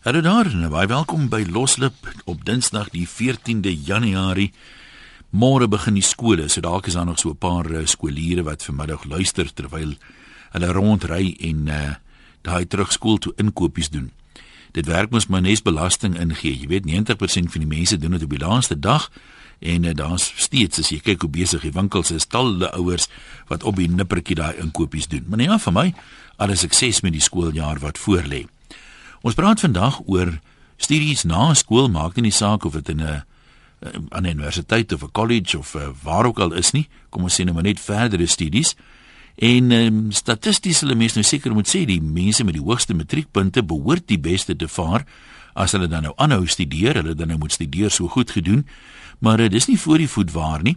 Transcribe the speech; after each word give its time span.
Hallo 0.00 0.20
daar, 0.24 0.46
en 0.48 0.70
baie 0.72 0.88
welkom 0.88 1.26
by 1.28 1.42
Loslip 1.52 2.06
op 2.24 2.44
Dinsdag 2.48 2.86
die 2.88 3.04
14de 3.04 3.68
Januarie. 3.84 4.46
Môre 5.28 5.66
begin 5.68 5.98
die 5.98 6.04
skole, 6.08 6.46
so 6.48 6.62
dalk 6.64 6.86
is 6.88 6.94
daar 6.96 7.04
nog 7.04 7.18
so 7.20 7.28
'n 7.30 7.36
paar 7.36 7.68
uh, 7.70 7.84
skooliere 7.84 8.42
wat 8.42 8.64
vanmiddag 8.64 9.04
luister 9.04 9.52
terwyl 9.52 9.92
hulle 10.52 10.72
rondry 10.72 11.36
en 11.40 11.68
uh, 11.68 11.94
daai 12.40 12.66
terug 12.66 12.92
skool 12.92 13.18
toe 13.18 13.32
inkopies 13.36 13.90
doen. 13.90 14.10
Dit 14.72 14.86
werk 14.86 15.10
mos 15.10 15.26
maar 15.26 15.42
nes 15.42 15.62
belasting 15.62 16.18
ingee. 16.18 16.58
Jy 16.58 16.66
weet 16.66 16.86
90% 16.86 17.52
van 17.52 17.60
die 17.60 17.76
mense 17.76 17.98
doen 17.98 18.10
dit 18.10 18.22
op 18.22 18.30
die 18.30 18.46
laaste 18.46 18.78
dag 18.78 19.10
en 19.58 19.84
uh, 19.84 19.92
daar's 19.94 20.32
steeds 20.36 20.78
as 20.78 20.88
jy 20.88 21.00
kyk 21.00 21.20
hoe 21.20 21.30
besig 21.30 21.60
die 21.60 21.76
winkels 21.76 22.10
is, 22.10 22.24
talle 22.24 22.72
ouers 22.72 23.08
wat 23.48 23.62
op 23.62 23.76
die 23.76 23.88
nippertjie 23.88 24.36
daai 24.36 24.56
inkopies 24.56 25.08
doen. 25.08 25.24
Maar 25.28 25.38
nee, 25.38 25.58
vir 25.58 25.72
my, 25.72 25.94
alles 26.36 26.60
sukses 26.60 27.00
met 27.02 27.12
die 27.12 27.20
skooljaar 27.20 27.78
wat 27.78 27.98
voorlê. 27.98 28.46
Ons 29.20 29.36
praat 29.36 29.60
vandag 29.60 29.98
oor 30.08 30.30
studies 30.80 31.26
na 31.28 31.50
skool, 31.52 31.90
maak 31.92 32.16
nie 32.16 32.32
saak 32.32 32.64
of 32.64 32.72
dit 32.72 32.88
in 32.88 33.00
'n 33.00 33.22
aan 34.10 34.24
'n 34.24 34.36
universiteit 34.36 34.92
of 34.92 35.02
'n 35.02 35.12
college 35.12 35.58
of 35.58 35.74
uh, 35.74 35.88
waar 36.02 36.26
ook 36.26 36.38
al 36.38 36.52
is 36.52 36.70
nie. 36.70 36.88
Kom 37.10 37.22
ons 37.22 37.40
sê 37.40 37.44
nou 37.44 37.54
maar 37.54 37.62
net 37.62 37.80
verdere 37.80 38.26
studies. 38.26 38.76
En 39.36 39.70
um, 39.70 40.12
statisties 40.12 40.80
hulle 40.80 40.94
mense 40.94 41.14
nou 41.14 41.24
seker 41.24 41.52
moet 41.52 41.68
sê 41.68 41.84
die 41.84 42.00
mense 42.00 42.44
met 42.44 42.54
die 42.54 42.62
hoogste 42.62 42.94
matriekpunte 42.94 43.62
behoort 43.62 44.06
die 44.06 44.18
beste 44.18 44.56
te 44.56 44.68
vaar 44.68 45.04
as 45.54 45.72
hulle 45.72 45.88
dan 45.88 46.02
nou 46.02 46.12
aanhou 46.16 46.46
studeer, 46.46 46.94
hulle 46.94 47.14
dan 47.14 47.28
nou 47.28 47.38
moet 47.38 47.52
studeer 47.52 47.90
so 47.90 48.08
goed 48.08 48.30
gedoen. 48.30 48.66
Maar 49.18 49.40
uh, 49.40 49.48
dis 49.48 49.66
nie 49.66 49.78
voor 49.78 49.98
die 49.98 50.08
voet 50.08 50.32
waar 50.32 50.62
nie. 50.62 50.76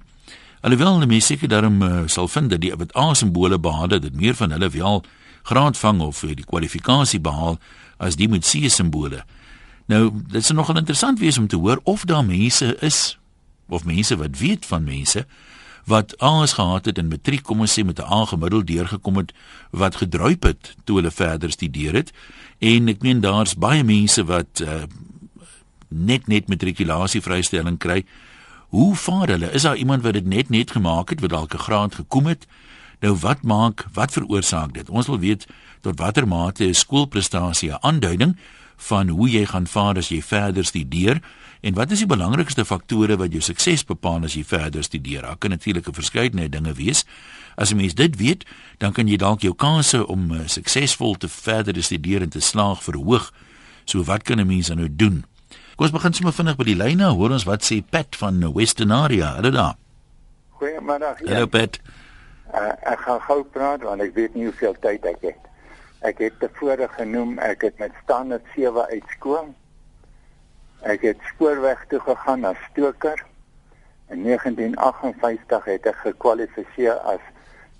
Alhoewel 0.62 1.00
die 1.00 1.08
mense 1.08 1.28
seker 1.28 1.48
daarom 1.48 1.82
uh, 1.82 2.08
sal 2.08 2.28
vind 2.28 2.50
dat 2.50 2.62
die 2.62 2.76
wat 2.76 2.96
A 2.98 3.14
simbole 3.14 3.60
behaal 3.60 3.88
dit 3.88 4.16
meer 4.16 4.36
van 4.36 4.52
hulle 4.52 4.70
wel 4.70 5.04
graad 5.44 5.78
vang 5.78 6.02
of 6.02 6.20
die 6.20 6.46
kwalifikasie 6.46 7.20
behaal 7.20 7.60
as 8.04 8.20
die 8.20 8.30
met 8.30 8.46
C 8.46 8.70
simbole. 8.70 9.24
Nou, 9.92 10.12
dit 10.32 10.44
sou 10.44 10.56
nogal 10.56 10.80
interessant 10.80 11.20
wees 11.20 11.38
om 11.38 11.48
te 11.48 11.60
hoor 11.60 11.82
of 11.84 12.06
daar 12.08 12.26
mense 12.26 12.76
is 12.80 13.18
of 13.68 13.86
mense 13.88 14.16
wat 14.20 14.38
weet 14.38 14.66
van 14.66 14.84
mense 14.84 15.26
wat 15.86 16.16
A's 16.24 16.54
gehad 16.54 16.86
het 16.86 16.98
in 16.98 17.08
matriek, 17.08 17.44
kom 17.44 17.60
ons 17.60 17.80
sê 17.80 17.84
met 17.84 18.00
'n 18.00 18.12
A 18.12 18.26
gemiddeld 18.26 18.68
deurgekom 18.68 19.18
het 19.18 19.34
wat 19.72 19.96
gedruip 19.96 20.44
het 20.44 20.76
toe 20.84 20.96
hulle 20.96 21.12
verder 21.12 21.52
studeer 21.52 21.94
het. 21.94 22.12
En 22.60 22.88
ek 22.88 23.02
meen 23.02 23.20
daar's 23.20 23.56
baie 23.56 23.84
mense 23.84 24.24
wat 24.24 24.60
uh, 24.64 24.84
net 25.88 26.28
net 26.28 26.48
matrikulasie 26.48 27.22
vrystelling 27.22 27.78
kry. 27.78 28.06
Hoe 28.70 28.96
vaar 28.96 29.28
hulle? 29.28 29.52
Is 29.52 29.62
daar 29.62 29.76
iemand 29.76 30.02
wat 30.04 30.14
dit 30.14 30.26
net 30.26 30.50
net 30.50 30.72
gemaak 30.72 31.10
het 31.10 31.20
wat 31.20 31.30
dalk 31.30 31.54
'n 31.54 31.58
graad 31.58 31.96
gekom 31.96 32.26
het? 32.26 32.48
Nou 33.00 33.16
wat 33.16 33.42
maak, 33.42 33.86
wat 33.94 34.12
veroorsaak 34.12 34.74
dit? 34.74 34.90
Ons 34.90 35.08
wil 35.08 35.20
weet 35.20 35.48
tot 35.84 36.00
watter 36.00 36.28
mate 36.28 36.64
'n 36.66 36.74
skoolprestasie 36.74 37.72
'n 37.72 37.82
aanduiding 37.82 38.38
van 38.78 39.08
hoe 39.08 39.30
jy 39.30 39.46
gaan 39.46 39.68
vaar 39.68 39.98
as 39.98 40.10
jy 40.10 40.22
verder 40.22 40.66
studeer 40.66 41.22
en 41.62 41.74
wat 41.74 41.92
is 41.92 42.00
die 42.00 42.08
belangrikste 42.08 42.66
faktore 42.66 43.18
wat 43.18 43.32
jou 43.32 43.42
sukses 43.42 43.86
bepaal 43.86 44.24
as 44.24 44.34
jy 44.34 44.44
verder 44.44 44.84
studeer? 44.84 45.22
Daar 45.22 45.38
kan 45.38 45.50
natuurlik 45.50 45.88
'n 45.88 45.94
verskeidenheid 45.94 46.52
dinge 46.52 46.74
wees. 46.74 47.06
As 47.56 47.72
'n 47.72 47.76
mens 47.76 47.94
dit 47.94 48.16
weet, 48.16 48.46
dan 48.78 48.92
kan 48.92 49.08
jy 49.08 49.18
dalk 49.18 49.42
jou 49.42 49.54
kanse 49.54 50.08
om 50.08 50.32
uh, 50.32 50.40
suksesvol 50.46 51.16
te 51.16 51.28
verder 51.28 51.84
studeer 51.84 52.22
en 52.22 52.30
te 52.30 52.40
slaag 52.40 52.84
verhoog. 52.84 53.34
So 53.86 54.04
wat 54.04 54.24
kan 54.24 54.40
'n 54.40 54.48
mens 54.48 54.70
nou 54.70 54.96
doen? 54.96 55.26
Kom 55.76 55.86
ons 55.86 55.92
begin 55.92 56.14
sommer 56.14 56.34
vinnig 56.34 56.56
by 56.56 56.64
die 56.64 56.76
lyne. 56.76 57.06
Hoor 57.06 57.32
ons 57.32 57.44
wat 57.44 57.64
sê 57.66 57.82
Pat 57.82 58.16
van 58.16 58.54
Western 58.54 58.92
Area. 58.92 59.34
Hallo 59.36 59.50
daar. 59.50 59.76
Goeiemiddag. 60.50 61.20
Hallo 61.26 61.48
Pat. 61.48 61.80
Uh, 62.54 62.70
ek 62.92 63.00
gaan 63.00 63.22
gou 63.26 63.44
praat 63.44 63.82
want 63.82 64.02
ek 64.02 64.14
weet 64.14 64.36
nie 64.36 64.46
hoeveel 64.46 64.76
tyd 64.80 65.06
ek 65.10 65.18
het. 65.22 65.43
Ek 66.04 66.20
het 66.20 66.40
tevore 66.40 66.88
genoem 66.98 67.38
ek 67.40 67.62
het 67.64 67.78
met 67.80 67.92
standaard 68.04 68.44
7 68.56 68.88
uit 68.92 69.04
skool. 69.16 69.54
Ek 70.84 71.06
het 71.08 71.22
spoorweg 71.32 71.86
toe 71.88 72.00
gegaan 72.04 72.44
as 72.44 72.60
stoker. 72.72 73.24
In 74.12 74.24
1958 74.28 75.70
het 75.72 75.88
ek 75.88 76.02
gekwalifiseer 76.04 77.00
as 77.08 77.24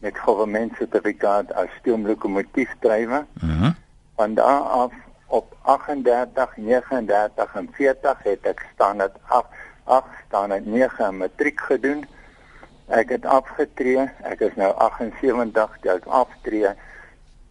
met 0.04 0.16
regeringssertifikaat 0.20 1.52
as 1.54 1.72
stoomlokomotiefdrywer. 1.82 3.26
Mhm. 3.42 3.64
Uh 3.64 3.72
Van 4.16 4.34
daar 4.34 4.62
af 4.62 4.94
op 5.28 5.56
38, 5.62 6.58
39 6.58 7.56
en 7.56 7.70
40 7.72 8.24
het 8.24 8.46
ek 8.46 8.66
standaard 8.74 9.16
8, 9.28 9.48
8 9.84 10.06
standaard 10.28 10.66
9 10.66 11.18
matriek 11.18 11.60
gedoen. 11.60 12.06
Ek 12.88 13.10
het 13.10 13.26
afgetree. 13.26 14.06
Ek 14.22 14.40
is 14.40 14.56
nou 14.56 14.70
78, 14.76 15.78
jy 15.82 15.98
het 15.98 16.08
aftree. 16.08 16.76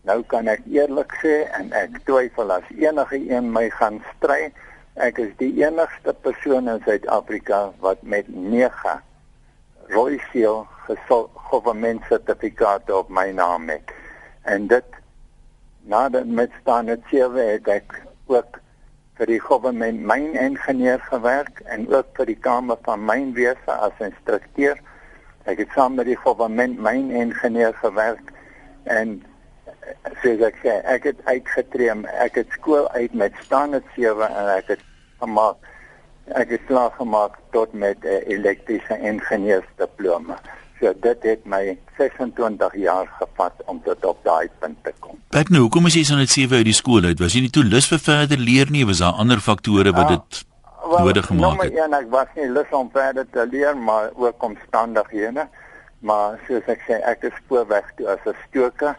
Nou 0.09 0.19
kan 0.27 0.49
ek 0.51 0.65
eerlik 0.67 1.13
sê 1.23 1.35
en 1.55 1.71
ek 1.79 2.01
twyfel 2.09 2.51
as 2.51 2.67
enige 2.75 3.21
een 3.31 3.53
my 3.55 3.69
gaan 3.79 4.01
stry. 4.17 4.51
Ek 4.99 5.21
is 5.23 5.31
die 5.39 5.53
enigste 5.63 6.15
persoon 6.27 6.67
in 6.69 6.83
Suid-Afrika 6.83 7.69
wat 7.85 8.03
met 8.03 8.27
9 8.29 8.99
rooi 9.93 10.19
seal 10.33 10.67
government 11.53 12.03
sertifikate 12.09 12.97
op 12.97 13.09
my 13.09 13.31
naam 13.31 13.69
het. 13.71 13.95
En 14.43 14.67
dit 14.67 14.99
nadat 15.87 16.27
met 16.27 16.51
staan 16.61 16.91
het 16.91 17.07
sewe 17.11 17.41
het 17.53 17.69
ek 17.69 17.95
ook 18.27 18.59
vir 19.21 19.31
die 19.31 19.41
government 19.41 20.03
myn 20.03 20.33
ingenieur 20.35 21.03
gewerk 21.13 21.61
en 21.71 21.87
ook 21.95 22.11
vir 22.19 22.33
die 22.33 22.41
kamer 22.43 22.79
van 22.87 23.05
mynwese 23.07 23.75
as 23.79 24.03
instrukteur. 24.03 24.79
Ek 25.47 25.63
het 25.63 25.75
saam 25.77 25.95
met 25.95 26.11
die 26.11 26.19
government 26.19 26.81
myn 26.83 27.11
ingenieur 27.11 27.77
gewerk 27.83 28.33
en 28.91 29.21
soos 30.23 30.41
ek 30.41 30.57
sê, 30.63 30.79
ek 30.85 31.05
het 31.11 31.21
uitgetree, 31.25 31.95
ek 32.23 32.35
het 32.35 32.49
skool 32.59 32.89
uit 32.89 33.15
met 33.15 33.33
standaard 33.45 33.87
7 33.97 34.29
en 34.29 34.57
ek 34.57 34.75
het 34.77 34.89
gemaak 35.19 35.57
ek 36.31 36.51
het 36.55 36.65
klaar 36.67 36.91
gemaak 36.97 37.39
tot 37.51 37.73
met 37.73 37.97
'n 38.03 38.07
uh, 38.07 38.29
elektriese 38.29 38.99
ingenieursdiploma. 38.99 40.39
So 40.81 40.93
dit 41.01 41.23
het 41.23 41.45
my 41.45 41.79
26 41.97 42.75
jaar 42.75 43.07
gevat 43.19 43.53
om 43.65 43.83
tot 43.85 44.05
op 44.05 44.19
daai 44.25 44.49
punt 44.59 44.79
te 44.85 44.93
kom. 44.99 45.19
Ek 45.31 45.49
nou, 45.49 45.61
hoekom 45.63 45.87
is 45.87 45.95
jy 45.95 46.05
so 46.05 46.15
net 46.15 46.31
7 46.31 46.57
uit 46.57 46.65
die 46.65 46.75
skool 46.75 47.05
uit? 47.05 47.19
Was 47.19 47.33
jy 47.33 47.41
nie 47.41 47.51
toe 47.51 47.65
lus 47.65 47.89
vir 47.89 47.99
verder 47.99 48.39
leer 48.39 48.71
nie? 48.71 48.87
Was 48.87 48.99
daar 48.99 49.13
ander 49.13 49.41
faktore 49.41 49.93
wat 49.93 50.09
dit 50.09 50.45
uh, 50.85 50.99
nodig 51.05 51.27
gemaak 51.27 51.63
het? 51.63 51.73
Ja, 51.73 51.87
ek 51.99 52.11
was 52.11 52.27
nie 52.35 52.49
lus 52.51 52.71
om 52.71 52.91
verder 52.93 53.27
te 53.31 53.47
leer, 53.51 53.77
maar 53.77 54.11
ook 54.15 54.43
omstandighede. 54.43 55.49
Maar 56.01 56.39
soos 56.47 56.67
ek 56.67 56.83
sê, 56.89 56.99
ek 57.07 57.23
is 57.23 57.35
spoorweg 57.45 57.93
toe 57.97 58.09
as 58.09 58.27
'n 58.27 58.35
stoker. 58.49 58.99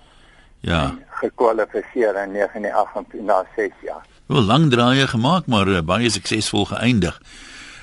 Ja. 0.64 0.96
Gekwalifiseer 1.20 2.16
in 2.24 2.34
1988 2.34 3.20
na 3.22 3.44
6 3.56 3.72
jaar. 3.84 4.06
Wel 4.26 4.42
lang 4.42 4.70
draaie 4.72 5.08
gemaak, 5.08 5.46
maar 5.46 5.68
uh, 5.68 5.82
baie 5.84 6.10
suksesvol 6.10 6.66
geëindig. 6.72 7.20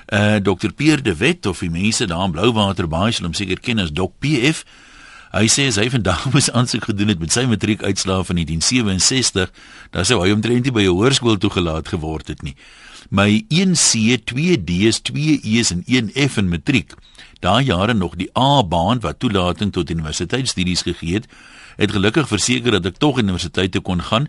Uh 0.09 0.41
Dr 0.43 0.73
Pierre 0.73 1.03
de 1.03 1.17
Wet 1.17 1.47
of 1.47 1.61
die 1.61 1.71
mense 1.71 2.07
daar 2.07 2.25
in 2.25 2.33
Blouwater 2.33 2.89
baie 2.89 3.13
sal 3.13 3.29
hom 3.29 3.37
seker 3.37 3.61
ken 3.61 3.79
as 3.79 3.93
Doc 3.93 4.17
PF. 4.19 4.65
Hy 5.31 5.45
sê 5.53 5.69
hy 5.71 5.87
vandag 5.97 6.25
moes 6.33 6.49
aansoek 6.51 6.89
gedoen 6.89 7.13
het 7.13 7.21
met 7.21 7.37
sy 7.37 7.45
matriekuitslae 7.47 8.25
van 8.27 8.41
1967, 8.41 9.53
dan 9.95 10.09
sou 10.09 10.19
hy 10.25 10.33
omtrent 10.35 10.65
nie 10.65 10.75
by 10.75 10.89
'n 10.89 10.97
hoërskool 10.97 11.39
toegelaat 11.39 11.93
geword 11.93 12.33
het 12.33 12.43
nie. 12.43 12.57
My 13.11 13.45
1C, 13.53 14.19
2D's, 14.33 15.05
2E's 15.13 15.71
en 15.71 15.85
1F 15.87 16.41
in 16.41 16.49
matriek. 16.49 16.97
Daai 17.41 17.65
jare 17.65 17.95
nog 17.95 18.17
die 18.17 18.31
A-baan 18.37 19.01
wat 19.01 19.21
toelating 19.21 19.73
tot 19.73 19.91
universiteitsstudies 19.91 20.83
gegee 20.83 21.21
het, 21.21 21.27
het 21.81 21.93
gelukkig 21.97 22.29
verseker 22.29 22.77
dat 22.77 22.89
ek 22.91 22.99
tog 23.01 23.19
universiteit 23.19 23.73
toe 23.73 23.81
kon 23.81 24.03
gaan 24.05 24.29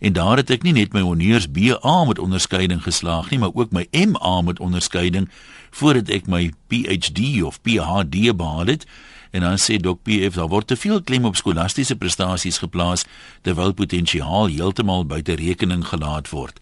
en 0.00 0.12
daar 0.16 0.40
het 0.40 0.50
ek 0.52 0.64
nie 0.64 0.72
net 0.76 0.92
my 0.96 1.00
honneurs 1.04 1.46
BA 1.52 1.94
met 2.08 2.18
onderskeiding 2.20 2.82
geslaag 2.84 3.30
nie, 3.30 3.38
maar 3.40 3.52
ook 3.54 3.72
my 3.72 3.86
MA 3.92 4.40
met 4.44 4.60
onderskeiding 4.60 5.28
voordat 5.76 6.08
ek 6.12 6.28
my 6.28 6.50
PhD 6.72 7.42
of 7.44 7.60
PhD 7.60 8.32
behaal 8.36 8.72
het. 8.72 8.86
En 9.30 9.44
dan 9.46 9.60
sê 9.62 9.76
Dok 9.78 10.02
PF 10.02 10.40
daar 10.40 10.48
word 10.50 10.66
te 10.72 10.76
veel 10.76 11.02
klem 11.02 11.28
op 11.28 11.36
skolastiese 11.36 11.96
prestasies 11.96 12.58
geplaas 12.58 13.04
terwyl 13.46 13.76
potensiaal 13.76 14.48
heeltemal 14.50 15.06
buite 15.06 15.36
rekening 15.38 15.84
gelaat 15.86 16.32
word. 16.32 16.58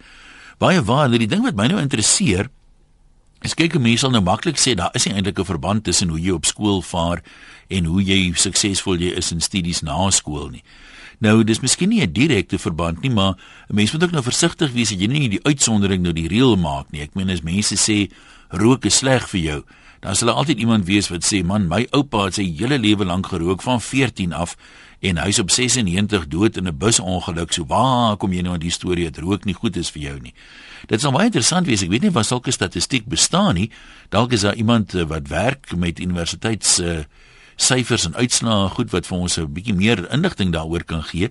Baie 0.58 0.82
waar, 0.82 1.08
die 1.10 1.30
ding 1.30 1.46
wat 1.46 1.56
my 1.56 1.70
nou 1.70 1.80
interesseer, 1.80 2.50
is 3.42 3.54
kyk 3.54 3.74
'n 3.76 3.82
mens 3.82 4.00
sal 4.00 4.10
nou 4.10 4.22
maklik 4.22 4.56
sê 4.56 4.74
daar 4.74 4.90
is 4.94 5.06
nie 5.06 5.14
eintlik 5.14 5.38
'n 5.38 5.44
verband 5.44 5.84
tussen 5.84 6.08
hoe 6.08 6.20
jy 6.20 6.30
op 6.30 6.46
skool 6.46 6.82
vaar 6.82 7.22
en 7.68 7.84
hoe 7.84 8.02
jy 8.02 8.32
suksesvol 8.34 8.98
jy 8.98 9.16
is 9.16 9.32
in 9.32 9.40
studies 9.40 9.82
na 9.82 10.10
skool 10.10 10.48
nie. 10.48 10.62
Nou 11.20 11.44
dis 11.44 11.60
miskien 11.60 11.88
nie 11.88 12.02
'n 12.02 12.12
direkte 12.12 12.58
verband 12.58 13.02
nie, 13.02 13.10
maar 13.10 13.34
'n 13.68 13.74
mens 13.74 13.92
moet 13.92 14.02
ook 14.02 14.10
nou 14.10 14.22
versigtig 14.22 14.72
wees 14.72 14.90
dat 14.90 15.00
jy 15.00 15.06
nie 15.06 15.28
die 15.28 15.44
uitsondering 15.44 16.02
nou 16.02 16.12
die 16.12 16.28
reël 16.28 16.56
maak 16.56 16.90
nie. 16.90 17.02
Ek 17.02 17.14
meen 17.14 17.30
as 17.30 17.42
mense 17.42 17.74
sê 17.76 18.10
rook 18.50 18.84
is 18.84 18.96
sleg 18.96 19.28
vir 19.28 19.40
jou, 19.40 19.64
dan 20.00 20.16
sal 20.16 20.28
daar 20.28 20.36
altyd 20.36 20.58
iemand 20.58 20.86
wees 20.86 21.08
wat 21.08 21.24
sê 21.24 21.44
man, 21.44 21.68
my 21.68 21.86
oupa 21.90 22.24
het 22.24 22.34
sy 22.34 22.54
hele 22.58 22.78
lewe 22.78 23.04
lank 23.04 23.26
gerook 23.26 23.62
van 23.62 23.80
14 23.80 24.32
af 24.32 24.56
en 25.00 25.18
hy's 25.22 25.38
op 25.38 25.50
96 25.50 26.26
dood 26.28 26.56
in 26.56 26.66
'n 26.66 26.76
busongeluk. 26.78 27.52
So 27.52 27.66
waar 27.66 28.16
kom 28.16 28.32
jy 28.32 28.42
nou 28.42 28.54
aan 28.54 28.60
die 28.60 28.70
storie 28.70 29.04
dat 29.10 29.22
rook 29.22 29.44
nie 29.44 29.54
goed 29.54 29.76
is 29.76 29.90
vir 29.90 30.02
jou 30.02 30.20
nie? 30.20 30.34
Dit 30.86 31.00
sal 31.00 31.12
baie 31.12 31.24
interessant 31.24 31.66
wees. 31.66 31.82
Ek 31.82 31.90
weet 31.90 32.02
nie 32.02 32.14
of 32.14 32.26
sulke 32.26 32.50
statistiek 32.50 33.06
bestaan 33.06 33.54
nie. 33.54 33.70
Dalk 34.08 34.32
is 34.32 34.40
daar 34.40 34.54
iemand 34.54 34.94
eh, 34.94 35.02
wat 35.02 35.28
werk 35.28 35.76
met 35.76 36.00
universiteits 36.00 36.78
uh, 36.78 36.98
syfers 37.56 38.04
en 38.04 38.14
uitslae 38.14 38.68
goed 38.68 38.90
wat 38.90 39.06
vir 39.06 39.18
ons 39.18 39.38
'n 39.38 39.52
bietjie 39.52 39.74
meer 39.74 40.10
inligting 40.12 40.52
daaroor 40.52 40.84
kan 40.84 41.02
gee. 41.02 41.30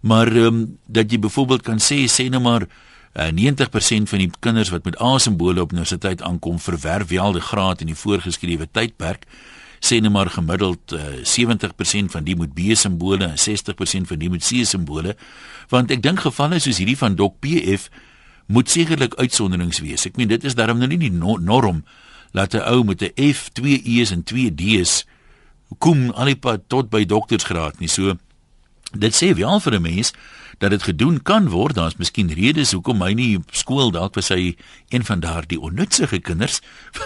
Maar 0.00 0.26
ehm 0.26 0.46
um, 0.46 0.78
dat 0.86 1.10
jy 1.10 1.18
byvoorbeeld 1.18 1.62
kan 1.62 1.78
sê 1.78 2.04
sê 2.08 2.28
nou 2.28 2.40
maar 2.40 2.66
Uh, 3.14 3.30
90% 3.30 4.10
van 4.10 4.18
die 4.18 4.30
kinders 4.40 4.72
wat 4.74 4.84
met 4.84 5.00
A-simbole 5.00 5.60
op 5.60 5.70
universiteit 5.72 6.22
aankom, 6.22 6.58
verwerf 6.58 7.08
wel 7.08 7.32
die 7.32 7.40
graad 7.40 7.80
in 7.80 7.86
die 7.86 7.94
voorgeskrewe 7.94 8.66
tydperk. 8.70 9.26
Sê 9.84 9.98
net 10.00 10.12
maar 10.12 10.30
gemiddeld 10.32 10.94
uh, 10.96 11.20
70% 11.28 12.12
van 12.14 12.24
die 12.24 12.36
moet 12.38 12.54
B-simbole 12.56 13.26
en 13.26 13.40
60% 13.40 14.08
van 14.08 14.20
die 14.20 14.30
moet 14.32 14.44
C-simbole. 14.44 15.16
Want 15.72 15.92
ek 15.92 16.02
dink 16.04 16.24
gevalle 16.24 16.60
soos 16.62 16.80
hierdie 16.80 16.96
van 16.96 17.18
Dok 17.18 17.36
PF 17.44 17.90
moet 18.46 18.70
sekerlik 18.70 19.16
uitsonderings 19.20 19.82
wees. 19.84 20.06
Ek 20.08 20.16
meen 20.16 20.32
dit 20.32 20.44
is 20.44 20.56
daarom 20.56 20.80
nou 20.80 20.88
nie 20.88 21.00
die 21.00 21.12
norm 21.12 21.84
dat 22.32 22.54
'n 22.54 22.64
ou 22.66 22.84
met 22.84 23.02
'n 23.02 23.32
F, 23.32 23.50
2 23.52 23.82
E's 23.84 24.10
en 24.10 24.22
2 24.22 24.54
D's 24.54 25.04
kom 25.78 26.10
al 26.10 26.32
die 26.32 26.36
pad 26.36 26.68
tot 26.68 26.90
by 26.90 27.04
doktorsgraad 27.04 27.80
nie. 27.80 27.88
So 27.88 28.16
dit 28.92 29.14
sê 29.14 29.34
wel 29.34 29.60
vir 29.60 29.74
'n 29.74 29.82
mens 29.82 30.12
dat 30.58 30.70
dit 30.70 30.82
gedoen 30.82 31.22
kan 31.22 31.48
word. 31.48 31.74
Daar's 31.74 31.96
miskien 31.96 32.32
redes 32.32 32.72
hoekom 32.72 33.02
hy 33.02 33.12
nie 33.12 33.38
skool 33.52 33.90
dalk 33.90 34.14
was 34.14 34.28
hy 34.28 34.56
een 34.88 35.04
van 35.04 35.20
daardie 35.20 35.60
onnutsige 35.60 36.20
kinders 36.20 36.60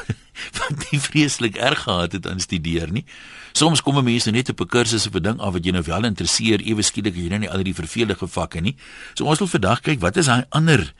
wat 0.59 0.91
nie 0.91 1.01
vreeslik 1.01 1.57
erg 1.57 1.83
gehad 1.83 2.13
het 2.13 2.27
aan 2.27 2.41
studeer 2.41 2.93
nie. 2.93 3.05
Soms 3.53 3.83
kom 3.83 3.99
mense 4.05 4.31
net 4.31 4.49
op 4.49 4.61
'n 4.61 4.67
kursus 4.67 5.07
of 5.07 5.15
'n 5.15 5.23
ding 5.23 5.39
af 5.41 5.53
wat 5.53 5.65
jy 5.65 5.73
nou 5.73 5.83
wel 5.83 6.05
interesseer, 6.05 6.61
ewe 6.61 6.83
skielik 6.83 7.17
jy 7.17 7.29
nou 7.29 7.39
nie 7.39 7.51
al 7.51 7.63
die 7.63 7.75
vervelige 7.75 8.27
vakke 8.27 8.61
nie. 8.61 8.77
So 9.15 9.25
ons 9.25 9.39
wil 9.39 9.49
vandag 9.49 9.81
kyk 9.81 10.01
wat 10.01 10.17
is 10.17 10.27
daai 10.27 10.45
ander 10.49 10.95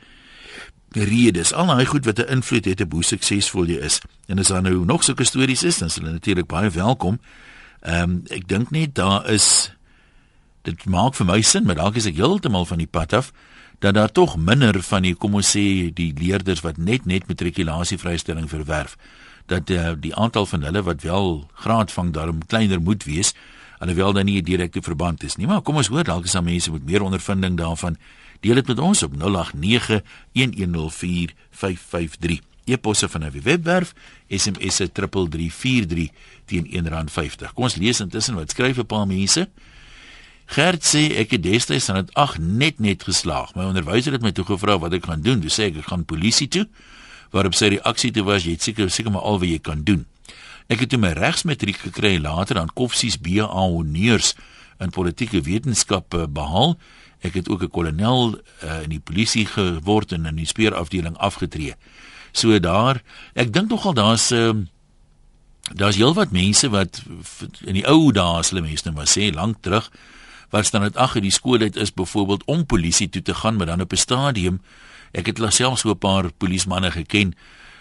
redes, 0.91 1.53
al 1.53 1.65
daai 1.65 1.85
goed 1.85 2.05
wat 2.05 2.19
'n 2.19 2.31
invloed 2.31 2.65
het 2.65 2.81
op 2.81 2.91
hoe 2.91 3.03
suksesvol 3.03 3.65
jy 3.65 3.79
is. 3.79 4.01
En 4.27 4.39
as 4.39 4.47
daar 4.47 4.61
nou 4.61 4.85
nog 4.85 5.03
sulke 5.03 5.23
stories 5.23 5.63
is, 5.63 5.77
dan 5.77 5.87
is 5.87 5.95
hulle 5.95 6.11
natuurlik 6.11 6.47
baie 6.47 6.69
welkom. 6.69 7.19
Ehm 7.81 8.03
um, 8.03 8.23
ek 8.27 8.47
dink 8.47 8.71
net 8.71 8.95
daar 8.95 9.29
is 9.29 9.71
dit 10.61 10.85
maak 10.85 11.15
vir 11.15 11.25
my 11.25 11.41
sin, 11.41 11.65
maar 11.65 11.75
dalk 11.75 11.95
is 11.95 12.05
ek 12.05 12.15
heeltemal 12.15 12.65
van 12.65 12.77
die 12.77 12.87
pad 12.87 13.13
af 13.13 13.31
dat 13.79 13.93
daar 13.93 14.11
tog 14.11 14.37
minder 14.37 14.81
van 14.83 15.01
die 15.03 15.15
kom 15.15 15.35
ons 15.39 15.55
sê 15.55 15.93
die 15.95 16.13
leerders 16.19 16.61
wat 16.61 16.77
net 16.77 17.05
net 17.05 17.27
matrikulasievrystelling 17.27 18.49
verwerf 18.49 18.97
dat 19.45 19.69
uh, 19.69 19.93
die 19.97 20.15
aantal 20.15 20.45
van 20.45 20.63
hulle 20.63 20.83
wat 20.83 21.01
wel 21.01 21.47
graad 21.53 21.91
vang 21.91 22.11
daarom 22.13 22.45
kleiner 22.45 22.81
moet 22.81 23.03
wees 23.03 23.33
alhoewel 23.79 24.13
daar 24.13 24.23
nie 24.23 24.41
'n 24.41 24.43
direkte 24.43 24.81
verband 24.81 25.23
is 25.23 25.35
nie 25.35 25.47
maar 25.47 25.61
kom 25.61 25.75
ons 25.75 25.87
hoor 25.87 26.03
dalk 26.03 26.25
is 26.25 26.31
daar 26.31 26.43
mense 26.43 26.71
met 26.71 26.85
meer 26.85 27.01
ondervinding 27.01 27.57
daarvan 27.57 27.97
Deel 28.39 28.55
dit 28.55 28.67
met 28.67 28.79
ons 28.79 29.03
op 29.03 29.13
0891104553. 29.13 29.19
E-posse 32.63 33.09
van 33.09 33.23
'n 33.23 33.41
webwerf, 33.43 33.93
SMS 34.27 34.75
se 34.75 34.91
3343 34.91 36.09
teen 36.45 36.65
R1.50. 36.65 37.53
Kom 37.53 37.63
ons 37.63 37.75
lees 37.75 37.99
intussen 37.99 38.35
wat 38.35 38.49
skryf 38.49 38.77
'n 38.77 38.85
paar 38.85 39.07
mense. 39.07 39.49
Gert 40.49 40.81
sê 40.81 41.03
ek 41.21 41.35
het 41.35 41.43
destyds 41.45 41.91
aan 41.93 42.01
dit 42.01 42.13
ag 42.17 42.37
net 42.41 42.79
net 42.81 43.03
geslaag. 43.05 43.53
My 43.53 43.67
onderwyser 43.69 44.15
het 44.15 44.23
my 44.25 44.31
toe 44.33 44.47
gevra 44.47 44.79
wat 44.81 44.95
ek 44.97 45.05
gaan 45.05 45.21
doen. 45.21 45.43
Toe 45.43 45.51
sê 45.53 45.69
ek 45.69 45.83
ek 45.83 45.91
gaan 45.91 46.07
polisie 46.09 46.47
toe. 46.49 46.65
Waarop 47.29 47.53
sy 47.53 47.75
reaksie 47.75 48.09
toe 48.15 48.25
was 48.25 48.47
jy 48.47 48.55
het 48.57 48.65
seker 48.65 48.89
seker 48.89 49.13
maar 49.13 49.27
al 49.29 49.37
wat 49.43 49.51
jy 49.51 49.59
kan 49.61 49.83
doen. 49.85 50.07
Ek 50.69 50.81
het 50.81 50.89
toe 50.89 51.01
my 51.01 51.13
regsmatriek 51.17 51.77
gekry 51.85 52.17
later 52.21 52.57
aan 52.61 52.73
Koffsies 52.73 53.19
BA 53.21 53.45
honeurs 53.45 54.33
in 54.81 54.93
politieke 54.95 55.43
wetenskappe 55.45 56.25
behaal. 56.33 56.77
Ek 57.21 57.37
het 57.37 57.49
ook 57.49 57.63
'n 57.63 57.69
kolonel 57.69 58.39
uh, 58.63 58.81
in 58.83 58.89
die 58.89 59.03
polisie 59.03 59.45
geword 59.45 60.11
en 60.11 60.25
in 60.25 60.35
die 60.35 60.49
speurafdeling 60.49 61.17
afgetree. 61.17 61.75
So 62.31 62.59
daar, 62.59 63.01
ek 63.33 63.53
dink 63.53 63.69
nogal 63.69 63.93
daar's 63.93 64.31
uh, 64.31 64.53
daar's 65.73 65.97
heelwat 65.97 66.31
mense 66.31 66.69
wat 66.69 67.03
in 67.65 67.73
die 67.73 67.85
ou 67.85 68.11
dae 68.11 68.39
as 68.39 68.49
hulle 68.49 68.65
mense 68.65 68.85
nou 68.85 68.95
maar 68.95 69.09
sê 69.09 69.29
lank 69.33 69.61
terug 69.61 69.91
wat 70.49 70.65
staan 70.65 70.81
dit 70.81 70.97
ag 70.97 71.15
in 71.15 71.27
die 71.27 71.33
skool 71.33 71.59
het 71.59 71.75
is 71.75 71.93
byvoorbeeld 71.93 72.43
om 72.45 72.65
polisie 72.65 73.09
toe 73.09 73.21
te 73.21 73.33
gaan 73.33 73.55
maar 73.55 73.65
dan 73.65 73.81
op 73.81 73.91
'n 73.93 73.97
stadium 73.97 74.61
ek 75.11 75.25
het 75.25 75.53
self 75.53 75.79
so 75.79 75.89
'n 75.89 75.97
paar 75.97 76.31
polismanne 76.31 76.91
geken 76.91 77.33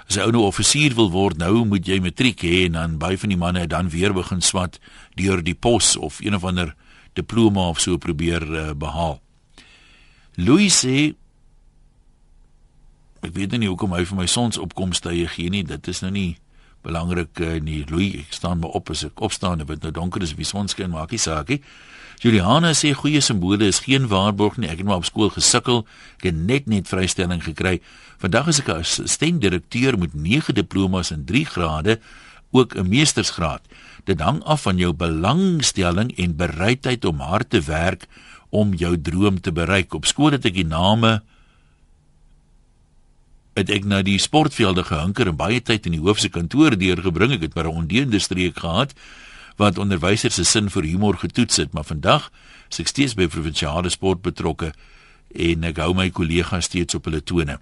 as 0.08 0.16
'n 0.16 0.20
ou 0.20 0.30
nou 0.30 0.42
offisier 0.42 0.94
wil 0.94 1.10
word 1.10 1.36
nou 1.36 1.64
moet 1.64 1.86
jy 1.86 2.00
matriek 2.00 2.42
hê 2.42 2.64
en 2.66 2.72
dan 2.72 2.98
baie 2.98 3.18
van 3.18 3.28
die 3.28 3.38
manne 3.38 3.66
dan 3.66 3.90
weer 3.90 4.12
begin 4.12 4.40
swat 4.40 4.78
deur 5.14 5.42
die 5.42 5.54
pos 5.54 5.96
of 5.96 6.20
een 6.20 6.34
of 6.34 6.44
ander 6.44 6.74
diploma 7.12 7.68
of 7.68 7.80
so 7.80 7.96
probeer 7.96 8.42
uh, 8.42 8.70
behaal 8.72 9.20
Louis 10.34 10.86
sê 10.86 11.14
ek 13.26 13.34
weet 13.34 13.56
nie 13.58 13.68
hoekom 13.70 13.94
hy 13.96 14.04
vir 14.06 14.18
my 14.20 14.26
sonsopkomste 14.30 15.10
gee 15.34 15.50
nie. 15.50 15.64
Dit 15.66 15.88
is 15.90 16.02
nou 16.04 16.12
nie 16.14 16.38
belangrik 16.82 17.40
uh, 17.40 17.60
nie. 17.60 17.84
Louis, 17.88 18.14
ek 18.22 18.34
staan 18.36 18.58
maar 18.62 18.76
op 18.78 18.90
as 18.90 19.04
ek 19.04 19.20
opstaan 19.20 19.60
en 19.60 19.66
dit 19.66 19.82
nou 19.82 19.92
donker 19.92 20.22
is, 20.22 20.34
wie 20.38 20.46
son 20.46 20.68
skyn 20.68 20.90
maak 20.90 21.10
nie 21.10 21.22
saak 21.22 21.48
nie. 21.48 21.62
Juliana 22.18 22.72
sê 22.74 22.90
goeie 22.98 23.20
simbole 23.22 23.68
is 23.70 23.84
geen 23.84 24.08
waarborg 24.10 24.56
nie. 24.58 24.66
Ek 24.70 24.80
het 24.80 24.86
maar 24.88 25.02
op 25.02 25.06
skool 25.06 25.30
gesukkel. 25.30 25.84
Ek 26.18 26.30
het 26.32 26.38
net 26.38 26.66
net 26.66 26.90
vrystelling 26.90 27.44
gekry. 27.44 27.78
Vandag 28.18 28.50
is 28.50 28.58
ek 28.58 28.68
'n 28.68 28.82
assistent-direkteur 28.82 29.98
met 29.98 30.14
9 30.14 30.54
diplomas 30.54 31.12
en 31.14 31.24
3 31.24 31.44
grade, 31.46 32.00
ook 32.50 32.74
'n 32.74 32.88
meestersgraad. 32.88 33.62
Dit 34.04 34.20
hang 34.20 34.42
af 34.42 34.62
van 34.62 34.76
jou 34.76 34.92
belangstelling 34.92 36.10
en 36.18 36.36
bereidheid 36.36 37.04
om 37.04 37.20
hard 37.20 37.50
te 37.50 37.60
werk 37.60 38.06
om 38.50 38.74
jou 38.74 39.00
droom 39.00 39.40
te 39.40 39.52
bereik. 39.52 39.94
Op 39.94 40.06
skool 40.06 40.32
het 40.32 40.44
ek 40.44 40.54
die 40.54 40.66
name 40.66 41.22
het 43.58 43.70
ek 43.74 43.86
na 43.88 44.02
die 44.06 44.18
sportvelde 44.22 44.84
gehinker 44.86 45.28
en 45.30 45.38
baie 45.38 45.60
tyd 45.60 45.86
in 45.86 45.96
die 45.96 46.02
hoofse 46.02 46.30
kantoor 46.32 46.76
deurgebring. 46.78 47.34
Ek 47.36 47.48
het 47.48 47.54
maar 47.54 47.68
'n 47.68 47.82
ondeende 47.84 48.18
streek 48.18 48.58
gehad 48.58 48.94
wat 49.58 49.78
onderwysers 49.78 50.34
se 50.34 50.44
sin 50.44 50.70
vir 50.70 50.82
humor 50.82 51.16
getoets 51.18 51.56
het, 51.56 51.72
maar 51.72 51.84
vandag 51.84 52.30
is 52.70 52.80
ek 52.80 52.88
steeds 52.88 53.14
by 53.14 53.26
provinsiale 53.26 53.90
sport 53.90 54.22
betrokke 54.22 54.72
en 55.34 55.64
ek 55.64 55.80
hou 55.82 55.94
my 55.94 56.10
kollegas 56.10 56.64
steeds 56.64 56.94
op 56.94 57.04
hulle 57.04 57.20
tone. 57.20 57.58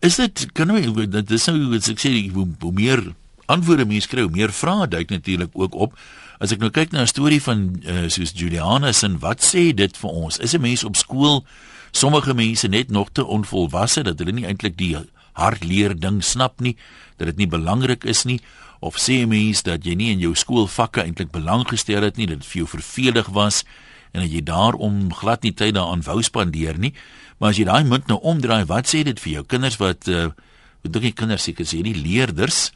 Is 0.00 0.16
dit 0.16 0.46
kan 0.52 0.66
nou 0.66 1.06
dit 1.06 1.30
is 1.30 1.46
nou 1.46 1.70
wat 1.70 1.88
ek 1.88 2.00
sê 2.02 2.12
hoe, 2.32 2.72
meer 2.72 3.14
antwoorde 3.46 3.86
mense 3.86 4.08
kry, 4.08 4.22
hoe 4.22 4.32
meer 4.32 4.52
vrae 4.54 4.88
duik 4.88 5.10
natuurlik 5.10 5.50
ook 5.52 5.74
op. 5.74 5.98
As 6.42 6.52
ek 6.54 6.62
nou 6.62 6.70
kyk 6.70 6.92
na 6.92 7.02
'n 7.02 7.06
storie 7.06 7.42
van 7.42 7.82
uh, 7.84 8.08
soos 8.08 8.32
Julianus 8.34 9.02
en 9.02 9.18
wat 9.18 9.42
sê 9.42 9.74
dit 9.74 9.96
vir 9.96 10.10
ons? 10.10 10.38
Is 10.38 10.54
'n 10.54 10.60
mens 10.60 10.84
op 10.84 10.96
skool 10.96 11.44
sommige 11.92 12.34
mense 12.34 12.68
net 12.68 12.90
nog 12.90 13.12
te 13.12 13.24
onvolwasse 13.24 14.02
dat 14.02 14.18
hulle 14.18 14.32
nie 14.32 14.46
eintlik 14.48 14.76
die 14.80 14.96
hardleer 15.38 15.94
ding 15.96 16.20
snap 16.24 16.60
nie, 16.60 16.76
dat 17.16 17.32
dit 17.32 17.44
nie 17.44 17.48
belangrik 17.48 18.04
is 18.08 18.24
nie 18.28 18.40
of 18.82 18.98
sê 18.98 19.22
mense 19.30 19.62
dat 19.62 19.84
jy 19.86 19.94
nie 19.94 20.10
in 20.10 20.22
jou 20.24 20.32
skoolvakke 20.34 21.04
eintlik 21.04 21.30
belang 21.30 21.62
gestel 21.70 22.02
het 22.02 22.16
nie, 22.18 22.26
dat 22.26 22.42
dit 22.42 22.48
vir 22.50 22.64
jou 22.64 22.70
vervelig 22.72 23.28
was 23.30 23.62
en 24.10 24.24
dat 24.24 24.32
jy 24.32 24.42
daarom 24.44 25.12
glad 25.14 25.46
nie 25.46 25.54
tyd 25.54 25.76
daaraan 25.76 26.02
wou 26.04 26.18
spandeer 26.22 26.80
nie. 26.82 26.90
Maar 27.38 27.54
as 27.54 27.60
jy 27.60 27.66
daai 27.68 27.86
munt 27.86 28.10
nou 28.10 28.18
omdraai, 28.18 28.66
wat 28.66 28.90
sê 28.90 29.04
dit 29.06 29.20
vir 29.22 29.38
jou 29.38 29.44
kinders 29.46 29.78
wat 29.80 30.10
uh, 30.10 30.32
wat 30.82 30.94
dink 30.96 31.06
jy 31.06 31.14
kinders 31.14 31.46
seker 31.46 31.68
sê 31.68 31.80
nie 31.86 31.94
leerders 31.94 32.72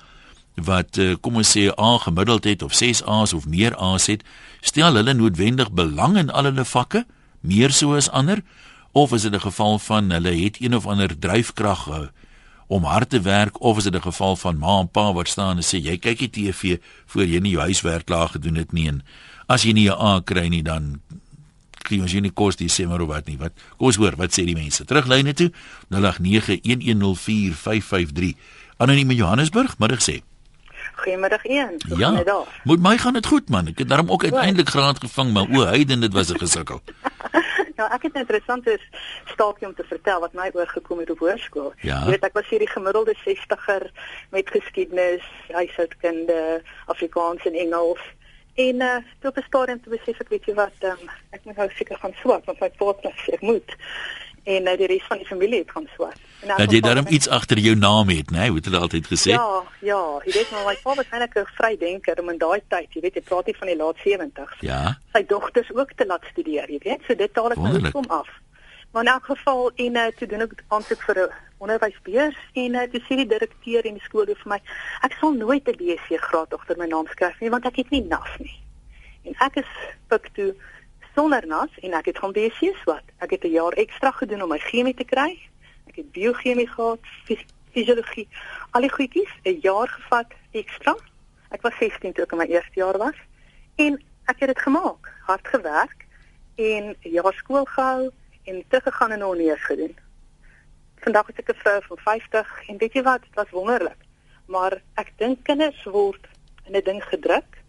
wat 0.56 0.96
eh, 0.96 1.14
kom 1.20 1.37
ons 1.37 1.50
sê 1.52 1.68
A 1.76 1.99
gemiddeld 2.00 2.46
het 2.49 2.62
of 2.64 2.73
6 2.75 3.02
A's 3.04 3.35
of 3.37 3.44
meer 3.46 3.75
A's 3.76 4.06
het, 4.08 4.23
stel 4.64 4.96
hulle 4.96 5.12
noodwendig 5.12 5.68
belang 5.76 6.16
in 6.16 6.30
al 6.30 6.49
hulle 6.49 6.64
vakke 6.64 7.04
meer 7.44 7.75
so 7.76 7.92
as 7.99 8.08
ander 8.08 8.40
of 8.97 9.12
is 9.12 9.23
dit 9.23 9.35
'n 9.35 9.41
geval 9.41 9.79
van 9.79 10.11
hulle 10.11 10.45
het 10.45 10.61
een 10.61 10.76
of 10.76 10.87
ander 10.87 11.19
dryfkrag 11.19 11.88
uh, 11.88 11.99
om 12.67 12.85
hard 12.85 13.11
te 13.11 13.21
werk 13.21 13.61
of 13.61 13.76
is 13.76 13.83
dit 13.83 13.95
'n 13.95 14.00
geval 14.00 14.37
van 14.37 14.59
ma 14.59 14.79
en 14.79 14.88
pa 14.88 15.12
wat 15.12 15.29
staan 15.29 15.57
en 15.57 15.62
sê 15.62 15.76
jy 15.83 15.99
kyk 15.99 16.19
die 16.19 16.31
TV 16.31 16.79
voor 17.07 17.25
jy 17.25 17.38
nie 17.38 17.50
jou 17.50 17.62
huiswerk 17.62 18.05
klaar 18.05 18.29
gedoen 18.29 18.55
het 18.55 18.73
nie 18.73 18.88
en 18.88 19.03
as 19.47 19.62
jy 19.62 19.73
nie 19.73 19.91
'n 19.91 20.00
A 20.00 20.21
kry 20.25 20.49
nie 20.49 20.62
dan 20.62 21.00
kry 21.83 22.00
ons 22.00 22.12
nie 22.12 22.31
kos 22.31 22.57
die 22.57 22.69
sê 22.69 22.87
maar 22.88 23.00
of 23.00 23.09
wat 23.09 23.26
nie 23.26 23.38
wat 23.38 23.53
kom 23.76 23.87
ons 23.87 23.97
hoor 23.97 24.17
wat 24.17 24.33
sê 24.33 24.45
die 24.45 24.55
mense 24.55 24.85
teruglyne 24.85 25.33
toe 25.33 25.53
0891104553 25.91 28.35
anoniem 28.76 29.11
in 29.11 29.17
Johannesburg 29.17 29.79
middag 29.79 30.03
sê 30.03 30.21
Goeiemiddag 30.97 31.45
een. 31.45 31.81
Ja. 31.97 32.45
Moet 32.65 32.81
my 32.81 32.99
gaan 32.99 33.12
dit 33.12 33.26
goed 33.26 33.49
man. 33.49 33.67
Ek 33.67 33.79
het 33.79 33.88
daarom 33.88 34.11
ook 34.11 34.25
uiteindelik 34.25 34.69
graad 34.69 34.99
gevang, 34.99 35.33
maar 35.33 35.47
o, 35.53 35.65
heiden 35.65 36.00
dit 36.00 36.12
was 36.12 36.33
'n 36.33 36.38
gesukkel. 36.38 36.83
nou, 37.76 37.88
ek 37.92 38.02
het 38.02 38.14
'n 38.14 38.25
interessante 38.25 38.78
staaltjie 39.25 39.66
om 39.66 39.75
te 39.75 39.85
vertel 39.85 40.21
wat 40.21 40.33
my 40.33 40.50
oorgekom 40.52 40.99
het 40.99 41.11
op 41.11 41.18
hoërskool. 41.18 41.73
Ja. 41.80 42.00
Jy 42.00 42.11
weet 42.11 42.25
ek 42.25 42.33
was 42.33 42.49
hier 42.49 42.59
die 42.59 42.75
gemiddelde 42.76 43.14
60er 43.25 43.90
met 44.30 44.50
geskiedenis, 44.50 45.25
huishoudkunde, 45.49 46.62
Afrikaans 46.87 47.47
en 47.47 47.54
Engels. 47.54 48.00
En 48.54 48.75
uh 48.80 48.97
toe 49.21 49.30
op 49.30 49.37
'n 49.37 49.47
stadium 49.47 49.80
toe 49.83 49.97
besef 49.97 50.21
ek 50.21 50.28
weet 50.28 50.45
jy 50.45 50.54
wat, 50.54 50.76
um, 50.80 51.11
ek 51.30 51.45
moet 51.45 51.56
nou 51.56 51.71
seker 51.71 51.97
gaan 51.97 52.14
swat 52.14 52.45
want 52.45 52.61
my 52.61 52.71
pa 52.71 52.95
sê 53.02 53.33
ek 53.33 53.40
moet 53.40 53.76
en 54.47 54.62
nou 54.62 54.76
die 54.79 54.87
res 54.91 55.07
van 55.11 55.19
die 55.19 55.26
familie 55.26 55.59
het 55.65 55.71
gaan 55.75 55.88
swat. 55.95 56.19
Dat 56.47 56.71
jy 56.71 56.81
daarom 56.85 57.09
iets 57.11 57.29
agter 57.29 57.59
jou 57.59 57.75
naam 57.75 58.09
het, 58.12 58.31
né? 58.31 58.38
Nee? 58.38 58.49
Hoe 58.49 58.59
het 58.61 58.69
hulle 58.69 58.83
altyd 58.87 59.07
gesê? 59.11 59.35
Ja, 59.35 59.62
ja, 59.83 60.03
jy 60.25 60.33
weet 60.37 60.50
maar 60.55 60.69
my 60.69 60.75
pa 60.83 60.95
was 60.95 61.11
eintlik 61.11 61.35
'n 61.41 61.47
vrydenker 61.59 62.19
in 62.23 62.38
daai 62.38 62.61
tyd, 62.69 62.88
jy 62.95 63.00
weet, 63.00 63.15
jy 63.15 63.23
praat 63.23 63.47
hier 63.47 63.59
van 63.59 63.69
die 63.69 63.76
laat 63.76 63.99
70s. 64.05 64.61
Ja. 64.61 64.99
Sy 65.12 65.25
dogters 65.26 65.71
ook 65.75 65.93
te 65.97 66.07
laat 66.07 66.25
studeer, 66.31 66.71
jy 66.71 66.79
weet, 66.83 67.03
so 67.09 67.15
dit 67.15 67.35
taal 67.35 67.50
ek 67.50 67.59
nou 67.59 67.91
kom 67.91 68.05
af. 68.09 68.29
Maar 68.93 69.03
in 69.03 69.12
elk 69.12 69.25
geval 69.25 69.71
en 69.75 69.97
uh, 69.97 70.07
toe 70.19 70.29
doen 70.29 70.41
ek 70.41 70.62
aansoek 70.69 71.03
vir 71.03 71.19
'n 71.23 71.33
onderwysbeurs 71.59 72.38
en 72.55 72.75
uh, 72.75 72.83
toe 72.93 73.00
sê 73.00 73.17
die 73.17 73.26
direkteur 73.26 73.85
in 73.85 73.99
die 73.99 74.07
skool 74.07 74.26
vir 74.26 74.49
my, 74.49 74.61
ek 75.03 75.17
sal 75.21 75.33
nooit 75.33 75.69
'n 75.69 75.76
BSc 75.76 76.23
graad 76.29 76.55
agter 76.55 76.76
my 76.79 76.87
naam 76.87 77.07
skryf 77.07 77.41
nie 77.41 77.50
want 77.50 77.67
ek 77.67 77.76
het 77.76 77.91
nie 77.91 78.05
nas 78.07 78.38
nie. 78.38 78.57
En 79.25 79.35
ek 79.47 79.57
is 79.57 79.73
pik 80.09 80.31
toe 80.35 80.55
sonder 81.16 81.46
nas 81.46 81.73
en 81.80 81.94
ek 81.96 82.11
het 82.11 82.18
gaan 82.20 82.35
BSc 82.37 82.75
swat. 82.82 83.06
Ek 83.25 83.30
het 83.30 83.44
'n 83.44 83.56
jaar 83.56 83.73
ekstra 83.73 84.11
gedoen 84.11 84.42
om 84.42 84.49
my 84.49 84.58
chemie 84.58 84.94
te 84.94 85.04
kry. 85.04 85.32
Ek 85.88 85.96
het 85.96 86.12
biochemie 86.12 86.68
gehad, 86.68 87.00
fisiologie, 87.25 88.28
al 88.70 88.80
die 88.80 88.92
goedjies, 88.92 89.32
'n 89.44 89.58
jaar 89.62 89.88
gevat 89.88 90.30
ekstra. 90.52 90.96
Ek 91.50 91.62
was 91.62 91.75
16 91.78 92.12
toe 92.12 92.25
ek 92.25 92.32
in 92.32 92.38
my 92.38 92.44
eerste 92.44 92.80
jaar 92.82 92.99
was 92.99 93.18
en 93.76 94.02
ek 94.26 94.40
het 94.40 94.49
dit 94.49 94.58
gemaak, 94.58 95.12
hard 95.26 95.49
gewerk 95.49 96.04
en 96.54 96.85
'n 97.04 97.11
jaar 97.11 97.35
skool 97.35 97.64
gehou 97.64 98.11
en 98.44 98.64
teruggegaan 98.68 99.11
en 99.11 99.25
onderneus 99.25 99.64
gedoen. 99.64 99.96
Vandag 100.96 101.28
is 101.28 101.37
ek 101.37 101.49
'n 101.49 101.61
vrou 101.62 101.82
van 101.88 101.99
50 101.99 102.68
en 102.68 102.76
weet 102.78 102.92
jy 102.92 103.02
wat, 103.02 103.23
dit 103.23 103.35
was 103.35 103.50
wonderlik. 103.50 104.00
Maar 104.46 104.82
ek 104.94 105.12
dink 105.16 105.44
kinders 105.44 105.85
word 105.85 106.26
in 106.66 106.76
'n 106.76 106.85
ding 106.85 107.02
gedruk 107.04 107.64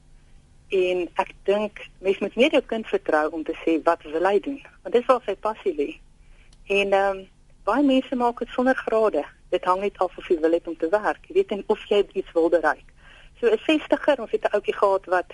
en 0.69 1.07
ek 1.15 1.31
dink 1.43 1.79
mens 2.03 2.19
moet 2.19 2.35
net 2.35 2.51
jou 2.51 2.61
kind 2.65 2.87
vertrou 2.87 3.29
om 3.31 3.43
te 3.43 3.55
sê 3.63 3.77
wat 3.83 4.03
wil 4.03 4.27
hy 4.27 4.39
doen, 4.39 4.59
want 4.83 4.95
dis 4.95 5.05
waar 5.07 5.23
sy 5.25 5.35
passie 5.35 5.73
lê. 5.75 5.89
En 6.67 6.93
um, 6.93 7.23
baie 7.63 7.83
mense 7.83 8.15
maak 8.15 8.39
dit 8.43 8.51
sonder 8.55 8.75
grade. 8.75 9.23
Dit 9.49 9.63
hang 9.63 9.81
net 9.81 9.97
af 10.03 10.17
of 10.17 10.27
jy 10.27 10.39
wil 10.43 10.51
hê 10.51 10.59
om 10.67 10.75
te 10.77 10.89
werk. 10.91 11.23
Jy 11.27 11.39
weet 11.39 11.53
en 11.55 11.63
of 11.67 11.83
jy 11.87 12.03
iets 12.13 12.31
wil 12.35 12.49
bereik. 12.51 12.83
So 13.39 13.47
'n 13.47 13.59
60er, 13.63 14.19
ons 14.19 14.31
het 14.31 14.43
'n 14.43 14.55
ouetjie 14.55 14.75
gehad 14.75 15.05
wat 15.05 15.31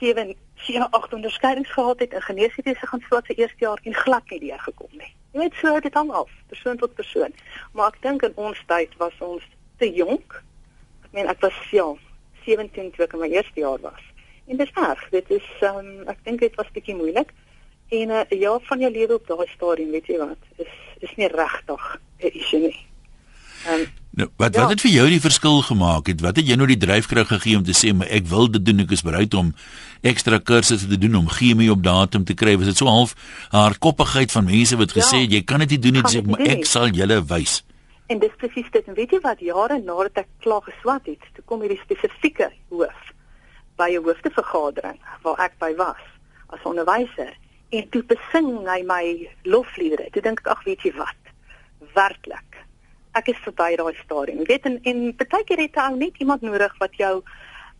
7 0.00 0.36
7 0.54 0.90
8 0.90 1.12
onderskeidings 1.12 1.70
gehad 1.70 1.98
het 1.98 2.12
in 2.12 2.22
geneeswese 2.22 2.86
gaan 2.86 3.00
swat 3.00 3.26
sy 3.26 3.32
eerste 3.32 3.64
jaar 3.64 3.80
en 3.82 3.94
glad 3.94 4.30
nie 4.30 4.40
deur 4.40 4.58
gekom 4.58 4.92
nie. 4.92 5.12
Jy 5.32 5.40
weet 5.40 5.54
so 5.54 5.80
dit 5.80 5.94
hang 5.94 6.10
af, 6.10 6.30
persoon 6.46 6.76
tot 6.76 6.94
persoon. 6.94 7.32
Maar 7.72 7.86
ek 7.92 8.02
dink 8.02 8.22
in 8.22 8.32
ons 8.34 8.62
tyd 8.66 8.96
was 8.96 9.16
ons 9.18 9.44
te 9.78 9.92
jonk. 9.92 10.42
Ek 11.04 11.12
meen 11.12 11.28
ek 11.28 11.40
was 11.40 11.56
ja, 11.70 11.86
17 12.44 12.90
toe 12.92 13.04
ek 13.04 13.12
in 13.12 13.20
my 13.20 13.28
eerste 13.28 13.60
jaar 13.60 13.80
was. 13.80 14.09
En 14.50 14.56
dis 14.56 14.70
reg, 14.74 15.02
dit 15.10 15.30
is 15.38 15.48
um, 15.62 15.90
ek 16.10 16.18
dink 16.26 16.42
dit 16.42 16.54
was 16.58 16.70
bietjie 16.74 16.96
moeilik. 16.98 17.30
En 17.94 18.14
uh, 18.16 18.22
jaar 18.34 18.62
van 18.66 18.82
jou 18.82 18.90
lewe 18.92 19.18
op 19.20 19.28
daai 19.28 19.46
stadium, 19.52 19.92
weet 19.94 20.10
jy 20.10 20.18
wat, 20.18 20.48
is 20.58 20.78
is 21.00 21.12
nie 21.16 21.30
regtig 21.32 21.84
'n 22.20 22.32
issue 22.34 22.60
nie. 22.60 22.78
Um, 23.70 23.86
nou, 24.10 24.28
wat 24.36 24.54
ja. 24.54 24.60
wat 24.60 24.74
het 24.74 24.82
vir 24.84 24.90
jou 24.90 25.06
die 25.08 25.20
verskil 25.20 25.62
gemaak? 25.62 26.06
Het 26.06 26.20
wat 26.20 26.36
het 26.36 26.48
jy 26.50 26.56
nou 26.58 26.66
die 26.66 26.76
dryfkrag 26.76 27.30
gegee 27.30 27.56
om 27.56 27.64
te 27.64 27.76
sê 27.76 27.94
maar 27.94 28.10
ek 28.10 28.26
wil 28.26 28.50
dit 28.50 28.64
doen, 28.64 28.82
ek 28.84 28.90
is 28.90 29.06
bereid 29.06 29.34
om 29.34 29.54
ekstra 30.02 30.38
kursusse 30.38 30.88
te 30.90 30.98
doen 30.98 31.14
om 31.22 31.28
chemie 31.28 31.70
op 31.70 31.82
datum 31.82 32.24
te 32.24 32.34
kry? 32.34 32.56
Was 32.58 32.72
dit 32.72 32.76
so 32.82 32.90
half 32.90 33.14
hardkoppigheid 33.54 34.32
van 34.32 34.50
mense 34.50 34.76
wat 34.76 34.92
gesê 34.98 35.22
ja. 35.22 35.24
het 35.24 35.30
ja, 35.30 35.36
jy 35.38 35.44
kan 35.44 35.64
dit 35.64 35.76
nie 35.76 35.82
doen 35.86 36.00
nie, 36.00 36.04
sê 36.10 36.24
maar 36.26 36.42
ek 36.42 36.66
sal 36.66 36.90
julle 36.90 37.22
wys. 37.32 37.62
En 38.10 38.18
dis 38.18 38.34
presies 38.36 38.66
dit. 38.74 38.84
En 38.90 38.98
weet 38.98 39.14
jy 39.14 39.22
wat, 39.22 39.40
jare 39.40 39.78
nadat 39.78 40.24
ek 40.26 40.28
klaar 40.42 40.66
geswat 40.66 41.06
het, 41.06 41.22
toe 41.38 41.46
kom 41.46 41.62
hierdie 41.62 41.80
spesifieke 41.86 42.50
hoof 42.74 43.09
by 43.80 43.90
'n 43.96 44.04
hoofdevergadering 44.04 45.00
waar 45.24 45.40
ek 45.48 45.58
by 45.58 45.72
was 45.80 46.04
as 46.52 46.68
onderwyser 46.68 47.32
en 47.70 47.88
toe 47.88 48.02
besing 48.02 48.66
hy 48.66 48.82
my 48.82 49.04
lofliedere. 49.44 50.10
Toe 50.10 50.22
dink 50.22 50.40
ek, 50.40 50.52
ag 50.52 50.64
weet 50.64 50.82
jy 50.82 50.92
wat? 50.98 51.20
Werklik 51.94 52.50
ek 53.18 53.30
is 53.32 53.40
verby 53.44 53.74
daai 53.78 53.94
stadium. 54.00 54.42
Jy 54.42 54.48
weet 54.50 54.66
en 54.68 54.76
en 54.86 55.06
baie 55.18 55.46
keer 55.46 55.62
het 55.64 55.78
jy 55.78 55.88
net 55.96 56.20
iemand 56.22 56.44
nodig 56.46 56.74
wat 56.82 56.94
jou 56.98 57.14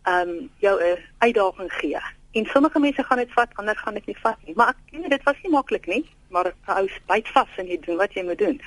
ehm 0.03 0.29
um, 0.29 0.49
jou 0.59 0.75
'n 0.81 0.97
uitdaging 1.19 1.71
gee. 1.73 2.01
En 2.31 2.45
sommige 2.45 2.79
mense 2.79 3.03
gaan 3.03 3.17
dit 3.17 3.31
vat, 3.33 3.49
ander 3.55 3.75
gaan 3.75 3.93
dit 3.93 4.05
nie 4.05 4.17
vat 4.21 4.37
nie. 4.45 4.55
Maar 4.55 4.69
ek 4.69 4.77
weet 4.91 5.09
dit 5.09 5.23
was 5.23 5.41
nie 5.43 5.51
maklik 5.51 5.85
nie, 5.85 6.05
maar 6.29 6.53
ou 6.65 6.89
byt 7.07 7.27
vas 7.27 7.57
en 7.57 7.67
jy 7.67 7.79
doen 7.79 7.97
wat 7.97 8.13
jy 8.13 8.23
moet 8.23 8.37
doen. 8.37 8.61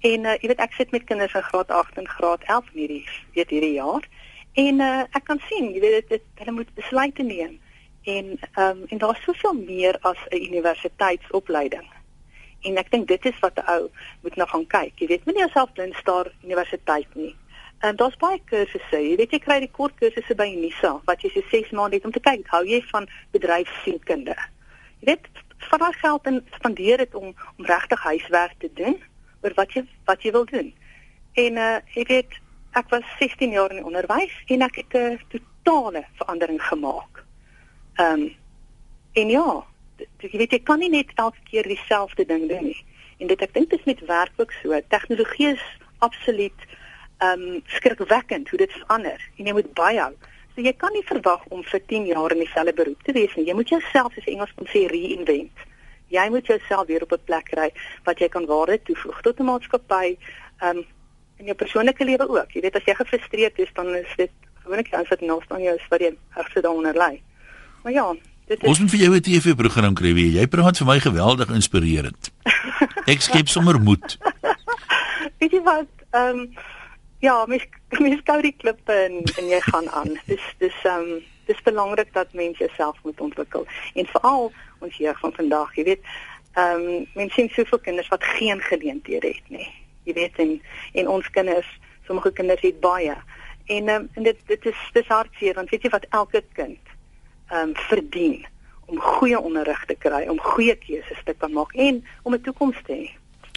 En 0.00 0.24
uh, 0.24 0.36
jy 0.40 0.48
weet 0.48 0.60
ek 0.60 0.72
sit 0.72 0.90
met 0.90 1.04
kinders 1.04 1.34
in 1.34 1.42
graad 1.42 1.70
8 1.70 1.98
en 1.98 2.08
graad 2.08 2.42
11 2.44 2.70
hierdie 2.72 3.08
weet 3.34 3.50
hierdie 3.50 3.72
jaar. 3.72 4.08
En 4.54 4.80
uh, 4.80 5.02
ek 5.10 5.24
kan 5.26 5.40
sien, 5.48 5.72
jy 5.74 5.80
weet 5.82 6.08
dit 6.08 6.26
hulle 6.40 6.54
moet 6.54 6.74
besluite 6.78 7.22
neem. 7.26 7.58
En 8.04 8.34
ehm 8.38 8.82
um, 8.82 8.82
en 8.92 8.98
daar's 8.98 9.22
soveel 9.22 9.54
meer 9.54 9.98
as 10.00 10.18
'n 10.30 10.42
universiteitsopleiding. 10.50 11.86
En 12.62 12.76
ek 12.76 12.90
dink 12.90 13.08
dit 13.08 13.24
is 13.24 13.38
wat 13.40 13.58
'n 13.58 13.70
ou 13.70 13.90
moet 14.22 14.36
nou 14.36 14.48
gaan 14.48 14.66
kyk. 14.66 14.92
Jy 14.98 15.06
weet, 15.06 15.24
moenie 15.24 15.42
jouself 15.42 15.72
blind 15.72 15.94
staar 15.94 16.32
universiteit 16.42 17.14
nie. 17.14 17.34
En 17.78 17.96
daar's 17.96 18.16
baie 18.16 18.40
kursusse. 18.44 18.98
Jy 19.08 19.16
weet 19.16 19.30
jy 19.30 19.38
kry 19.38 19.58
die 19.60 19.70
kort 19.70 19.94
kursusse 19.98 20.34
by 20.34 20.46
Unisa 20.46 21.00
wat 21.04 21.22
jy 21.22 21.30
so 21.34 21.42
6 21.50 21.70
maande 21.70 21.96
het 21.96 22.04
om 22.04 22.12
te 22.12 22.20
kyk 22.20 22.46
hou 22.46 22.62
jy 22.64 22.82
van 22.92 23.08
bedryfssienkunde. 23.30 24.36
Jy 25.00 25.06
weet, 25.10 25.26
van 25.58 25.78
daai 25.78 25.92
geld 25.92 26.26
en 26.26 26.46
spandeer 26.54 26.96
dit 26.96 27.14
om 27.14 27.34
om 27.58 27.66
regtig 27.66 28.02
huiswerk 28.02 28.54
te 28.58 28.70
doen 28.74 28.96
oor 29.42 29.54
wat 29.54 29.72
jy 29.72 29.84
wat 30.04 30.22
jy 30.22 30.32
wil 30.32 30.44
doen. 30.44 30.74
En 31.34 31.56
uh 31.56 31.76
jy 31.94 32.04
weet, 32.08 32.40
ek 32.74 32.88
was 32.90 33.04
16 33.18 33.50
jaar 33.50 33.72
in 33.72 33.84
onderwys 33.84 34.34
en 34.50 34.62
ek 34.62 34.76
het 34.82 34.94
'n 34.94 35.20
totale 35.28 36.04
verandering 36.18 36.62
gemaak. 36.62 37.24
Ehm 37.94 38.20
um, 38.20 38.36
en 39.12 39.28
ja, 39.28 39.64
jy 40.18 40.38
weet 40.38 40.50
jy 40.50 40.62
kan 40.62 40.78
nie 40.78 40.90
net 40.90 41.12
elke 41.14 41.38
keer 41.50 41.62
dieselfde 41.62 42.26
ding 42.26 42.48
doen 42.48 42.64
nie. 42.64 42.84
En 43.18 43.26
dit 43.26 43.42
ek 43.42 43.54
dink 43.54 43.70
dit 43.70 43.78
is 43.78 43.84
met 43.84 44.06
werk 44.06 44.32
ook 44.36 44.52
so. 44.52 44.80
Tegnologie 44.88 45.48
is 45.48 45.64
absoluut 45.98 46.60
ehm 47.18 47.40
um, 47.40 47.62
skrikwekkend 47.66 48.48
hoe 48.48 48.58
dit 48.58 48.72
verander 48.72 49.20
en 49.36 49.46
jy 49.46 49.52
moet 49.52 49.74
byhou. 49.74 50.12
So 50.54 50.62
jy 50.62 50.72
kan 50.72 50.92
nie 50.92 51.06
verwag 51.06 51.44
om 51.48 51.62
vir 51.62 51.80
10 51.86 52.06
jaar 52.06 52.32
in 52.32 52.42
dieselfde 52.42 52.72
beroep 52.72 53.02
te 53.02 53.12
wees 53.12 53.34
nie. 53.34 53.46
Jy 53.46 53.54
moet 53.54 53.68
jouself 53.68 54.18
as 54.18 54.26
Engels 54.26 54.54
kon 54.54 54.66
sê 54.66 54.86
reinvent. 54.90 55.62
Jy 56.08 56.28
moet 56.30 56.46
jouself 56.46 56.86
weer 56.86 57.02
op 57.02 57.12
'n 57.12 57.24
plek 57.24 57.44
kry 57.44 57.70
wat 58.04 58.18
jy 58.18 58.28
kan 58.28 58.46
waarde 58.46 58.82
toevoeg 58.82 59.20
tot 59.20 59.40
'n 59.40 59.44
maatskappy 59.44 60.16
ehm 60.60 60.78
um, 60.78 60.84
in 61.44 61.52
jou 61.52 61.56
persoonlike 61.60 62.04
lewe 62.08 62.28
ook. 62.28 62.52
Jy 62.56 62.62
weet 62.64 62.76
as 62.80 62.86
jy 62.88 62.94
gefrustreerd 62.96 63.58
is 63.60 63.72
dan 63.76 63.90
is 63.98 64.12
dit 64.16 64.32
gewoonlik 64.64 64.92
as 64.96 65.10
dit 65.12 65.24
nou 65.28 65.40
staan 65.44 65.60
jou 65.60 65.74
is 65.76 65.90
wat 65.92 66.00
jy 66.00 66.14
regse 66.38 66.62
daaronder 66.64 66.96
lê. 66.96 67.18
Maar 67.84 67.92
ja, 67.92 68.06
Dit 68.44 68.60
is 68.60 68.68
Ons 68.68 68.80
moet 68.80 68.90
vir 68.92 69.00
jou 69.00 69.14
'n 69.16 69.24
TV-program 69.24 69.94
kry 69.96 70.12
wie 70.12 70.30
jy 70.36 70.46
praat 70.46 70.76
vir 70.76 70.86
my 70.86 70.98
geweldig 71.00 71.48
inspirerend. 71.48 72.28
Ek 73.12 73.24
skep 73.24 73.48
sommer 73.48 73.80
moed. 73.80 74.18
Weet 75.40 75.52
jy 75.52 75.62
wat? 75.64 75.88
Ehm 76.12 76.44
um, 76.44 76.50
ja, 77.24 77.44
mens 77.48 77.64
mens 78.04 78.20
gou 78.24 78.40
die 78.42 78.52
klippe 78.52 78.92
en 78.92 79.22
en 79.40 79.48
jy 79.48 79.60
gaan 79.64 79.88
aan. 79.88 80.12
Dis 80.30 80.44
dis 80.60 80.76
ehm 80.84 81.08
um, 81.08 81.22
dis 81.48 81.62
belangrik 81.64 82.12
dat 82.12 82.32
mens 82.32 82.58
jouself 82.58 83.00
moet 83.04 83.20
ontwikkel 83.20 83.66
en 83.94 84.06
veral 84.12 84.52
ons 84.80 84.96
jeug 84.96 85.18
van 85.20 85.32
vandag, 85.32 85.74
jy 85.76 85.84
weet, 85.84 86.04
ehm 86.52 86.84
um, 86.84 87.08
mense 87.14 87.34
sien 87.34 87.48
soveel 87.48 87.78
kinders 87.78 88.12
wat 88.12 88.24
geen 88.24 88.60
geleenthede 88.60 89.32
het 89.32 89.48
nie. 89.48 89.68
Jy 90.04 90.12
weet 90.12 90.38
en 90.42 90.60
en 90.92 91.08
ons 91.08 91.30
kinders, 91.30 91.68
sommige 92.06 92.32
kinders 92.32 92.60
het 92.60 92.80
baie. 92.80 93.16
En 93.66 93.88
ehm 93.88 94.00
um, 94.02 94.08
en 94.14 94.22
dit 94.22 94.36
dit 94.46 94.66
is 94.66 94.80
dis 94.92 95.06
hartseer 95.06 95.54
want 95.54 95.70
weet 95.70 95.82
jy 95.82 95.90
wat 95.90 96.06
elke 96.10 96.44
kind 96.52 96.78
um, 97.52 97.72
verdien 97.88 98.44
om 98.86 99.00
goeie 99.00 99.40
onderrig 99.40 99.84
te 99.88 99.96
kry, 99.98 100.26
om 100.28 100.40
goeie 100.40 100.76
keuses 100.76 101.20
te 101.24 101.34
kan 101.38 101.52
maak 101.52 101.72
en 101.72 102.04
om 102.22 102.34
'n 102.34 102.40
toekoms 102.40 102.76
te 102.86 102.92
hê. 102.92 103.10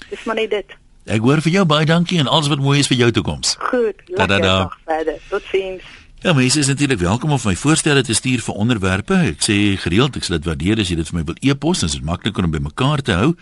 Dis 0.09 0.23
maar 0.23 0.35
net 0.35 0.49
dit. 0.49 0.75
Ek 1.05 1.21
hoor 1.21 1.41
vir 1.41 1.51
jou 1.51 1.65
baie 1.65 1.85
dankie 1.85 2.19
en 2.19 2.27
alles 2.27 2.47
wat 2.47 2.59
mooi 2.59 2.79
is 2.79 2.87
vir 2.87 2.97
jou 2.97 3.11
toekoms. 3.11 3.55
Goed, 3.59 3.95
lekker 4.05 4.41
dag 4.41 4.77
verder. 4.85 5.19
Totsiens. 5.29 5.83
Ja, 6.19 6.33
mense 6.33 6.59
is 6.59 6.67
natuurlik 6.67 6.99
welkom 6.99 7.31
om 7.31 7.39
my 7.43 7.55
voorstelle 7.55 8.01
te 8.03 8.13
stuur 8.13 8.41
vir 8.41 8.55
onderwerpe. 8.55 9.13
Ek 9.13 9.43
sê 9.45 9.77
gereeld 9.77 10.15
ek 10.15 10.23
sal 10.23 10.37
dit 10.39 10.47
waardeer 10.49 10.79
as 10.81 10.89
jy 10.89 10.95
dit 10.95 11.07
vir 11.07 11.19
my 11.19 11.23
wil 11.23 11.37
e-pos, 11.41 11.79
dan 11.79 11.89
is 11.91 11.95
dit 11.95 12.03
makliker 12.03 12.43
om 12.43 12.51
by 12.51 12.59
mekaar 12.59 13.01
te 13.01 13.13
hou. 13.13 13.35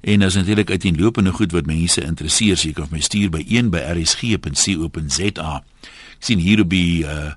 En 0.00 0.22
as 0.22 0.34
natuurlik 0.34 0.70
uiteenlopende 0.70 1.32
goed 1.32 1.52
wat 1.52 1.66
mense 1.66 2.02
interesseer, 2.02 2.56
so 2.56 2.68
jy 2.68 2.74
kan 2.74 2.88
my 2.90 3.00
stuur 3.00 3.30
by 3.30 3.44
1@rsg.co.za. 3.48 5.62
Ek 5.82 6.24
sien 6.24 6.38
hier 6.38 6.60
op 6.60 6.70
die 6.70 7.04
uh 7.04 7.32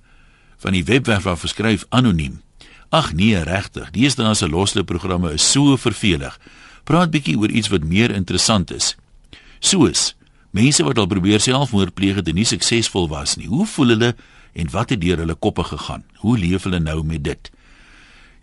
van 0.63 0.71
die 0.71 0.85
webwerf 0.87 1.25
af 1.27 1.43
geskryf 1.43 1.83
anoniem. 1.89 2.41
Ag 2.89 3.13
nee, 3.13 3.43
regtig. 3.43 3.89
Deesdae 3.91 4.33
se 4.33 4.49
losloopprogramme 4.49 5.33
is 5.35 5.51
so 5.51 5.75
vervelig. 5.75 6.39
Praat 6.87 7.11
bietjie 7.11 7.35
oor 7.39 7.51
iets 7.51 7.67
wat 7.73 7.83
meer 7.83 8.13
interessant 8.15 8.71
is. 8.71 8.93
Soos 9.59 10.13
mense 10.55 10.83
wat 10.85 11.01
al 11.01 11.09
probeer 11.09 11.41
selfmoord 11.41 11.93
pleeg 11.97 12.21
het 12.21 12.29
en 12.29 12.37
nie 12.39 12.47
suksesvol 12.47 13.09
was 13.11 13.35
nie. 13.35 13.49
Hoe 13.51 13.67
voel 13.67 13.95
hulle 13.95 14.13
en 14.53 14.69
wat 14.71 14.93
het 14.93 15.01
deur 15.01 15.23
hulle 15.23 15.35
koppe 15.35 15.63
gegaan? 15.63 16.03
Hoe 16.21 16.37
leef 16.37 16.63
hulle 16.63 16.79
nou 16.79 17.03
met 17.03 17.23
dit? 17.23 17.51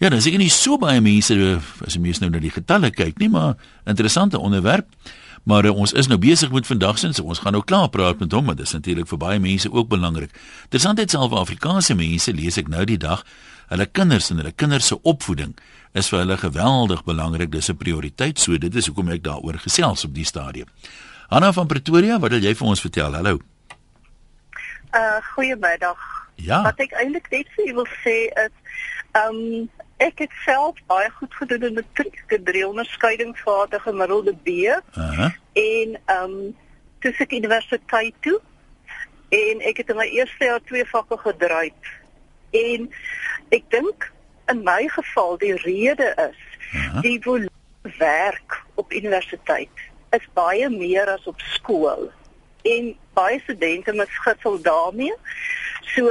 Ja, 0.01 0.09
dan 0.09 0.23
seker 0.25 0.41
nie 0.41 0.49
so 0.49 0.79
baie 0.81 1.01
mense 1.05 1.35
as 1.85 1.93
jy 1.93 2.01
mens 2.01 2.23
nou 2.23 2.31
na 2.33 2.41
die 2.41 2.53
getalle 2.53 2.89
kyk 2.89 3.19
nie, 3.21 3.29
maar 3.29 3.59
interessante 3.85 4.39
onderwerp. 4.41 4.87
Maar 5.45 5.67
uh, 5.69 5.77
ons 5.77 5.93
is 5.93 6.09
nou 6.09 6.17
besig 6.21 6.49
met 6.53 6.65
vandag 6.65 6.97
se, 6.99 7.11
so 7.13 7.29
ons 7.29 7.43
gaan 7.45 7.53
nou 7.53 7.61
klaar 7.65 7.89
praat 7.93 8.21
met 8.21 8.33
hom, 8.33 8.47
maar 8.49 8.57
dit 8.57 8.65
is 8.65 8.73
natuurlik 8.73 9.09
vir 9.09 9.21
baie 9.21 9.41
mense 9.41 9.69
ook 9.69 9.91
belangrik. 9.93 10.33
Interessantheid 10.69 11.13
self 11.13 11.35
Afrikaanse 11.37 11.97
mense 11.97 12.33
lees 12.33 12.57
ek 12.61 12.71
nou 12.73 12.85
die 12.89 12.97
dag 13.01 13.25
hulle 13.69 13.87
kinders 13.87 14.31
en 14.33 14.41
hulle 14.41 14.53
kinders 14.57 14.89
se 14.89 14.97
opvoeding 15.05 15.53
is 15.93 16.09
vir 16.09 16.23
hulle 16.23 16.39
geweldig 16.41 17.05
belangrik. 17.05 17.53
Dis 17.53 17.69
'n 17.69 17.77
prioriteit. 17.77 18.39
So 18.39 18.57
dit 18.57 18.75
is 18.75 18.87
hoekom 18.87 19.13
ek 19.13 19.23
daaroor 19.23 19.59
gesels 19.61 20.05
op 20.05 20.15
die 20.15 20.25
stadium. 20.25 20.67
Hanna 21.29 21.53
van 21.53 21.67
Pretoria, 21.67 22.19
wat 22.19 22.31
wil 22.31 22.41
jy 22.41 22.55
vir 22.55 22.67
ons 22.67 22.81
vertel? 22.81 23.13
Hallo. 23.13 23.39
Uh 24.97 25.21
goeiemiddag. 25.35 26.01
Ja. 26.37 26.63
Wat 26.63 26.81
ek 26.81 26.93
eintlik 26.93 27.31
net 27.31 27.47
vir 27.55 27.69
u 27.69 27.75
wil 27.75 27.89
sê 28.01 28.33
is 28.33 28.57
ehm 29.13 29.37
um, 29.37 29.71
ek 30.01 30.25
het 30.25 30.35
self 30.45 30.79
baie 30.89 31.11
goed 31.11 31.35
gedoen 31.35 31.69
in 31.69 31.79
matriek, 31.79 32.17
ek 32.27 32.37
het 32.37 32.45
drie 32.45 32.65
onderskeidingsgrade 32.67 33.81
gemiddelde 33.81 34.35
B. 34.45 34.49
Uh 34.49 34.79
-huh. 34.95 35.31
En 35.53 35.99
ehm 36.05 36.25
um, 36.25 36.57
toe 37.01 37.13
ek 37.19 37.33
universiteit 37.33 38.15
toe 38.21 38.41
en 39.29 39.61
ek 39.61 39.77
het 39.77 39.89
in 39.89 39.97
my 39.97 40.09
eerste 40.09 40.45
jaar 40.45 40.61
twee 40.65 40.85
vakke 40.85 41.19
gedraai. 41.19 41.73
En 42.51 42.91
ek 43.49 43.65
dink 43.69 44.13
in 44.47 44.63
my 44.65 44.89
geval 44.89 45.39
die 45.39 45.55
rede 45.55 46.15
is 46.29 46.49
Ja. 46.71 47.01
Die 47.01 47.49
werk 47.99 48.65
op 48.75 48.93
universiteit 48.93 49.69
is 50.11 50.29
baie 50.35 50.69
meer 50.69 51.09
as 51.11 51.27
op 51.27 51.41
skool. 51.41 52.11
En 52.63 52.97
baie 53.15 53.41
studente 53.41 53.93
misgissel 53.93 54.61
daarmee. 54.63 55.15
So 55.95 56.11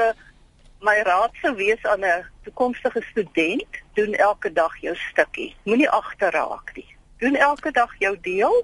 my 0.81 0.97
raad 1.03 1.35
sou 1.41 1.55
wees 1.55 1.83
aan 1.83 2.05
'n 2.05 2.25
toekomstige 2.49 3.03
student, 3.11 3.81
doen 3.93 4.13
elke 4.17 4.51
dag 4.53 4.73
jou 4.81 4.95
stukkie. 5.11 5.53
Moenie 5.63 5.89
agterraak 5.89 6.73
nie. 6.75 6.87
Doen 7.19 7.35
elke 7.35 7.71
dag 7.71 7.91
jou 7.99 8.15
deel 8.21 8.55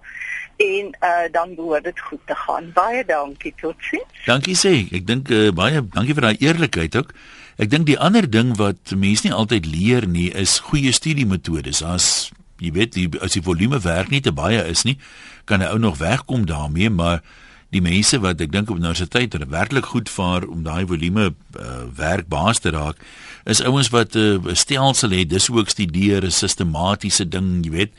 en 0.64 0.92
uh, 1.04 1.26
dan 1.32 1.56
behoort 1.56 1.84
dit 1.84 2.00
goed 2.00 2.22
te 2.26 2.36
gaan. 2.36 2.72
Baie 2.74 3.06
dankie 3.06 3.54
totsiens. 3.60 4.22
Dankie 4.26 4.56
sê. 4.56 4.88
Ek 4.96 5.08
dink 5.08 5.30
uh, 5.30 5.52
baie 5.56 5.84
dankie 5.84 6.16
vir 6.16 6.30
daai 6.30 6.40
eerlikheid 6.40 6.96
ook. 6.96 7.12
Ek 7.60 7.72
dink 7.72 7.88
die 7.88 8.00
ander 8.00 8.28
ding 8.28 8.56
wat 8.60 8.96
mense 8.96 9.28
nie 9.28 9.36
altyd 9.36 9.68
leer 9.68 10.08
nie 10.08 10.30
is 10.36 10.60
goeie 10.70 10.92
studiemetodes. 10.96 11.84
As 11.84 12.32
jy 12.64 12.72
weet, 12.76 12.96
die, 12.96 13.10
as 13.24 13.36
die 13.36 13.44
volume 13.44 13.82
werk 13.84 14.12
nie 14.12 14.24
te 14.24 14.32
baie 14.36 14.64
is 14.72 14.86
nie, 14.88 14.96
kan 15.46 15.60
'n 15.60 15.72
ou 15.76 15.80
nog 15.80 16.00
wegkom 16.00 16.48
daarmee, 16.48 16.90
maar 16.90 17.20
die 17.76 17.84
mense 17.84 18.20
wat 18.24 18.42
ek 18.44 18.54
dink 18.54 18.70
op 18.72 18.80
universiteit 18.80 19.34
het 19.36 19.48
werklik 19.52 19.90
goed 19.92 20.10
vaar 20.10 20.46
om 20.48 20.64
daai 20.64 20.86
volume 20.88 21.32
uh, 21.32 21.80
werk 21.98 22.30
baas 22.32 22.62
te 22.64 22.72
raak 22.72 23.02
is 23.46 23.62
ouens 23.62 23.92
wat 23.94 24.16
'n 24.16 24.42
uh, 24.48 24.56
stelsel 24.56 25.12
het. 25.12 25.30
Dis 25.30 25.50
ook 25.52 25.70
studeer 25.70 26.24
'n 26.26 26.32
sistematiese 26.32 27.28
ding 27.28 27.66
jy 27.66 27.72
weet. 27.72 27.92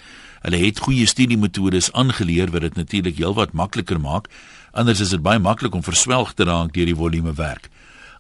Hulle 0.43 0.57
het 0.57 0.79
goeie 0.79 1.07
studiemetodes 1.07 1.93
aangeleer 1.93 2.51
wat 2.51 2.61
dit 2.61 2.75
natuurlik 2.75 3.17
heelwat 3.17 3.53
makliker 3.53 4.01
maak. 4.01 4.29
Anders 4.73 5.01
is 5.01 5.11
dit 5.11 5.23
baie 5.23 5.39
maklik 5.39 5.75
om 5.75 5.83
verswelg 5.83 6.33
te 6.35 6.45
raak 6.45 6.73
deur 6.73 6.87
die 6.87 6.95
volume 6.95 7.35
werk. 7.35 7.69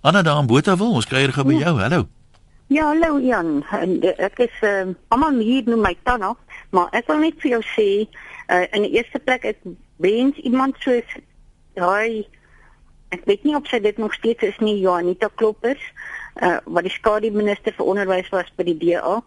Anna 0.01 0.23
daar 0.23 0.41
in 0.41 0.47
Botawil 0.47 0.93
ons 0.93 1.07
kuier 1.07 1.33
gou 1.33 1.45
by 1.45 1.53
ja. 1.53 1.59
jou. 1.59 1.81
Hallo. 1.81 2.09
Ja 2.69 2.85
hallo 2.87 3.21
Jan 3.21 3.65
en 3.71 4.03
ek 4.03 4.39
is 4.39 4.57
uh, 4.63 4.91
almal 5.09 5.39
hier 5.39 5.63
noem 5.67 5.81
my 5.81 5.97
Tanna 6.03 6.35
maar 6.71 6.89
ek 6.93 7.07
wil 7.07 7.19
net 7.23 7.39
vir 7.39 7.51
jou 7.51 7.63
sê 7.63 7.91
uh, 8.51 8.67
in 8.75 8.83
die 8.83 8.99
eerste 8.99 9.19
plek 9.19 9.45
ek 9.45 9.59
wens 10.03 10.37
iemand 10.43 10.75
soos 10.83 11.07
daai 11.76 12.26
ek 13.14 13.25
weet 13.30 13.45
nie 13.47 13.56
of 13.56 13.68
sy 13.71 13.78
dit 13.80 13.99
nog 14.02 14.14
steeds 14.16 14.42
is 14.42 14.59
nie 14.64 14.80
Janita 14.83 15.30
Kloppers 15.35 15.83
uh, 16.42 16.59
wat 16.64 16.87
die 16.88 16.95
skadu 16.95 17.30
minister 17.30 17.75
vir 17.76 17.90
onderwys 17.92 18.30
was 18.35 18.49
by 18.56 18.66
die 18.66 18.78
DA 18.80 19.21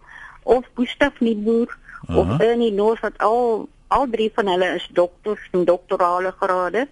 of 0.43 0.65
Gustaf 0.75 1.21
Nieboer 1.23 1.69
uh 1.69 2.09
-huh. 2.09 2.17
of 2.17 2.41
Ernie 2.41 2.73
North 2.73 3.01
wat 3.05 3.17
al 3.17 3.69
al 3.87 4.09
drie 4.09 4.31
van 4.33 4.47
hulle 4.47 4.75
is 4.75 4.89
dokters 4.93 5.47
en 5.51 5.65
doktorale 5.65 6.33
grade. 6.39 6.87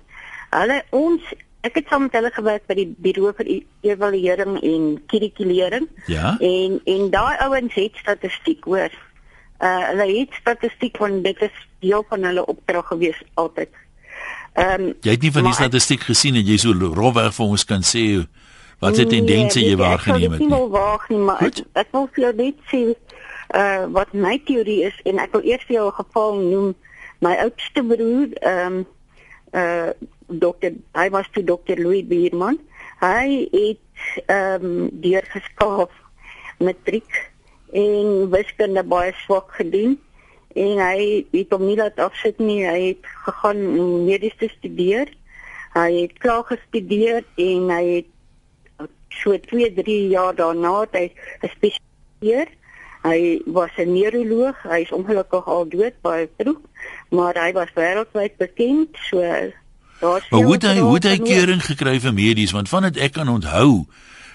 Hulle 0.50 0.82
ons 0.90 1.22
ek 1.62 1.76
het 1.76 1.90
saam 1.90 2.08
met 2.08 2.16
hulle 2.16 2.32
gewerk 2.34 2.68
by 2.70 2.78
die 2.80 2.88
bureau 3.06 3.34
vir 3.38 3.50
e-, 3.52 3.66
evaluering 3.82 4.58
en 4.64 4.86
kurrikulering. 5.12 5.88
Ja. 6.08 6.38
En 6.40 6.80
en 6.86 7.10
daai 7.12 7.38
ouens 7.48 7.74
het 7.74 7.96
statistiek 7.96 8.64
hoor. 8.64 8.94
Uh 9.60 9.84
hulle 9.90 10.08
het 10.20 10.34
statistiek 10.34 10.98
van 10.98 11.22
dit 11.22 11.42
is 11.42 11.68
deel 11.80 12.06
van 12.10 12.24
hulle 12.24 12.46
opdrag 12.46 12.88
gewees 12.88 13.22
altyd. 13.34 13.70
Ehm 14.58 14.82
um, 14.82 14.94
jy 15.06 15.14
het 15.14 15.22
nie 15.22 15.32
van 15.32 15.46
die 15.46 15.54
statistiek 15.54 16.02
gesien 16.02 16.38
en 16.40 16.46
jy 16.46 16.56
so 16.58 16.74
rofweg 16.74 17.34
vir 17.36 17.46
ons 17.46 17.64
kan 17.70 17.84
sê 17.86 18.06
wat 18.82 18.96
se 18.98 19.04
nee, 19.04 19.12
tendense 19.12 19.62
jy 19.62 19.76
waargeneem 19.78 20.34
het 20.34 20.42
nie. 20.42 20.48
Ek 20.50 20.54
wil 20.56 20.70
waag 20.74 21.04
nie, 21.12 21.20
maar 21.28 21.44
ek, 21.46 21.60
ek 21.78 21.92
wil 21.94 22.08
vir 22.16 22.24
jou 22.24 22.32
net 22.40 22.64
sê 22.72 22.82
uh 23.60 23.86
wat 23.94 24.16
my 24.18 24.34
teorie 24.50 24.80
is 24.88 24.98
en 25.06 25.22
ek 25.22 25.36
wil 25.38 25.46
eers 25.46 25.66
vir 25.70 25.78
jou 25.78 25.86
'n 25.92 25.98
geval 26.00 26.42
noem. 26.42 26.74
My 27.22 27.36
oudste 27.46 27.84
broer 27.92 28.34
ehm 28.42 28.80
um, 28.80 28.80
uh 29.54 29.92
dokter 30.28 30.74
hy 30.98 31.08
was 31.14 31.30
toe 31.38 31.44
dokter 31.44 31.78
Louis 31.78 32.06
Bierman. 32.10 32.58
Hy 33.06 33.46
het 33.54 34.26
ehm 34.26 34.66
um, 34.66 34.90
deurgeskaaf 35.06 35.94
matriek 36.58 37.22
en 37.78 38.30
wiskunde 38.34 38.84
baie 38.84 39.14
swak 39.22 39.54
gedoen 39.62 40.00
en 40.58 40.82
hy 40.82 41.26
het 41.32 41.54
hom 41.54 41.66
nie 41.68 41.78
laat 41.78 42.00
afsit 42.02 42.40
nie. 42.42 42.62
Hy 42.66 42.82
het 42.92 43.10
gegaan 43.26 43.64
om 43.78 44.06
medies 44.08 44.36
te 44.40 44.50
studeer. 44.58 45.12
Hy 45.78 45.90
het 46.02 46.18
klaar 46.24 46.46
gestudeer 46.50 47.26
en 47.38 47.70
hy 47.70 47.84
het 47.96 48.88
so 49.22 49.38
2, 49.50 49.74
3 49.74 49.98
jaar 50.14 50.36
daarna 50.36 50.86
hy 50.92 51.12
gespesialiseer. 51.44 52.50
Hy 53.06 53.42
was 53.46 53.72
'n 53.78 53.94
neuroloog. 53.94 54.58
Hy 54.64 54.82
is 54.82 54.92
ongelukkig 54.92 55.48
al 55.48 55.68
dood 55.70 55.96
baie 56.02 56.30
vroeg, 56.38 56.62
maar 57.10 57.36
hy 57.36 57.52
was 57.54 57.72
wêreldwyd 57.76 58.38
bekend. 58.38 58.98
So 59.10 59.22
daar's 60.00 60.30
Hoe 60.30 60.52
het 60.52 60.64
hy 60.64 60.78
hoe 60.80 60.94
het 60.94 61.04
hy 61.04 61.18
keuring 61.18 61.64
gekry 61.64 62.00
vir 62.00 62.14
medies 62.14 62.52
want 62.52 62.70
van 62.70 62.82
dit 62.82 62.98
ek 62.98 63.12
kan 63.12 63.30
onthou 63.30 63.86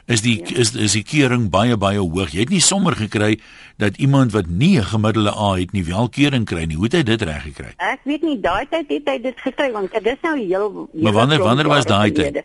is 0.07 0.23
die 0.23 0.39
ja. 0.41 0.57
is 0.59 0.75
is 0.75 0.93
die 0.93 1.05
keuring 1.07 1.51
baie 1.51 1.77
baie 1.77 1.99
hoog. 1.99 2.33
Jy 2.35 2.47
het 2.47 2.55
nie 2.55 2.61
sommer 2.61 2.97
gekry 2.99 3.39
dat 3.79 3.97
iemand 3.97 4.33
wat 4.33 4.47
nie 4.47 4.79
'n 4.79 4.85
gemiddelde 4.85 5.33
A 5.37 5.55
het 5.59 5.73
nie 5.73 5.85
wel 5.85 6.09
keuring 6.09 6.45
kry 6.45 6.65
nie. 6.65 6.77
Hoe 6.77 6.85
het 6.85 6.93
hy 6.93 7.03
dit 7.03 7.23
reg 7.23 7.43
gekry? 7.43 7.73
Ek 7.77 8.01
weet 8.05 8.23
nie 8.23 8.41
daai 8.41 8.67
tyd 8.71 8.89
het 8.89 9.09
hy 9.09 9.19
dit 9.19 9.39
gekry 9.41 9.73
want 9.73 9.93
dit 9.93 10.07
is 10.07 10.23
nou 10.23 10.37
heel 10.39 10.89
Maar 10.93 11.13
wanneer 11.13 11.39
wanneer 11.39 11.69
was 11.69 11.85
daai 11.85 12.13
tyd? 12.13 12.43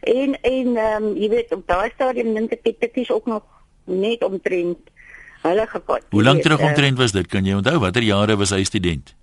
En 0.00 0.40
en 0.42 0.76
ehm 0.76 1.02
um, 1.02 1.16
jy 1.16 1.28
weet 1.28 1.52
op 1.52 1.66
daai 1.66 1.90
stadium 1.94 2.34
dink 2.34 2.52
ek 2.52 2.80
dit 2.80 2.96
is 2.96 3.10
ook 3.10 3.26
nog 3.26 3.42
net 3.84 4.24
omtrent 4.24 4.78
hulle 5.42 5.66
gepad. 5.66 6.02
Hoe 6.10 6.22
lank 6.22 6.42
terug 6.42 6.60
eh, 6.60 6.66
omtrent 6.66 6.98
was 6.98 7.12
dit? 7.12 7.26
Kan 7.26 7.44
jy 7.44 7.54
onthou 7.54 7.78
watter 7.78 8.02
jare 8.02 8.36
was 8.36 8.50
hy 8.50 8.64
student? 8.64 9.14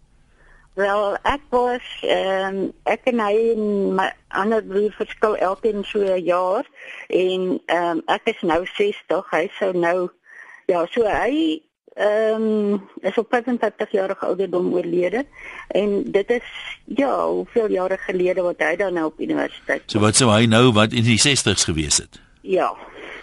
Wel, 0.76 1.18
ek 1.24 1.44
was 1.56 1.84
ehm 2.04 2.56
um, 2.56 2.72
ek 2.84 3.06
en 3.08 3.20
hy 3.24 3.36
en 3.54 3.68
my 3.96 4.10
ander 4.36 4.64
broer 4.64 4.92
verskil 4.98 5.38
elkeen 5.40 5.86
so 5.88 6.04
'n 6.04 6.24
jaar 6.24 6.66
en 7.08 7.46
ehm 7.66 7.86
um, 7.92 8.02
ek 8.12 8.34
is 8.34 8.42
nou 8.42 8.66
60, 8.68 9.30
hy 9.32 9.46
sou 9.60 9.72
nou 9.72 10.10
ja, 10.68 10.86
so 10.92 11.08
hy 11.08 11.62
ehm 11.96 12.44
um, 12.76 12.82
is 13.08 13.18
op 13.18 13.32
55 13.32 13.92
jarige 13.92 14.26
ouderdom 14.26 14.74
oorlede 14.74 15.24
en 15.68 16.12
dit 16.12 16.30
is 16.30 16.50
ja, 16.86 17.28
hoeveel 17.28 17.72
jare 17.72 17.98
gelede 17.98 18.42
wat 18.42 18.60
hy 18.60 18.76
dan 18.76 18.94
nou 18.94 19.06
op 19.06 19.20
universiteit. 19.20 19.88
So 19.88 20.04
wat 20.04 20.20
sou 20.20 20.28
hy 20.32 20.44
nou 20.46 20.74
wat 20.76 20.92
in 20.92 21.08
die 21.08 21.20
60's 21.20 21.64
gewees 21.64 22.04
het? 22.04 22.20
Ja. 22.42 22.76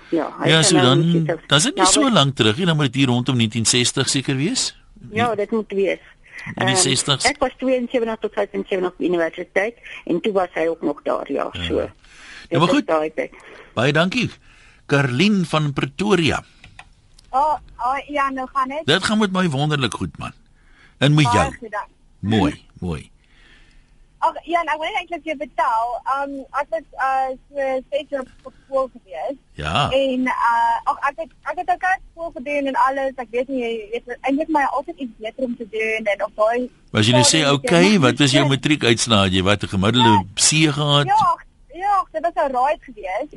Ja, 0.09 0.31
hy 0.41 0.49
ja, 0.49 0.63
so 0.63 0.77
nou 0.77 0.87
dan, 0.87 1.37
dan 1.47 1.59
is 1.59 1.69
dit 1.69 1.77
nie 1.77 1.85
ja, 1.85 1.91
so 1.91 2.09
lank 2.09 2.37
terug 2.37 2.57
nie, 2.57 2.67
dan 2.67 2.77
moet 2.77 2.93
dit 2.93 3.05
hier 3.05 3.13
rondom 3.13 3.37
1960 3.37 4.09
seker 4.09 4.37
wees. 4.37 4.73
Ja, 5.13 5.35
dit 5.35 5.51
moet 5.51 5.73
wees. 5.73 6.01
In 6.55 6.67
die 6.67 6.77
60s. 6.77 7.25
Um, 7.25 7.31
ek 7.31 7.39
was 7.39 7.55
72 7.59 8.17
tot 8.21 8.33
75 8.33 8.89
op 8.89 9.01
universiteit 9.01 9.79
en 10.05 10.21
toe 10.21 10.33
was 10.33 10.49
hy 10.55 10.67
ook 10.67 10.83
nog 10.83 11.03
daar 11.03 11.33
ja, 11.33 11.49
ja. 11.53 11.65
so. 11.65 11.91
Ja, 12.49 12.59
maar 12.59 12.69
goed. 12.69 12.85
Baie 13.75 13.93
dankie. 13.93 14.31
Karlin 14.87 15.45
van 15.45 15.73
Pretoria. 15.73 16.43
O, 17.31 17.39
oh, 17.39 17.57
oh, 17.79 17.99
ja, 18.09 18.31
nou 18.31 18.49
gaan 18.53 18.69
dit. 18.69 18.83
Dit 18.85 19.05
gaan 19.05 19.19
met 19.19 19.33
my 19.33 19.49
wonderlik 19.49 19.95
goed 19.95 20.19
man. 20.19 20.33
En 20.99 21.15
met 21.15 21.33
jou. 21.33 21.71
Mooi, 22.19 22.65
mooi. 22.79 23.12
Ag 24.23 24.37
ja, 24.47 24.61
nou 24.63 24.77
wil 24.79 24.87
ek 24.87 24.99
eintlik 25.01 25.25
vir 25.27 25.39
betaal. 25.41 25.89
Um 26.15 26.35
ek 26.61 26.69
was 26.75 26.85
uh 27.07 27.31
so 27.51 27.65
steeds 27.89 28.19
op 28.21 28.53
skool 28.65 28.87
gewees. 28.93 29.39
Ja. 29.59 29.89
En 29.91 30.29
uh 30.31 30.93
ag 30.93 31.01
ek 31.11 31.25
het 31.25 31.33
ek 31.51 31.59
het 31.63 31.73
ook 31.75 31.87
al 31.89 31.99
skool 32.05 32.31
gedoen 32.37 32.71
en 32.71 32.79
alles. 32.85 33.17
Ek 33.25 33.33
weet 33.35 33.51
nie 33.51 33.65
jy 33.65 33.73
weet 33.97 34.15
eintlik 34.21 34.53
my 34.55 34.63
altyd 34.71 35.03
iets 35.07 35.19
beter 35.19 35.49
om 35.49 35.59
te 35.59 35.67
doen 35.75 36.13
en 36.15 36.25
op 36.29 36.39
daai 36.39 36.71
Was 36.93 37.09
jy 37.09 37.17
nou 37.17 37.25
sê 37.27 37.43
okay, 37.51 37.99
wat 38.07 38.23
was 38.23 38.37
jou 38.37 38.47
matriekuitslae? 38.47 39.35
Jy 39.35 39.43
wat 39.51 39.67
'n 39.67 39.75
gemiddelde 39.75 40.15
ja, 40.15 40.23
C 40.39 40.71
gehad? 40.79 41.07
Ja, 41.11 41.31
ja, 41.83 41.99
dit 42.15 42.23
was 42.23 42.39
'n 42.47 42.53
raai 42.55 42.77
gewees. 42.87 43.31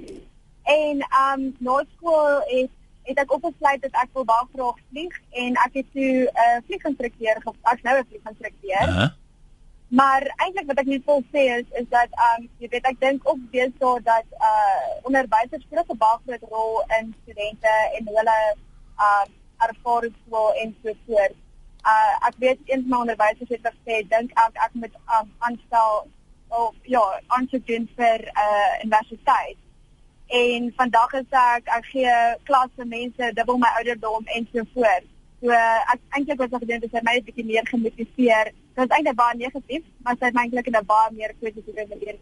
En 0.78 1.06
um 1.26 1.42
na 1.66 1.82
skool 1.98 2.42
het 2.54 2.72
het 3.10 3.18
ek 3.22 3.34
opgesluit 3.34 3.82
dat 3.82 4.02
ek 4.06 4.10
wil 4.14 4.26
baie 4.26 4.48
graag 4.54 4.78
vlieg 4.90 5.22
en 5.42 5.62
ek 5.66 5.74
het 5.82 5.88
toe 5.94 6.14
'n 6.26 6.42
uh, 6.46 6.58
vlieginstrukteur 6.66 7.38
gevang, 7.42 7.80
nou 7.82 7.98
'n 8.00 8.08
vlieginstrukteur. 8.10 8.88
Uh 8.90 8.98
-huh. 8.98 9.12
Maar 9.88 10.34
eintlik 10.36 10.66
wat 10.66 10.80
ek 10.82 10.86
net 10.90 11.06
wil 11.06 11.22
sê 11.34 11.44
is 11.60 11.66
is 11.80 11.88
dat 11.90 12.10
um 12.28 12.48
jy 12.58 12.70
weet 12.74 12.88
ek 12.90 13.00
dink 13.00 13.28
ook 13.30 13.42
deesdae 13.54 14.02
dat 14.08 14.26
uh 14.50 14.86
onderwysers 15.10 15.62
speel 15.64 15.84
'n 15.86 15.98
baie 15.98 16.20
groot 16.26 16.46
rol 16.50 16.84
in 17.00 17.14
studente 17.22 17.74
en 17.98 18.10
hulle 18.18 18.40
um 19.08 19.30
ervaringsvol 19.68 20.54
en 20.62 20.76
so 20.82 20.94
voort. 21.06 21.38
Uh 21.94 22.28
ek 22.30 22.36
weet 22.46 22.60
een 22.66 22.82
van 22.82 22.90
my 22.90 22.98
onderwysers 22.98 23.50
het 23.50 23.70
gesê 23.70 24.02
dink 24.10 24.34
ek 24.48 24.58
ek 24.66 24.74
moet 24.74 24.96
um 25.20 25.32
aanstel 25.38 26.08
of 26.50 26.74
ja, 26.82 27.22
aansoek 27.28 27.68
doen 27.68 27.90
vir 27.96 28.20
uh 28.46 28.74
universiteit. 28.84 29.58
En 30.28 30.74
vandag 30.76 31.14
is 31.14 31.30
ek 31.30 31.70
ek 31.78 31.86
gee 31.94 32.14
klas 32.44 32.70
vir 32.76 32.88
mense 32.88 33.34
dubbel 33.34 33.58
my 33.58 33.72
ouderdom 33.78 34.26
en 34.26 34.50
so 34.52 34.66
voort. 34.74 35.06
So 35.42 35.52
ek 35.94 36.00
eintlik 36.10 36.42
was 36.42 36.60
gedink 36.60 36.82
dit 36.82 36.92
het 36.92 37.04
my 37.04 37.18
'n 37.18 37.26
bietjie 37.30 37.46
meer 37.46 37.68
gemotiveer. 37.68 38.54
Dit 38.76 38.90
is 38.90 38.96
eintlik 38.96 39.16
baie 39.16 39.38
negatief, 39.40 39.84
maar 40.04 40.18
dit 40.18 40.24
het 40.28 40.34
my 40.36 40.42
eintlik 40.42 40.68
in 40.68 40.76
'n 40.76 40.86
baie 40.86 41.12
meer 41.12 41.32
positiewe 41.40 41.86
manier 41.90 42.18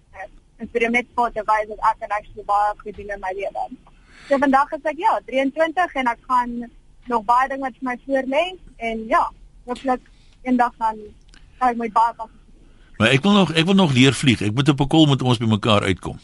geïnspireer 0.58 0.92
met 0.92 1.08
voor 1.16 1.32
te 1.32 1.44
wys 1.46 1.68
dat 1.68 1.80
ek 1.89 1.96
kan 2.00 2.10
actually 2.18 2.46
baie 2.46 2.74
goed 2.78 2.96
doen 2.96 3.10
in 3.16 3.20
my 3.20 3.32
lewe. 3.39 3.63
So 4.28 4.38
vandag 4.38 4.72
is 4.72 4.84
ek 4.84 4.98
ja, 4.98 5.20
23 5.26 5.94
en 5.94 6.08
ek 6.08 6.20
gaan 6.28 6.72
nog 7.06 7.24
baie 7.26 7.48
dinge 7.50 7.62
wat 7.62 7.80
vir 7.80 7.89
my 7.89 7.98
voor 8.06 8.26
lê 8.36 8.46
en 8.78 9.08
ja, 9.08 9.24
hopelik 9.66 10.02
eendag 10.44 10.74
gaan 10.78 11.00
ek 11.60 11.78
my 11.78 11.89
baie 11.89 12.13
pas. 12.13 12.30
Maar 12.98 13.10
ek 13.10 13.26
wil 13.26 13.34
nog 13.34 13.54
ek 13.54 13.66
wil 13.66 13.76
nog 13.76 13.94
leer 13.94 14.13
vlieg. 14.13 14.42
Ek 14.42 14.54
moet 14.54 14.70
op 14.70 14.82
'n 14.82 14.88
kol 14.88 15.06
met 15.06 15.22
ons 15.22 15.38
by 15.38 15.46
mekaar 15.46 15.84
uitkom. 15.84 16.20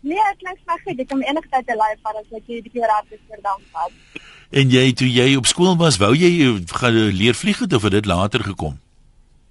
Nee, 0.00 0.22
ek 0.30 0.38
klink 0.38 0.58
sleg. 0.62 0.98
Ek 0.98 1.08
kom 1.08 1.22
enige 1.22 1.48
tyd 1.50 1.66
te 1.66 1.74
live 1.74 1.98
van 2.02 2.16
as 2.16 2.30
ek 2.30 2.46
jy 2.46 2.62
die 2.62 2.70
keer 2.70 2.86
raad 2.86 3.06
is 3.10 3.20
vir 3.28 3.38
dan 3.42 3.60
pas. 3.72 3.92
En 4.50 4.70
jy 4.70 4.92
toe 4.92 5.08
jy 5.08 5.36
op 5.36 5.46
skool 5.46 5.76
was, 5.76 5.96
wou 5.96 6.14
jy 6.14 6.32
eh, 6.46 6.62
gaan 6.66 6.92
leer 6.92 7.34
vlieg 7.34 7.58
het 7.58 7.72
of 7.72 7.82
het 7.82 7.92
dit 7.92 8.06
later 8.06 8.40
gekom? 8.44 8.78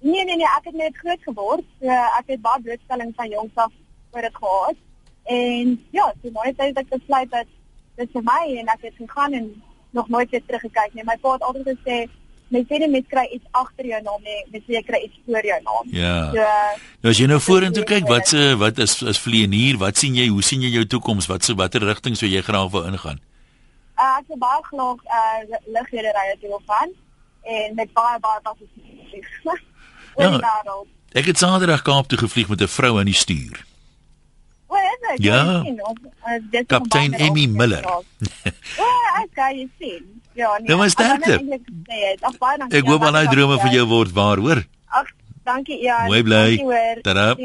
Nee 0.02 0.24
nee 0.24 0.36
nee, 0.36 0.50
ek 0.58 0.70
het 0.70 0.78
net 0.78 0.96
groot 0.98 1.22
geword. 1.22 1.66
So 1.80 1.98
ek 2.18 2.32
het 2.34 2.40
baie 2.42 2.62
blootstelling 2.62 3.12
van 3.16 3.28
jongs 3.30 3.54
af 3.54 3.72
oor 4.12 4.26
dit 4.26 4.36
gehad. 4.36 4.80
En 5.24 5.76
ja, 5.90 6.08
so 6.22 6.32
nooit 6.34 6.58
het 6.58 6.80
ek 6.82 6.88
besluit 6.90 7.30
dat 7.30 7.46
dit 8.00 8.10
vir 8.16 8.24
my 8.26 8.42
en 8.58 8.72
ek 8.74 8.88
het 8.88 8.98
gegaan 8.98 9.38
en 9.38 9.46
nog 9.92 10.08
nooit 10.08 10.30
weer 10.30 10.42
teruggekyk 10.46 10.96
nie. 10.96 11.06
My 11.06 11.16
pa 11.22 11.36
het 11.36 11.46
altyd 11.46 11.70
gesê 11.76 12.00
mens 12.52 12.68
sê 12.68 12.80
net 12.82 13.06
kry 13.08 13.24
iets 13.32 13.46
agter 13.56 13.86
jou 13.88 14.00
naam 14.04 14.26
nie, 14.26 14.40
mens 14.52 14.64
sê 14.66 14.76
jy 14.76 14.82
kry 14.84 15.00
iets 15.06 15.20
voor 15.26 15.46
jou 15.46 15.60
naam. 15.68 15.92
Ja. 15.96 16.16
So, 16.34 16.48
nou 17.04 17.14
as 17.14 17.20
jy 17.22 17.28
nou 17.30 17.40
vorentoe 17.40 17.84
kyk, 17.88 18.08
wat 18.10 18.28
se 18.28 18.42
wat 18.60 18.82
is 18.82 18.98
is 19.14 19.20
vleienier? 19.22 19.78
Wat 19.80 19.96
sien 19.96 20.18
jy? 20.18 20.26
Hoe 20.34 20.44
sien 20.44 20.64
jy 20.66 20.74
jou 20.74 20.84
toekoms? 20.96 21.30
Wat 21.30 21.46
se 21.46 21.56
watter 21.56 21.86
rigting 21.88 22.18
sou 22.18 22.28
jy 22.28 22.42
graag 22.44 22.74
wil 22.74 22.90
ingaan? 22.90 23.22
Uh, 23.96 24.18
ek 24.18 24.28
sou 24.28 24.40
baie 24.42 24.64
graag 24.68 25.06
uh 25.20 25.60
lugredery 25.78 26.26
wil 26.42 26.62
gaan 26.66 26.96
en 27.42 27.74
met 27.78 27.92
baie 27.96 28.18
baie 28.20 28.40
baie 28.44 29.60
Ja. 30.16 30.40
Ek 31.12 31.28
het 31.28 31.38
Saterdag 31.38 31.82
Kaap 31.82 32.08
toe 32.08 32.18
gevlieg 32.18 32.48
met 32.48 32.60
'n 32.60 32.68
vrou 32.68 32.98
aan 32.98 33.04
die 33.04 33.14
stuur. 33.14 33.64
Ja. 35.16 35.62
Kaptein 36.66 37.12
Emmy 37.12 37.46
Miller. 37.46 37.84
Ja, 38.76 38.92
ek 39.22 39.28
kan 39.34 39.56
jy 39.56 39.68
sien. 39.78 40.22
Ja, 40.32 40.58
nee. 40.58 40.66
Dit 40.66 40.76
was 40.76 40.92
sterk. 40.92 41.26
Ek 42.72 42.86
hoop 42.86 43.02
al 43.02 43.12
daai 43.12 43.28
drome 43.28 43.58
vir 43.60 43.70
jou 43.70 43.86
word 43.86 44.12
waar, 44.12 44.40
hoor. 44.40 44.62
Ag, 44.88 45.10
dankie 45.44 45.82
ja. 45.82 46.04
Mooi 46.06 46.22
bly. 46.22 46.56
Tada. 47.02 47.36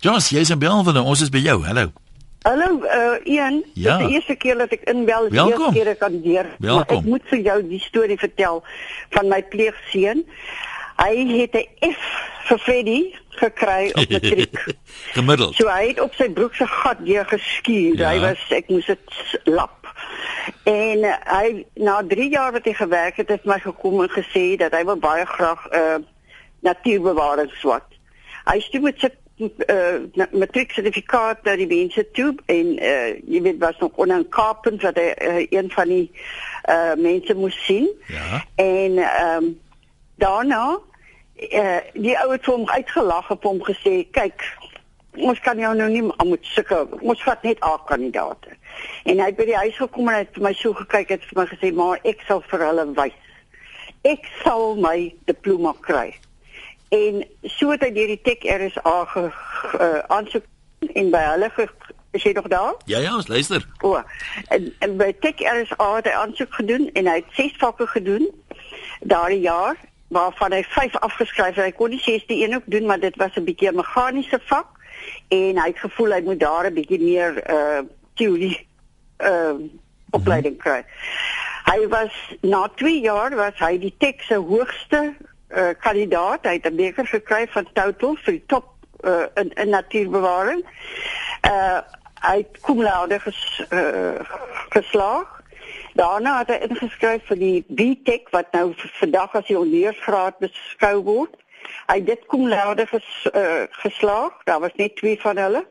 Joss, 0.00 0.30
jy's 0.30 0.50
in 0.50 0.58
Belwel, 0.58 1.04
ons 1.04 1.22
is 1.22 1.30
by 1.30 1.38
jou. 1.38 1.62
Hallo. 1.64 1.92
Hallo, 2.46 2.78
uh 2.84 3.18
Ian. 3.26 3.64
Ja. 3.74 3.96
Dit 3.98 4.06
is 4.06 4.06
die 4.06 4.14
eerste 4.14 4.34
keer 4.34 4.58
dat 4.58 4.74
ek 4.74 4.84
inbel, 4.90 5.28
die 5.30 5.38
eerste 5.40 5.70
keer 5.74 5.88
ek 5.94 5.98
kan 5.98 6.20
deur. 6.22 6.46
Welkom. 6.62 7.02
Ek 7.02 7.10
moet 7.10 7.24
vir 7.30 7.40
jou 7.42 7.56
die 7.70 7.80
storie 7.82 8.18
vertel 8.18 8.62
van 9.16 9.30
my 9.32 9.40
pleegseun. 9.42 10.22
Hy 10.96 11.14
het 11.40 11.54
'n 11.54 11.92
F 11.92 12.02
vir 12.48 12.58
Freddy 12.58 13.14
gekry 13.28 13.90
op 13.92 14.08
matriek. 14.16 14.76
Gemiddeld. 15.12 15.54
So 15.54 15.68
hy 15.68 15.88
het 15.88 16.00
op 16.00 16.14
sy 16.14 16.28
broek 16.30 16.54
se 16.54 16.66
gat 16.66 17.02
deur 17.04 17.24
geskuur. 17.24 17.98
Ja. 17.98 18.10
Hy 18.10 18.20
was 18.20 18.44
ek 18.48 18.68
moes 18.68 18.86
dit 18.86 19.40
lap. 19.44 19.90
En 20.62 21.04
uh, 21.04 21.14
hy 21.24 21.64
na 21.74 22.00
3 22.06 22.30
jaar 22.30 22.52
wat 22.52 22.64
hy 22.64 22.72
gewerk 22.72 23.16
het, 23.16 23.28
het 23.28 23.44
my 23.44 23.58
gekom 23.60 24.02
en 24.02 24.10
gesê 24.10 24.56
dat 24.60 24.72
hy 24.72 24.84
wil 24.84 24.98
baie 25.02 25.26
graag 25.26 25.68
'n 25.68 25.76
uh, 25.76 26.00
natuurbewaring 26.60 27.52
swat. 27.60 27.86
Hy 28.46 28.60
stuur 28.60 28.82
met 28.82 29.00
sy 29.00 29.10
uh, 29.36 30.26
matriek 30.32 30.72
sertifikaat 30.72 31.44
na 31.44 31.56
die 31.56 31.68
mense 31.68 32.02
toe 32.16 32.32
en 32.46 32.72
uh, 32.78 33.12
jy 33.28 33.42
weet 33.42 33.60
was 33.60 33.78
nog 33.78 33.92
onder 33.94 34.18
'n 34.18 34.28
kapend 34.28 34.82
wat 34.82 34.96
hy 34.96 35.12
uh, 35.12 35.46
een 35.50 35.70
van 35.70 35.88
die 35.88 36.10
uh, 36.70 36.94
mense 36.96 37.34
moes 37.34 37.64
sien. 37.64 37.88
Ja. 38.06 38.44
En 38.54 38.98
ehm 38.98 39.44
um, 39.44 39.54
daarna 40.22 40.78
uh, 41.36 41.80
die 41.94 42.16
ou 42.18 42.30
het 42.32 42.44
hom 42.44 42.68
uitgelag 42.70 43.30
op 43.30 43.42
hom 43.42 43.60
gesê 43.64 44.02
kyk 44.16 44.44
ons 45.16 45.40
kan 45.40 45.58
jou 45.58 45.72
nou 45.76 45.88
nie 45.90 46.02
moet 46.04 46.48
sulke 46.52 46.82
ons 47.00 47.22
vat 47.24 47.42
net 47.42 47.62
A 47.64 47.76
kandidaate. 47.88 48.52
En 49.08 49.20
hy 49.20 49.30
het 49.30 49.38
by 49.38 49.46
die 49.48 49.56
huis 49.56 49.78
gekom 49.80 50.10
en 50.10 50.18
hy 50.18 50.24
het 50.24 50.34
vir 50.36 50.44
my 50.44 50.52
so 50.58 50.76
gekyk 50.76 51.14
het 51.14 51.24
vir 51.30 51.40
my 51.40 51.46
gesê 51.52 51.72
maar 51.76 52.02
ek 52.04 52.24
sal 52.28 52.42
vir 52.50 52.66
hulle 52.68 52.86
wys. 52.98 53.16
Ek 54.06 54.28
sal 54.42 54.76
my 54.80 54.96
diploma 55.30 55.72
kry. 55.86 56.10
En 56.94 57.24
so 57.56 57.72
het 57.72 57.82
hy 57.82 57.90
deur 57.96 58.12
die 58.12 58.20
tech 58.28 58.44
RSA 58.44 58.96
ge, 59.14 59.24
uh, 59.80 60.02
aansoek 60.14 60.44
en 60.92 61.10
by 61.10 61.22
hulle 61.32 61.48
ge, 61.56 61.66
is 62.14 62.22
jy 62.28 62.32
nog 62.36 62.46
daar? 62.52 62.76
Ja 62.86 63.00
ja 63.02 63.16
ons 63.16 63.32
luister. 63.32 63.64
O 63.82 63.96
en, 64.54 64.70
en 64.84 64.96
by 65.00 65.10
tech 65.24 65.40
RSA 65.40 65.88
het 65.96 66.10
hy 66.10 66.14
aansoek 66.20 66.60
gedoen 66.60 66.90
en 66.94 67.10
hy 67.10 67.20
het 67.22 67.36
ses 67.38 67.56
vakke 67.62 67.88
gedoen 67.96 68.28
daardie 69.00 69.42
jaar 69.48 69.80
waarvan 70.08 70.52
hy 70.52 70.62
5 70.62 70.96
afgeskryf 70.96 71.54
het. 71.54 71.64
Hy 71.64 71.72
kon 71.72 71.90
die 71.90 72.02
6de 72.02 72.34
een 72.34 72.54
ook 72.54 72.66
doen, 72.66 72.86
maar 72.86 73.00
dit 73.00 73.16
was 73.16 73.34
'n 73.34 73.44
bietjie 73.44 73.70
'n 73.70 73.74
meganiese 73.74 74.40
vak 74.42 74.66
en 75.28 75.58
hy 75.58 75.66
het 75.66 75.78
gevoel 75.78 76.12
hy 76.12 76.20
moet 76.20 76.40
daar 76.40 76.66
'n 76.66 76.74
bietjie 76.74 77.00
meer 77.00 77.50
uh 77.50 77.80
teorie 78.14 78.68
uh 79.18 79.54
opleiding 80.10 80.58
kry. 80.58 80.84
Hy 81.64 81.88
was 81.88 82.12
na 82.40 82.68
2 82.74 83.00
jaar 83.00 83.34
was 83.34 83.58
hy 83.58 83.78
die 83.78 83.94
tek 83.98 84.22
se 84.22 84.34
hoogste 84.34 85.14
uh 85.50 85.74
kandidaat. 85.80 86.42
Hy 86.42 86.52
het 86.52 86.66
'n 86.66 86.76
beker 86.76 87.06
gekry 87.06 87.46
van 87.48 87.66
Total 87.72 88.16
vir 88.16 88.32
die 88.32 88.46
top 88.46 88.66
uh 89.04 89.26
in, 89.34 89.50
in 89.54 89.68
natuurbewaring. 89.68 90.64
Uh 91.42 91.80
hy 92.26 92.46
kom 92.60 92.82
laude 92.82 93.20
ges, 93.20 93.64
uh, 93.70 94.18
geslaag 94.68 95.35
Daarna 95.96 96.38
het 96.38 96.50
hy 96.52 96.56
ingeskryf 96.68 97.24
vir 97.30 97.38
die 97.40 97.64
BTech 97.68 98.28
wat 98.34 98.52
nou 98.52 98.72
vandag 98.98 99.34
as 99.38 99.46
die 99.48 99.56
ondergraad 99.58 100.36
beskou 100.42 100.96
word. 101.06 101.36
Hy 101.88 102.00
dit 102.04 102.26
kom 102.30 102.48
laude 102.50 102.84
ges, 102.90 103.06
uh, 103.32 103.64
geslaag. 103.82 104.34
Daar 104.44 104.60
was 104.60 104.76
net 104.76 104.96
twee 104.96 105.16
van 105.20 105.40
hulle. 105.40 105.64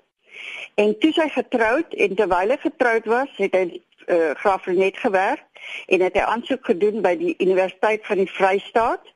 En 0.82 0.96
toe 1.00 1.12
sy 1.14 1.28
getroud 1.30 1.94
en 1.94 2.16
terwyl 2.16 2.56
hy 2.56 2.58
getroud 2.64 3.06
was, 3.12 3.30
het 3.38 3.54
hy 3.56 3.66
uh, 3.70 4.34
graaf 4.42 4.66
net 4.66 4.98
gewerk 4.98 5.46
en 5.94 6.02
het 6.02 6.18
hy 6.18 6.26
aansoek 6.26 6.66
gedoen 6.74 7.02
by 7.06 7.14
die 7.22 7.36
Universiteit 7.38 8.06
van 8.10 8.24
die 8.24 8.30
Vrystaat. 8.30 9.14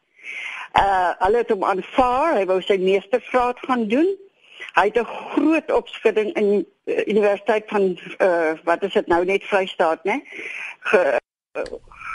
Uh 0.77 1.11
hulle 1.25 1.41
het 1.41 1.49
hom 1.49 1.65
aanvaar. 1.65 2.37
Hy 2.37 2.45
wou 2.49 2.61
sy 2.61 2.77
meestersgraad 2.81 3.65
gaan 3.65 3.87
doen. 3.89 4.13
Hy 4.73 4.85
het 4.85 4.97
'n 4.99 5.05
groot 5.05 5.71
opskudding 5.71 6.33
in 6.35 6.65
uh, 6.85 7.07
Universiteit 7.07 7.63
van 7.67 7.99
uh 8.17 8.51
wat 8.63 8.83
is 8.83 8.93
dit 8.93 9.07
nou 9.07 9.25
net 9.25 9.43
Vrystaat, 9.43 10.03
né? 10.03 10.21
ge, 10.79 11.19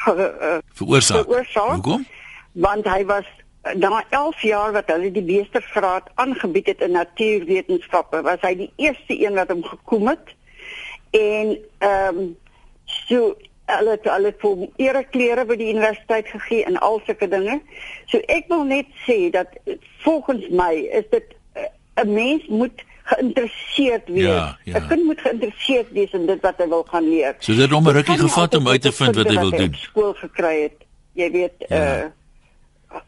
ge 0.04 0.34
uh, 0.40 0.58
veroorsaak. 0.72 1.74
Hoekom? 1.74 2.06
Want 2.52 2.84
hy 2.84 3.04
was 3.04 3.26
na 3.74 4.04
11 4.10 4.42
jaar 4.42 4.72
wat 4.72 4.86
hulle 4.86 5.10
die 5.10 5.22
meestergraad 5.22 6.10
aangebied 6.14 6.66
het 6.66 6.80
in 6.80 6.90
natuurwetenskappe, 6.90 8.22
was 8.22 8.40
hy 8.40 8.54
die 8.54 8.72
eerste 8.76 9.16
een 9.20 9.34
wat 9.34 9.48
hom 9.48 9.64
gekom 9.64 10.08
het. 10.08 10.34
En 11.10 11.58
ehm 11.78 12.18
um, 12.18 12.36
so 12.84 13.34
hulle 13.64 13.90
het 13.90 14.04
hulle 14.04 14.34
vir 14.38 14.66
ereklere 14.76 15.44
by 15.48 15.56
die 15.56 15.70
universiteit 15.72 16.28
gegee 16.28 16.64
en 16.68 16.76
al 16.84 17.00
sulke 17.06 17.28
dinge. 17.28 17.60
So 18.12 18.20
ek 18.28 18.50
wil 18.52 18.66
net 18.68 18.90
sê 19.06 19.30
dat 19.32 19.56
volgens 20.04 20.48
my 20.52 20.72
is 21.00 21.08
dit 21.10 21.32
'n 21.94 22.12
mens 22.12 22.46
moet 22.46 22.84
geïnteresseerd 23.04 24.08
wees. 24.08 24.22
Ja, 24.22 24.58
ja. 24.64 24.78
'n 24.78 24.86
Kind 24.86 25.04
moet 25.04 25.20
geïnteresseerd 25.20 25.90
wees 25.90 26.12
in 26.12 26.26
dit 26.26 26.40
wat 26.40 26.56
hy 26.56 26.68
wil 26.68 26.86
gaan 26.88 27.08
leer. 27.08 27.34
So 27.38 27.54
dit 27.54 27.70
hom 27.70 27.88
'n 27.88 27.92
rukkie 27.92 28.18
gevat 28.18 28.54
om 28.54 28.68
uit 28.68 28.82
te 28.82 28.92
vind 28.92 29.16
wat 29.16 29.28
hy 29.28 29.38
wil 29.38 29.50
doen. 29.50 29.74
Skool 29.74 30.14
gekry 30.14 30.62
het. 30.62 30.78
Jy 31.12 31.30
weet 31.30 31.52
ja. 31.58 31.98
uh 31.98 32.04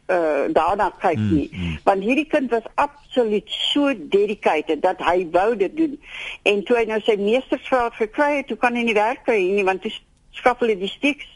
uh 0.07 0.53
daarna 0.53 0.92
kyk 0.99 1.14
hmm, 1.14 1.35
nie. 1.35 1.49
Mm, 1.53 1.62
mm. 1.62 1.79
Want 1.85 2.03
hierdie 2.03 2.27
kind 2.27 2.51
was 2.51 2.66
absoluut 2.75 3.44
so 3.46 3.94
dedicated 3.96 4.83
dat 4.83 4.99
hy 4.99 5.29
wou 5.31 5.57
dit 5.57 5.77
doen. 5.77 6.01
En 6.42 6.64
toe 6.64 6.77
hy 6.77 6.85
nou 6.85 7.01
sy 7.01 7.16
meestersgraad 7.16 7.94
gekry 7.94 8.37
het, 8.37 8.46
toe 8.46 8.57
kan 8.57 8.75
hy 8.75 8.83
nie 8.83 8.94
werk 8.94 9.25
kry 9.25 9.38
nie 9.51 9.64
want 9.64 9.83
hy 9.83 9.92
skaf 10.31 10.59
hulle 10.59 10.77
die 10.79 10.90
stiks 10.90 11.27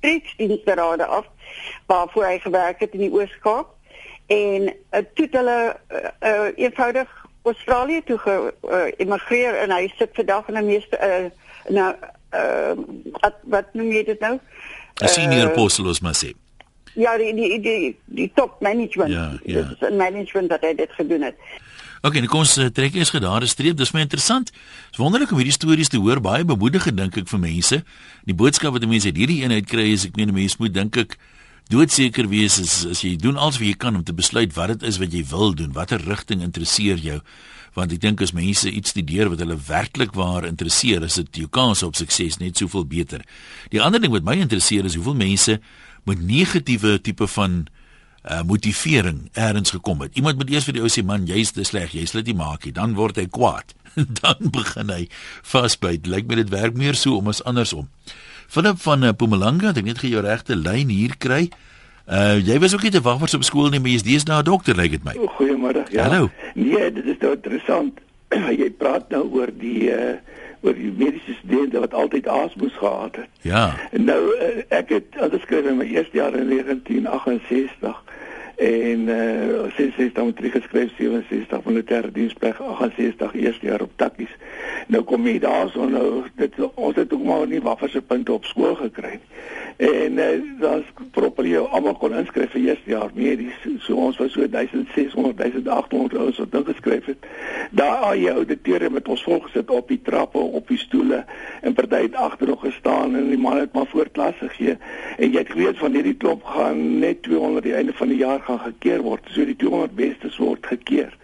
streeksdiensrade 0.00 1.06
af 1.06 1.26
waarvoor 1.86 2.24
hy 2.24 2.38
gewerk 2.38 2.80
het 2.80 2.92
in 2.92 3.06
die 3.06 3.12
Oos-Kaap 3.12 3.74
en 4.30 4.68
uh, 4.70 5.02
toe 5.14 5.28
hulle 5.30 5.58
uh, 5.90 5.98
uh, 6.30 6.48
eenvoudig 6.56 7.08
Australië 7.42 8.02
toe 8.06 8.18
geëmigreer 8.18 9.54
uh, 9.56 9.62
en 9.62 9.72
hy 9.74 9.88
sit 9.98 10.10
vandag 10.14 10.48
in 10.48 10.58
'n 10.60 10.66
meeste 10.66 10.98
uh, 11.02 11.30
nou 11.68 11.94
uh, 12.34 12.74
wat, 13.22 13.40
wat 13.54 13.74
noem 13.74 13.90
jy 13.96 14.04
dit 14.12 14.20
nou? 14.20 14.38
'n 15.02 15.08
Senior 15.08 15.46
uh, 15.46 15.50
apostel 15.50 15.86
ons 15.86 16.00
maar 16.00 16.14
sê. 16.14 16.30
Ja, 16.94 17.16
die 17.18 17.34
die 17.34 17.60
die 17.60 17.96
die 18.04 18.30
top 18.34 18.60
management. 18.60 19.10
Ja, 19.10 19.32
ja. 19.42 19.62
Dit 19.62 19.82
is 19.82 19.96
management 19.96 20.50
wat 20.50 20.62
hy 20.66 20.74
dit 20.74 20.92
gedoen 20.92 21.22
het. 21.22 21.36
OK, 22.00 22.14
nou 22.14 22.30
kom 22.32 22.46
ons 22.46 22.54
trek 22.72 22.94
eers 22.94 23.12
gedare 23.12 23.46
streep. 23.46 23.76
Dis 23.76 23.92
my 23.92 24.00
interessant. 24.00 24.48
Dit 24.54 24.96
is 24.96 25.02
wonderlik 25.02 25.30
om 25.30 25.36
hierdie 25.36 25.54
stories 25.54 25.88
te 25.88 25.98
hoor, 26.00 26.20
baie 26.20 26.44
bemoedigend 26.44 26.96
dink 26.96 27.18
ek 27.20 27.28
vir 27.28 27.42
mense. 27.42 27.82
Die 28.24 28.34
boodskap 28.34 28.72
wat 28.72 28.86
mense 28.88 29.10
uit 29.10 29.20
hierdie 29.20 29.42
eenheid 29.42 29.68
kry 29.68 29.90
is 29.92 30.06
ek 30.08 30.16
meen 30.16 30.32
mense 30.34 30.56
moet 30.58 30.74
dink 30.74 30.96
ek 30.96 31.18
doodseker 31.70 32.26
wees 32.30 32.58
is 32.58 32.74
as 32.90 33.04
jy 33.04 33.14
doen 33.20 33.38
alles 33.38 33.60
wat 33.60 33.68
jy 33.68 33.78
kan 33.78 33.96
om 33.98 34.04
te 34.06 34.14
besluit 34.16 34.52
wat 34.56 34.72
dit 34.74 34.86
is 34.90 34.98
wat 34.98 35.14
jy 35.14 35.22
wil 35.30 35.54
doen, 35.54 35.72
watter 35.76 36.02
rigting 36.02 36.42
interesseer 36.42 36.98
jou? 36.98 37.20
Want 37.76 37.94
ek 37.94 38.00
dink 38.02 38.22
as 38.24 38.34
mense 38.34 38.66
iets 38.66 38.90
studeer 38.90 39.30
wat 39.30 39.42
hulle 39.44 39.58
werklik 39.68 40.16
waar 40.18 40.48
interesseer, 40.48 41.04
is 41.06 41.20
dit 41.20 41.44
jou 41.44 41.50
kans 41.52 41.84
op 41.86 41.98
sukses 41.98 42.40
net 42.40 42.58
soveel 42.58 42.88
beter. 42.90 43.22
Die 43.70 43.82
ander 43.82 44.02
ding 44.02 44.10
wat 44.14 44.26
my 44.26 44.34
interesseer 44.42 44.88
is 44.88 44.96
hoeveel 44.98 45.18
mense 45.20 45.60
met 46.10 46.24
negatiewe 46.26 46.98
tipe 46.98 47.28
van 47.36 47.62
uh 48.20 48.42
motivering 48.44 49.30
eers 49.32 49.72
gekom 49.72 50.02
het. 50.04 50.16
Iemand 50.18 50.36
moet 50.36 50.50
eers 50.52 50.66
vir 50.68 50.76
die 50.76 50.82
ou 50.84 50.90
sê 50.92 51.04
man, 51.06 51.24
jy's 51.24 51.54
te 51.56 51.64
sleg, 51.64 51.94
jy 51.96 52.04
sal 52.04 52.20
dit 52.20 52.34
nie 52.34 52.40
maak 52.42 52.66
nie. 52.66 52.74
Dan 52.76 52.98
word 52.98 53.16
hy 53.16 53.30
kwaad. 53.32 53.72
dan 54.20 54.50
begin 54.52 54.90
hy 54.92 55.06
vasbyt. 55.46 56.10
Lyk 56.10 56.28
my 56.28 56.40
dit 56.42 56.52
werk 56.52 56.76
meer 56.76 56.98
so 56.98 57.16
om 57.16 57.30
as 57.32 57.40
andersom. 57.48 57.88
Philip 58.50 58.80
van 58.82 59.02
uh, 59.02 59.12
Mpumalanga, 59.14 59.70
ek 59.70 59.84
net 59.86 60.00
gee 60.02 60.10
jou 60.10 60.22
regte 60.26 60.56
lyn 60.58 60.88
hier 60.90 61.12
kry. 61.22 61.44
Uh 62.10 62.40
jy 62.42 62.56
was 62.58 62.72
ook 62.74 62.82
nie 62.82 62.90
te 62.90 63.02
wag 63.06 63.20
vir 63.22 63.36
op 63.36 63.44
skool 63.46 63.68
nie, 63.70 63.78
maar 63.78 63.92
jy's 63.92 64.02
deesdae 64.02 64.40
'n 64.40 64.48
dokter, 64.48 64.74
lyk 64.74 64.96
dit 64.96 65.04
my. 65.06 65.14
Goeiemôre. 65.36 65.84
Ja. 65.94 66.08
Hallo. 66.08 66.30
Nee, 66.58 66.90
dit 66.90 67.06
is 67.06 67.20
nou 67.22 67.30
interessant. 67.36 68.00
jy 68.60 68.66
praat 68.74 69.06
nou 69.14 69.22
oor 69.30 69.54
die 69.54 69.94
uh 69.94 70.18
oor 70.66 70.74
die 70.74 70.90
mediese 70.92 71.32
studente 71.38 71.78
wat 71.80 71.94
altyd 71.94 72.26
asmoes 72.26 72.74
gehad 72.76 73.16
het. 73.22 73.30
Ja. 73.46 73.78
Nou 73.94 74.18
uh, 74.34 74.66
ek 74.68 74.90
het 74.98 75.14
geskryf 75.14 75.70
in 75.70 75.78
my 75.78 75.86
eerste 75.86 76.18
jaar 76.18 76.34
in 76.34 76.50
1968 76.50 78.02
en 78.60 79.08
uh, 79.08 79.70
66 79.76 80.24
matriek 80.24 80.52
geskryf 80.52 80.90
67 80.96 81.62
militêre 81.64 82.12
diensplig 82.12 82.60
68 82.60 83.34
eerste 83.34 83.66
jaar 83.66 83.80
op 83.80 83.92
takkies. 83.96 84.34
Nou 84.92 85.00
kom 85.08 85.24
jy 85.26 85.38
daarso 85.40 85.88
nou 85.88 86.26
dit 86.36 86.58
ons 86.74 86.96
het 86.96 87.12
ook 87.12 87.24
maar 87.24 87.46
nie 87.48 87.62
wafferse 87.64 88.02
punte 88.02 88.36
op 88.36 88.44
skool 88.44 88.76
gekry 88.82 89.16
nie. 89.16 89.28
En 89.80 90.12
uh, 90.12 90.24
dan 90.60 90.82
proper 91.16 91.46
jy 91.48 91.60
almal 91.72 91.94
kon 91.96 92.12
inskryf 92.12 92.50
vir 92.52 92.66
eerste 92.66 92.90
jaar 92.92 93.14
medies. 93.16 93.56
So 93.86 93.96
ons 93.96 94.18
was 94.20 94.34
so 94.36 94.44
1600 94.44 95.38
1800 95.40 96.18
ouens 96.20 96.40
wat 96.42 96.50
dink 96.52 96.68
geskryf 96.68 97.08
het. 97.08 97.24
Daar 97.72 98.04
al 98.10 98.20
jy 98.20 98.34
auditeure 98.42 98.90
met 98.92 99.08
ons 99.08 99.24
volgesit 99.24 99.72
op 99.72 99.88
die 99.88 100.00
trappe, 100.04 100.36
op 100.38 100.68
die 100.68 100.76
stoele 100.82 101.22
en 101.64 101.78
party 101.78 102.02
het 102.10 102.18
agter 102.26 102.52
nog 102.52 102.60
gestaan 102.66 103.16
en 103.16 103.32
die 103.32 103.40
man 103.40 103.56
het 103.56 103.72
maar 103.72 103.88
voor 103.88 104.12
klas 104.12 104.36
gegee. 104.42 104.76
En 105.16 105.32
jy 105.32 105.46
het 105.46 105.56
geweet 105.56 105.80
van 105.80 105.96
hierdie 105.96 106.16
klop 106.26 106.44
gaan 106.44 106.84
net 107.00 107.24
200 107.24 107.64
die 107.64 107.76
einde 107.80 107.96
van 107.96 108.12
die 108.12 108.20
jaar 108.20 108.44
gaan 108.44 108.60
gekeer 108.66 109.00
word. 109.08 109.32
So 109.32 109.48
die 109.48 109.56
200 109.56 109.96
bestes 109.96 110.36
word 110.44 110.68
gekeer 110.74 111.16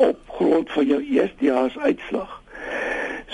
op 0.00 0.16
grond 0.40 0.72
van 0.72 0.86
jou 0.86 1.02
eerstejaars 1.04 1.78
uitslag. 1.78 2.39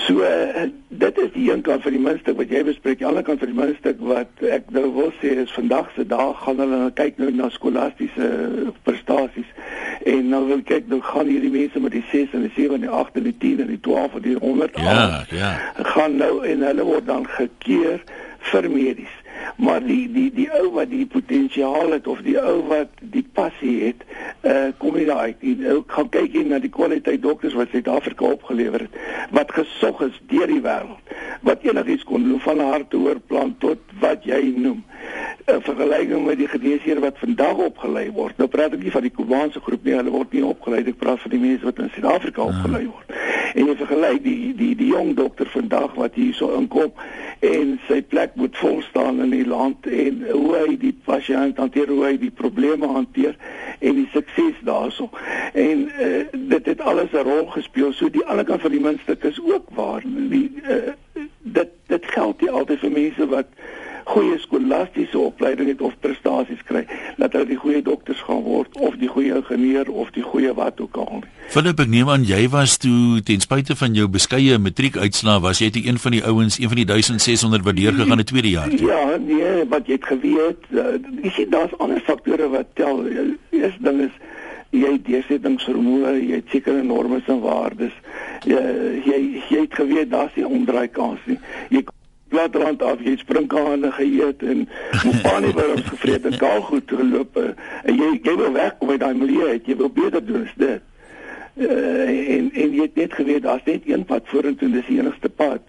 So 0.07 0.23
uh, 0.23 0.62
dit 0.88 1.19
is 1.19 1.33
die 1.33 1.51
een 1.51 1.61
kant 1.66 1.83
van 1.83 1.95
die 1.97 2.01
muntstuk 2.01 2.37
wat 2.38 2.53
jy 2.55 2.61
bespreek. 2.69 3.01
Die 3.01 3.07
ander 3.09 3.25
kant 3.27 3.40
van 3.42 3.51
die 3.51 3.59
muntstuk 3.59 3.99
wat 4.07 4.45
ek 4.55 4.69
nou 4.75 4.85
wil 4.95 5.11
sê 5.19 5.33
is 5.42 5.55
vandag 5.57 5.88
se 5.97 6.07
dag 6.07 6.37
gaan 6.45 6.62
hulle 6.62 6.79
nou 6.85 6.92
kyk 6.95 7.19
nou 7.19 7.33
na 7.35 7.49
skolastiese 7.51 8.29
prestasies. 8.87 9.51
En 10.07 10.31
nou 10.31 10.45
wil 10.53 10.62
kyk 10.69 10.87
nou 10.92 11.01
gaan 11.03 11.27
hierdie 11.27 11.51
mense 11.51 11.83
met 11.83 11.97
die 11.97 12.05
6 12.12 12.38
en 12.38 12.47
die 12.47 12.55
7 12.55 12.79
en 12.79 12.87
die 12.87 12.95
8 13.03 13.19
en 13.19 13.27
die 13.27 13.37
10 13.42 13.64
en 13.66 13.73
die 13.75 13.83
12 13.88 14.19
en 14.21 14.27
die 14.29 14.38
100 14.38 14.81
Ja, 14.87 15.25
ja. 15.35 15.53
gaan 15.97 16.19
nou 16.23 16.33
en 16.47 16.62
hulle 16.71 16.87
word 16.87 17.11
dan 17.11 17.27
gekeer 17.38 18.05
vir 18.53 18.71
medies 18.71 19.23
maar 19.56 19.82
die 19.85 20.12
die 20.12 20.30
die 20.35 20.48
ou 20.61 20.70
wat 20.76 20.90
die 20.90 21.06
potensiaal 21.06 21.92
het 21.96 22.06
of 22.06 22.22
die 22.26 22.38
ou 22.40 22.62
wat 22.68 22.88
die 23.00 23.24
passie 23.32 23.76
het, 23.85 24.02
uh 24.42 24.68
kom 24.78 24.98
nie 24.98 25.06
daai 25.09 25.35
die 25.40 25.56
ou 25.70 25.82
gaan 25.87 26.09
kyk 26.09 26.32
hier 26.32 26.46
na 26.46 26.59
die 26.62 26.72
kwaliteit 26.72 27.22
dokters 27.22 27.54
wat 27.59 27.72
Suid-Afrika 27.74 28.24
opgelewer 28.37 28.87
het 28.87 29.00
wat 29.30 29.52
gesog 29.52 30.02
is 30.06 30.20
deur 30.32 30.46
die 30.50 30.62
wêreld 30.62 31.14
wat 31.46 31.62
enigiets 31.62 32.04
kon 32.04 32.22
doen 32.22 32.40
van 32.40 32.61
harte 32.61 32.98
oorplant 32.98 33.61
tot 33.61 33.96
wat 34.00 34.24
jy 34.24 34.42
noem 34.56 34.85
'n 35.46 35.62
vergelyking 35.62 36.24
met 36.26 36.38
die 36.38 36.48
geneesheer 36.48 37.00
wat 37.00 37.18
vandag 37.18 37.56
opgelei 37.56 38.11
word. 38.11 38.37
Nou 38.37 38.48
praat 38.50 38.72
ek 38.74 38.82
nie 38.82 38.90
van 38.90 39.04
die 39.06 39.12
Kubaanse 39.14 39.61
groep 39.62 39.85
nie, 39.87 39.94
hulle 39.94 40.11
word 40.11 40.32
nie 40.35 40.42
opgelei, 40.44 40.80
ek 40.82 40.98
praat 40.98 41.20
van 41.22 41.30
die 41.30 41.38
mense 41.38 41.68
wat 41.68 41.78
in 41.78 41.92
Suid-Afrika 41.94 42.42
ah. 42.42 42.48
opgelei 42.50 42.82
word. 42.88 43.12
En 43.54 43.70
jy 43.70 43.76
vergelyk 43.78 44.24
die 44.24 44.54
die 44.59 44.72
die 44.80 44.88
jong 44.90 45.14
dokter 45.14 45.46
vandag 45.52 45.94
wat 45.94 46.18
hier 46.18 46.35
so 46.35 46.50
inkom 46.59 46.90
en 47.46 47.76
sy 47.87 48.00
plek 48.02 48.35
moet 48.35 48.59
vol 48.59 48.82
staan 48.88 49.22
in 49.22 49.36
die 49.37 49.46
land 49.46 49.87
en 49.87 50.25
hoe 50.31 50.57
hy 50.57 50.77
die 50.81 50.94
pasiënt 51.07 51.61
hanteer, 51.61 51.92
hoe 51.92 52.05
hy 52.09 52.16
die 52.20 52.33
probleme 52.42 52.88
hanteer 52.90 53.37
en 53.79 53.99
die 54.01 54.09
sukses 54.12 54.59
daarso. 54.66 55.11
En 55.53 55.87
uh, 55.87 56.25
dit 56.33 56.66
het 56.72 56.81
alles 56.81 57.12
'n 57.12 57.27
rol 57.29 57.46
gespeel. 57.55 57.92
So 57.92 58.11
die 58.11 58.25
ander 58.25 58.44
kant 58.44 58.64
van 58.64 58.75
die 58.75 58.81
muntstuk 58.81 59.25
is 59.25 59.40
ook 59.42 59.68
waar. 59.75 60.03
Die 60.05 60.51
uh, 60.64 60.92
dit 61.42 61.68
dit 61.87 62.07
geld 62.07 62.40
nie 62.40 62.51
altyd 62.51 62.79
vir 62.79 62.92
mense 62.92 63.27
wat 63.31 63.46
goeie 64.07 64.38
skolastiese 64.38 65.19
opleiding 65.19 65.69
het 65.73 65.81
of 65.83 65.95
prestasies 66.05 66.62
kry 66.69 66.85
dat 67.19 67.35
hulle 67.35 67.49
die 67.51 67.59
goeie 67.59 67.83
dokters 67.83 68.21
gaan 68.27 68.45
word 68.47 68.77
of 68.79 68.95
die 69.01 69.11
goeie 69.11 69.35
ingenieur 69.35 69.90
of 69.90 70.12
die 70.14 70.23
goeie 70.23 70.53
wat 70.55 70.81
ook 70.81 70.97
al. 71.03 71.25
Philip, 71.51 71.81
ek 71.83 71.90
neem 71.90 72.11
aan 72.12 72.27
jy 72.27 72.45
was 72.53 72.77
toe 72.83 73.23
ten 73.27 73.42
spyte 73.42 73.77
van 73.79 73.97
jou 73.99 74.07
beskeie 74.11 74.59
matriekuitslae 74.62 75.42
was 75.42 75.62
jy 75.62 75.73
een 75.75 75.99
van 76.03 76.16
die 76.16 76.23
ouens, 76.23 76.61
een 76.61 76.71
van 76.71 76.81
die 76.83 76.87
1600 76.92 77.66
wat 77.66 77.79
deurgegaan 77.79 78.23
het 78.23 78.31
tweede 78.31 78.55
jaar. 78.55 78.71
Toe. 78.71 78.87
Ja, 78.87 79.19
nee, 79.23 79.66
wat 79.71 79.90
jy 79.90 79.99
het 79.99 80.09
geweet, 80.12 80.71
uh, 80.71 80.87
jy 81.23 81.35
sien 81.35 81.51
daar's 81.51 81.75
ander 81.83 82.01
faktore 82.07 82.49
wat 82.55 82.71
tel. 82.79 83.03
Eers 83.51 83.77
ding 83.83 84.07
is 84.07 84.14
jy 84.77 84.97
het 84.97 85.05
deursettingsvermoë, 85.07 86.14
jy 86.21 86.40
het 86.40 86.55
sekere 86.55 86.83
normes 86.87 87.27
en 87.33 87.42
waardes. 87.42 87.95
Jy 88.47 88.62
jy, 89.07 89.21
jy 89.51 89.61
het 89.64 89.79
geweet 89.79 90.11
daar's 90.14 90.35
nie 90.38 90.47
omdraai 90.47 90.88
kans 90.95 91.23
nie. 91.31 91.38
Jy 91.75 91.87
platrand 92.37 92.83
af, 92.83 93.01
jy 93.05 93.16
sprinkane 93.20 93.92
geëet 93.96 94.44
en 94.44 94.66
mopani 95.05 95.53
wurms 95.59 95.88
gevreet 95.92 96.29
en 96.29 96.37
kaal 96.40 96.61
goed 96.68 96.92
geloop 96.99 97.40
eh, 97.40 97.55
en 97.88 98.03
jy 98.03 98.11
jy 98.27 98.35
wil 98.42 98.53
wegkom 98.57 98.92
uit 98.92 99.01
daai 99.01 99.16
milieu 99.16 99.49
uit, 99.55 99.70
jy 99.70 99.79
wil 99.81 99.92
beter 100.03 100.25
doen 100.25 100.44
as 100.44 100.61
dit. 100.61 100.92
Uh, 101.57 102.05
en 102.37 102.51
en 102.53 102.75
jy 102.77 102.85
het 102.85 102.99
net 103.01 103.14
geweet 103.16 103.46
daar's 103.46 103.64
net 103.64 103.87
een 103.88 104.05
pad 104.05 104.27
vorentoe, 104.29 104.68
dis 104.75 104.88
die 104.90 104.99
enigste 105.01 105.31
pad. 105.33 105.64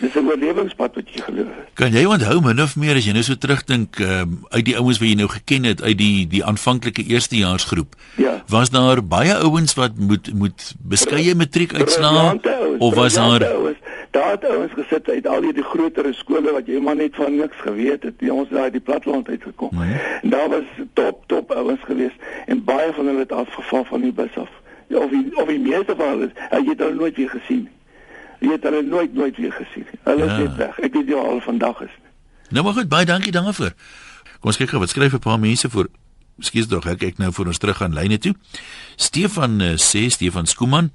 Dis 0.00 0.12
'n 0.12 0.28
oorlewingspad 0.28 0.94
wat 0.94 1.08
jy 1.08 1.22
geloof. 1.24 1.54
Kan 1.80 1.92
jy 1.96 2.04
onthou 2.04 2.40
min 2.44 2.60
of 2.60 2.76
meer 2.76 2.96
as 2.96 3.06
jy 3.08 3.12
nou 3.16 3.22
so 3.24 3.36
terugdink 3.36 3.98
um, 4.04 4.44
uit 4.48 4.64
die 4.64 4.76
ouens 4.76 5.00
wat 5.00 5.08
jy 5.08 5.14
nou 5.16 5.28
geken 5.28 5.64
het 5.64 5.82
uit 5.82 5.96
die 5.98 6.26
die 6.28 6.44
aanvanklike 6.44 7.04
eerstejaarsgroep? 7.04 7.96
Ja. 8.20 8.42
Was 8.52 8.70
daar 8.70 9.00
baie 9.04 9.34
ouens 9.34 9.74
wat 9.80 9.96
moet 9.96 10.32
moet 10.34 10.74
beskeie 10.84 11.34
matriek 11.34 11.72
uitslaan 11.74 12.40
of 12.78 12.94
was 12.94 13.14
daar 13.14 13.44
ouwens, 13.48 13.80
daar 14.10 14.30
het 14.30 14.44
ouens 14.44 14.72
gesit 14.72 15.08
uit 15.08 15.26
al 15.26 15.40
die 15.40 15.62
groter 15.62 16.14
skole 16.14 16.52
wat 16.52 16.66
jy 16.66 16.80
maar 16.80 16.96
net 16.96 17.14
van 17.14 17.36
niks 17.36 17.56
geweet 17.56 18.02
het. 18.02 18.18
Die 18.18 18.32
ons 18.32 18.48
daar 18.48 18.70
die 18.70 18.80
platteland 18.80 19.28
uitgekom. 19.28 19.70
Nee. 19.72 19.98
En 20.22 20.30
daar 20.30 20.48
was 20.48 20.66
top 20.92 21.24
top 21.26 21.50
ouens 21.50 21.80
geweest 21.84 22.16
en 22.46 22.64
baie 22.64 22.92
van 22.92 23.06
hulle 23.06 23.18
het 23.18 23.32
afgeval 23.32 23.84
van 23.84 24.00
die 24.00 24.12
bus 24.12 24.36
af. 24.36 24.50
Ja, 24.86 24.98
of 24.98 25.10
die, 25.10 25.36
of 25.36 25.46
die 25.48 25.60
meeste 25.60 25.94
van 25.96 26.08
hulle, 26.08 26.30
jy 26.50 26.64
het 26.68 26.78
hulle 26.78 26.94
nooit 26.94 27.16
weer 27.16 27.30
gesien 27.30 27.62
nie. 27.68 27.76
Jy 28.40 28.52
het 28.56 28.62
hulle 28.62 28.82
nooit 28.82 29.14
nooit 29.14 29.36
weer 29.36 29.52
gesien 29.52 29.86
nie. 29.86 30.00
Hulle 30.02 30.24
ja. 30.24 30.32
is 30.32 30.38
net 30.38 30.56
weg. 30.56 30.78
Ek 30.78 30.94
weet 30.94 31.06
nie 31.06 31.14
al 31.14 31.40
vandag 31.40 31.80
is. 31.86 31.96
Nou 32.50 32.64
maar 32.64 32.72
goed, 32.72 32.88
baie 32.88 33.06
dankie 33.06 33.32
daarvoor. 33.32 33.74
Kom 34.40 34.50
ons 34.50 34.58
kyk 34.58 34.72
gou 34.72 34.80
wat 34.80 34.90
skryf 34.90 35.14
'n 35.14 35.22
paar 35.22 35.38
mense 35.38 35.70
vir 35.70 35.90
Skus 36.40 36.70
tog, 36.70 36.86
ek 36.88 37.02
kyk 37.02 37.18
nou 37.20 37.28
vir 37.36 37.50
ons 37.52 37.58
terug 37.60 37.82
aan 37.84 37.92
lyne 37.92 38.16
toe. 38.18 38.32
Stefan 38.96 39.60
uh, 39.60 39.74
sê 39.76 40.08
Stefan 40.08 40.48
Skuman 40.48 40.90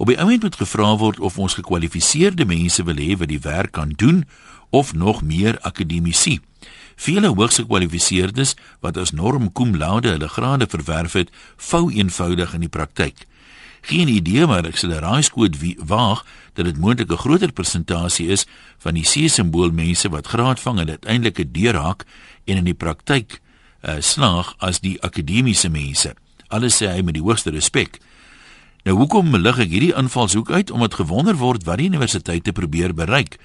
Op 0.00 0.08
die 0.08 0.16
oomblik 0.16 0.46
moet 0.46 0.56
gevra 0.56 0.94
word 0.96 1.18
of 1.20 1.34
ons 1.36 1.58
gekwalifiseerde 1.58 2.46
mense 2.48 2.80
wil 2.88 2.96
hê 2.96 3.18
wat 3.20 3.28
die 3.28 3.42
werk 3.44 3.74
kan 3.76 3.92
doen 4.00 4.22
of 4.72 4.94
nog 4.94 5.20
meer 5.22 5.58
akademici. 5.60 6.38
Vele 6.96 7.28
hoogs 7.28 7.60
gekwalifiseerdes 7.60 8.54
wat 8.80 8.96
as 8.96 9.12
norm 9.12 9.52
cum 9.52 9.76
laude 9.76 10.08
hulle 10.08 10.28
grade 10.28 10.70
verwerf 10.72 11.18
het, 11.20 11.28
vou 11.56 11.90
eenvoudig 11.92 12.56
in 12.56 12.64
die 12.64 12.72
praktyk. 12.72 13.26
Geen 13.84 14.08
idee 14.08 14.48
maar 14.48 14.64
ek 14.64 14.80
sal 14.80 14.96
raai 15.04 15.20
skoot 15.28 15.60
waag 15.92 16.24
dat 16.56 16.64
dit 16.64 16.80
moontlik 16.80 17.12
'n 17.12 17.20
groter 17.20 17.52
persentasie 17.52 18.28
is 18.32 18.46
van 18.78 18.94
die 18.94 19.04
C-simbool 19.04 19.70
mense 19.70 20.08
wat 20.08 20.32
graad 20.32 20.60
vang 20.60 20.80
en 20.80 20.88
uiteindelik 20.96 21.38
'n 21.40 21.52
deurhaak 21.52 22.06
en 22.44 22.56
in 22.56 22.64
die 22.64 22.80
praktyk 22.84 23.40
uh, 23.84 24.00
slaag 24.00 24.54
as 24.58 24.80
die 24.80 24.96
akademiese 25.02 25.68
mense. 25.68 26.14
Alles 26.48 26.82
sê 26.82 26.88
hy 26.88 27.02
met 27.02 27.14
die 27.14 27.22
hoogste 27.22 27.50
respek. 27.50 28.00
Nou 28.84 28.96
hoekom 28.96 29.34
lig 29.36 29.58
ek 29.60 29.72
hierdie 29.74 29.96
invalshoek 29.96 30.50
uit 30.50 30.70
omdat 30.72 30.96
gewonder 30.96 31.36
word 31.36 31.66
wat 31.68 31.80
die 31.80 31.88
universiteite 31.90 32.52
probeer 32.56 32.94
bereik? 32.96 33.36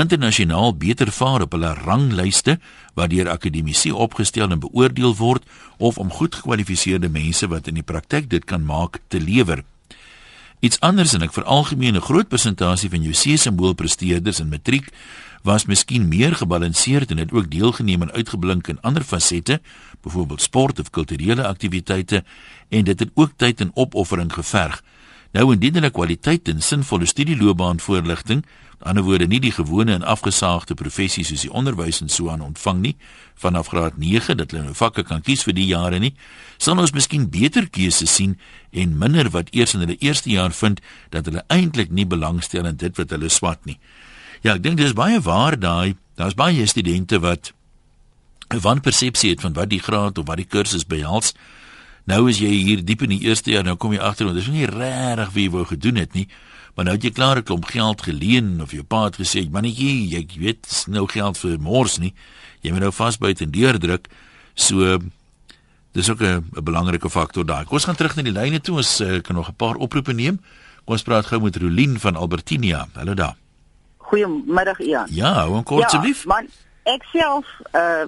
Internasionaal 0.00 0.72
beter 0.80 1.12
vaar 1.12 1.44
op 1.44 1.52
hulle 1.52 1.74
ranglyste 1.76 2.56
wat 2.96 3.10
deur 3.12 3.28
akademici 3.28 3.92
opgestel 3.92 4.48
en 4.50 4.62
beoordeel 4.62 5.12
word 5.18 5.44
of 5.76 5.98
om 6.00 6.08
goed 6.10 6.38
gekwalifiseerde 6.40 7.12
mense 7.12 7.48
wat 7.52 7.68
in 7.68 7.76
die 7.76 7.84
praktyk 7.84 8.30
dit 8.32 8.48
kan 8.48 8.64
maak 8.64 9.02
te 9.12 9.20
lewer. 9.20 9.60
Iets 10.64 10.80
anders 10.80 11.12
en 11.12 11.26
ek 11.26 11.36
veralgemeen 11.36 11.96
'n 11.96 12.08
groot 12.08 12.28
persentasie 12.28 12.88
van 12.88 13.02
jou 13.02 13.12
C-simbool 13.12 13.74
presteerders 13.74 14.40
in 14.40 14.48
matriek 14.48 14.88
was 15.42 15.66
miskien 15.66 16.08
meer 16.08 16.34
gebalanseerd 16.34 17.10
en 17.10 17.18
het 17.18 17.32
ook 17.32 17.50
deelgeneem 17.50 18.02
en 18.02 18.12
uitgeblink 18.12 18.68
in 18.68 18.80
ander 18.80 19.02
fasette, 19.02 19.60
byvoorbeeld 20.02 20.42
sport 20.42 20.80
of 20.80 20.90
kulturele 20.90 21.46
aktiwiteite 21.46 22.24
en 22.68 22.84
dit 22.84 22.98
het 22.98 23.10
ook 23.14 23.32
tyd 23.36 23.60
en 23.60 23.70
opoffering 23.74 24.32
geverg. 24.32 24.82
Nou 25.32 25.52
indien 25.52 25.74
hulle 25.74 25.90
kwaliteit 25.90 26.48
en 26.48 26.60
sinvolle 26.62 27.06
studieloopbaan 27.06 27.80
voorligting, 27.80 28.44
aan 28.82 28.96
die 28.96 29.02
ander 29.02 29.04
woorde 29.06 29.26
nie 29.26 29.40
die 29.40 29.52
gewone 29.54 29.94
en 29.94 30.02
afgesaagde 30.02 30.74
professies 30.74 31.28
soos 31.30 31.44
die 31.46 31.52
onderwys 31.54 32.00
en 32.02 32.10
so 32.10 32.30
aan 32.30 32.42
ontvang 32.42 32.80
nie 32.82 32.96
vanaf 33.38 33.70
graad 33.70 33.96
9 33.96 34.36
dat 34.36 34.50
hulle 34.50 34.64
nou 34.64 34.74
vakke 34.74 35.04
kan 35.06 35.22
kies 35.22 35.44
vir 35.46 35.54
die 35.54 35.68
jare 35.70 36.00
nie, 36.02 36.12
sal 36.58 36.78
ons 36.82 36.92
miskien 36.92 37.28
beter 37.30 37.68
keuses 37.70 38.10
sien 38.10 38.34
en 38.70 38.98
minder 38.98 39.30
wat 39.30 39.52
eers 39.54 39.74
in 39.74 39.84
hulle 39.84 39.98
eerste 40.00 40.30
jaar 40.30 40.52
vind 40.52 40.82
dat 41.14 41.30
hulle 41.30 41.44
eintlik 41.48 41.90
nie 41.90 42.06
belangstel 42.06 42.66
in 42.66 42.76
dit 42.76 42.98
wat 42.98 43.14
hulle 43.14 43.30
swat 43.30 43.62
nie. 43.70 43.78
Ja, 44.42 44.56
ek 44.56 44.64
dink 44.66 44.80
dis 44.82 44.96
baie 44.98 45.20
waar 45.22 45.54
daai. 45.58 45.94
Daar's 46.18 46.34
baie 46.34 46.66
studente 46.66 47.22
wat 47.22 47.52
'n 48.52 48.60
wanpersepsie 48.60 49.30
het 49.30 49.40
van 49.40 49.52
wat 49.52 49.68
die 49.70 49.80
graad 49.80 50.18
of 50.18 50.26
wat 50.26 50.36
die 50.36 50.48
kursus 50.48 50.86
behels. 50.86 51.34
Nou 52.04 52.28
is 52.28 52.38
jy 52.38 52.48
hier 52.48 52.84
diep 52.84 53.02
in 53.02 53.08
die 53.08 53.22
eerste 53.22 53.50
jaar, 53.50 53.64
nou 53.64 53.76
kom 53.76 53.92
jy 53.92 53.98
agter 53.98 54.26
want 54.26 54.36
dis 54.36 54.46
nie 54.46 54.66
regtig 54.66 55.32
wie 55.32 55.44
jy 55.44 55.50
wou 55.50 55.64
gedoen 55.64 55.96
het 55.96 56.12
nie. 56.12 56.28
Maar 56.74 56.84
nou 56.84 56.94
het 56.96 57.04
jy 57.04 57.10
klaar 57.10 57.36
'n 57.36 57.42
klomp 57.42 57.64
geld 57.64 58.02
geleen 58.02 58.62
of 58.62 58.72
jou 58.72 58.82
pa 58.82 59.04
het 59.04 59.16
gesê, 59.16 59.50
"Mannetjie, 59.50 60.08
jy 60.08 60.26
weet, 60.38 60.84
nou 60.88 61.06
geld 61.06 61.38
vir 61.38 61.60
mors 61.60 61.98
nie. 61.98 62.14
Jy 62.60 62.70
moet 62.70 62.80
nou 62.80 62.92
vasbyt 62.92 63.40
en 63.40 63.50
deurdruk." 63.50 64.08
So 64.54 64.98
dis 65.92 66.10
ook 66.10 66.20
'n 66.22 66.44
belangrike 66.64 67.10
faktor 67.10 67.44
daai. 67.44 67.64
Kom 67.64 67.74
ons 67.74 67.84
gaan 67.84 67.96
terug 67.96 68.16
na 68.16 68.22
die 68.22 68.32
lyne 68.32 68.60
toe. 68.60 68.76
Ons 68.76 69.00
uh, 69.00 69.20
kan 69.20 69.34
nog 69.34 69.48
'n 69.48 69.54
paar 69.54 69.74
oproepe 69.74 70.12
neem. 70.12 70.40
Kom 70.84 70.94
ons 70.94 71.02
praat 71.02 71.26
gou 71.26 71.40
met 71.40 71.56
Rolien 71.56 72.00
van 72.00 72.16
Albertinia. 72.16 72.88
Hallo 72.92 73.14
daar. 73.14 73.36
Goeiemiddag 73.96 74.80
Ian. 74.80 75.06
Ja, 75.10 75.32
hou 75.32 75.62
kort 75.62 75.84
asseblief. 75.84 76.24
Ja, 76.24 76.28
man, 76.28 76.48
ek 76.84 77.02
self 77.12 77.46
uh 77.72 78.06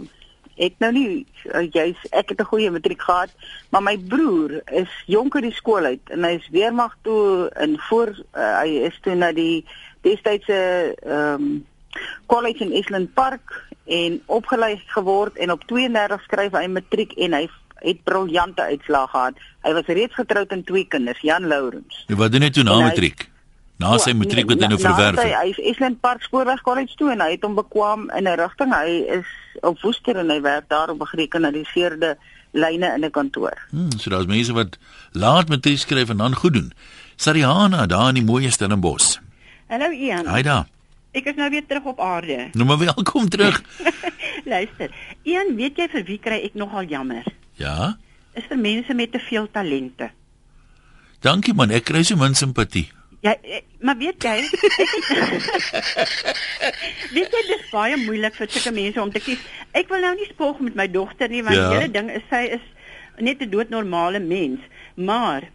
ek 0.57 0.79
nou 0.79 0.93
nie 0.93 1.27
uh, 1.53 1.65
jy's 1.67 1.99
ek 2.11 2.29
het 2.35 2.41
'n 2.41 2.51
goeie 2.51 2.71
matriek 2.71 3.03
gehad, 3.03 3.31
maar 3.71 3.83
my 3.83 3.97
broer 3.99 4.63
is 4.73 4.91
jonker 5.07 5.41
die 5.41 5.55
skool 5.55 5.85
uit 5.85 6.11
en 6.11 6.25
hy 6.25 6.35
is 6.39 6.49
weermag 6.51 6.97
toe 7.03 7.51
in 7.61 7.79
voor 7.89 8.15
uh, 8.35 8.61
hy 8.61 8.87
is 8.89 8.99
toe 9.03 9.15
na 9.15 9.33
die 9.33 9.65
destydse 10.03 10.95
ehm 11.03 11.35
um, 11.35 11.67
college 12.27 12.65
in 12.65 12.73
Island 12.73 13.15
Park 13.15 13.67
en 13.87 14.23
opgelei 14.27 14.83
geword 14.87 15.37
en 15.37 15.51
op 15.51 15.63
32 15.71 16.23
skryf 16.23 16.53
hy 16.53 16.67
matriek 16.67 17.13
en 17.13 17.33
hy 17.33 17.49
het 17.85 18.01
briljante 18.05 18.63
uitslae 18.63 19.07
gehad. 19.13 19.39
Hy 19.63 19.73
was 19.77 19.87
reeds 19.87 20.15
getroud 20.15 20.53
en 20.57 20.65
twee 20.65 20.87
kinders, 20.89 21.21
Jan 21.21 21.47
Lourens. 21.47 22.05
Wat 22.09 22.33
doen 22.33 22.47
hy 22.47 22.51
toe 22.51 22.65
na 22.65 22.79
matriek? 22.81 23.29
Na 23.83 23.97
sy 23.99 24.13
matriek 24.15 24.47
wat 24.47 24.61
hy 24.63 24.69
nou 24.71 24.79
verwerf 24.79 25.19
het. 25.19 25.33
Hy 25.35 25.51
is 25.51 25.59
Island 25.75 25.99
Park 26.05 26.23
Spoorweg 26.23 26.63
College 26.63 26.95
toe 26.99 27.11
en 27.11 27.23
hy 27.25 27.33
het 27.35 27.43
hom 27.43 27.57
bekwam 27.59 28.07
in 28.15 28.29
'n 28.31 28.37
rigting. 28.39 28.71
Hy 28.71 28.91
is 29.19 29.27
op 29.63 29.81
Woester 29.83 30.17
en 30.17 30.31
hy 30.31 30.41
werk 30.41 30.69
daar 30.69 30.91
op 30.91 31.01
'n 31.03 31.11
gerekenariseerde 31.11 32.17
lyne 32.53 32.95
in 32.95 33.05
'n 33.05 33.11
kantoor. 33.11 33.59
Hmm, 33.71 33.91
so 33.99 34.11
daar's 34.11 34.27
mense 34.27 34.53
wat 34.53 34.79
laat 35.13 35.49
matriek 35.49 35.79
skryf 35.79 36.09
en 36.09 36.17
dan 36.17 36.35
goed 36.35 36.53
doen. 36.53 36.73
Sariana 37.17 37.87
daar 37.87 38.09
in 38.09 38.15
die 38.15 38.25
mooi 38.25 38.51
Stellenbosch. 38.51 39.19
Hallo 39.67 39.91
Ian. 39.91 40.27
Haai 40.27 40.43
daar. 40.43 40.67
Ek 41.13 41.25
is 41.25 41.35
nou 41.35 41.51
weer 41.51 41.67
terug 41.67 41.85
op 41.85 42.01
aarde. 42.01 42.49
Nou 42.53 42.67
maar 42.67 42.79
welkom 42.79 43.29
terug. 43.29 43.63
Luister. 44.55 44.91
Ian, 45.23 45.55
weet 45.57 45.77
jy 45.77 45.89
vir 45.89 46.05
wie 46.05 46.19
kry 46.19 46.43
ek 46.45 46.55
nogal 46.55 46.85
jammer? 46.85 47.25
Ja. 47.55 47.97
Is 48.35 48.45
vir 48.49 48.59
mense 48.59 48.95
met 48.95 49.13
te 49.13 49.19
veel 49.19 49.51
talente. 49.51 50.11
Dankie 51.21 51.55
man, 51.55 51.71
ek 51.71 51.85
kry 51.85 52.03
so 52.03 52.17
min 52.17 52.35
simpatie. 52.35 52.91
Ja, 53.25 53.37
eh, 53.41 53.63
maar 53.81 53.97
weet 53.97 54.23
jy, 54.23 54.37
weet 57.17 57.33
jy 57.33 57.41
dis 57.49 57.63
baie 57.71 57.97
moeilik 57.97 58.37
vir 58.37 58.51
sulke 58.53 58.73
mense 58.77 59.01
om 59.01 59.13
te 59.15 59.23
kies. 59.25 59.41
Ek 59.73 59.89
wil 59.89 60.05
nou 60.05 60.11
nie 60.19 60.29
spog 60.29 60.61
met 60.61 60.77
my 60.77 60.85
dogter 60.93 61.33
nie, 61.33 61.41
want 61.47 61.57
ja. 61.57 61.71
die 61.71 61.79
hele 61.79 61.95
ding 61.95 62.11
is 62.13 62.27
sy 62.29 62.43
is 62.59 62.67
net 63.17 63.41
'n 63.41 63.49
doodnormale 63.49 64.21
mens, 64.21 64.61
maar 64.95 65.49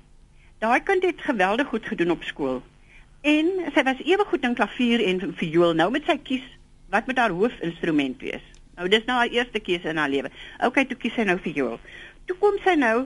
daai 0.66 0.82
kind 0.82 1.06
het 1.06 1.22
geweldig 1.22 1.70
goed 1.70 1.86
gedoen 1.86 2.18
op 2.18 2.26
skool. 2.26 2.64
En 3.22 3.46
sy 3.78 3.86
was 3.86 4.02
ewe 4.02 4.26
goed 4.26 4.50
in 4.50 4.58
klavier 4.58 5.06
en 5.06 5.38
viool. 5.38 5.78
Nou 5.78 5.92
moet 5.94 6.10
sy 6.10 6.18
kies 6.18 6.46
wat 6.90 7.06
moet 7.06 7.22
haar 7.22 7.38
hoofinstrument 7.38 8.18
wees. 8.26 8.46
Nou 8.82 8.90
dis 8.90 9.06
nou 9.06 9.22
haar 9.22 9.30
eerste 9.30 9.60
keuse 9.60 9.94
in 9.94 10.02
haar 10.02 10.10
lewe. 10.10 10.34
Okay, 10.66 10.90
toe 10.90 10.98
kies 10.98 11.14
sy 11.14 11.30
nou 11.30 11.38
viool. 11.38 11.78
Toe 12.26 12.38
kom 12.42 12.58
sy 12.66 12.74
nou 12.74 13.06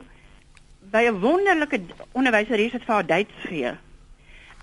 by 0.91 1.09
'n 1.11 1.19
wonderlike 1.19 1.83
onderwyseres 2.13 2.71
wat 2.71 2.87
vir 2.87 2.95
haar 2.95 3.07
Duits 3.07 3.49
gee. 3.51 3.75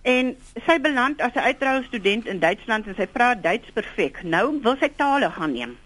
En 0.03 0.37
sy 0.67 0.81
beland 0.81 1.21
as 1.21 1.35
'n 1.35 1.39
uittroue 1.39 1.83
student 1.85 2.27
in 2.27 2.39
Duitsland 2.39 2.87
en 2.87 2.95
sy 2.95 3.07
praat 3.07 3.43
Duits 3.43 3.71
perfek. 3.73 4.23
Nou 4.23 4.61
wil 4.63 4.77
sy 4.81 4.89
tale 4.97 5.31
gaan 5.31 5.53
neem. 5.53 5.77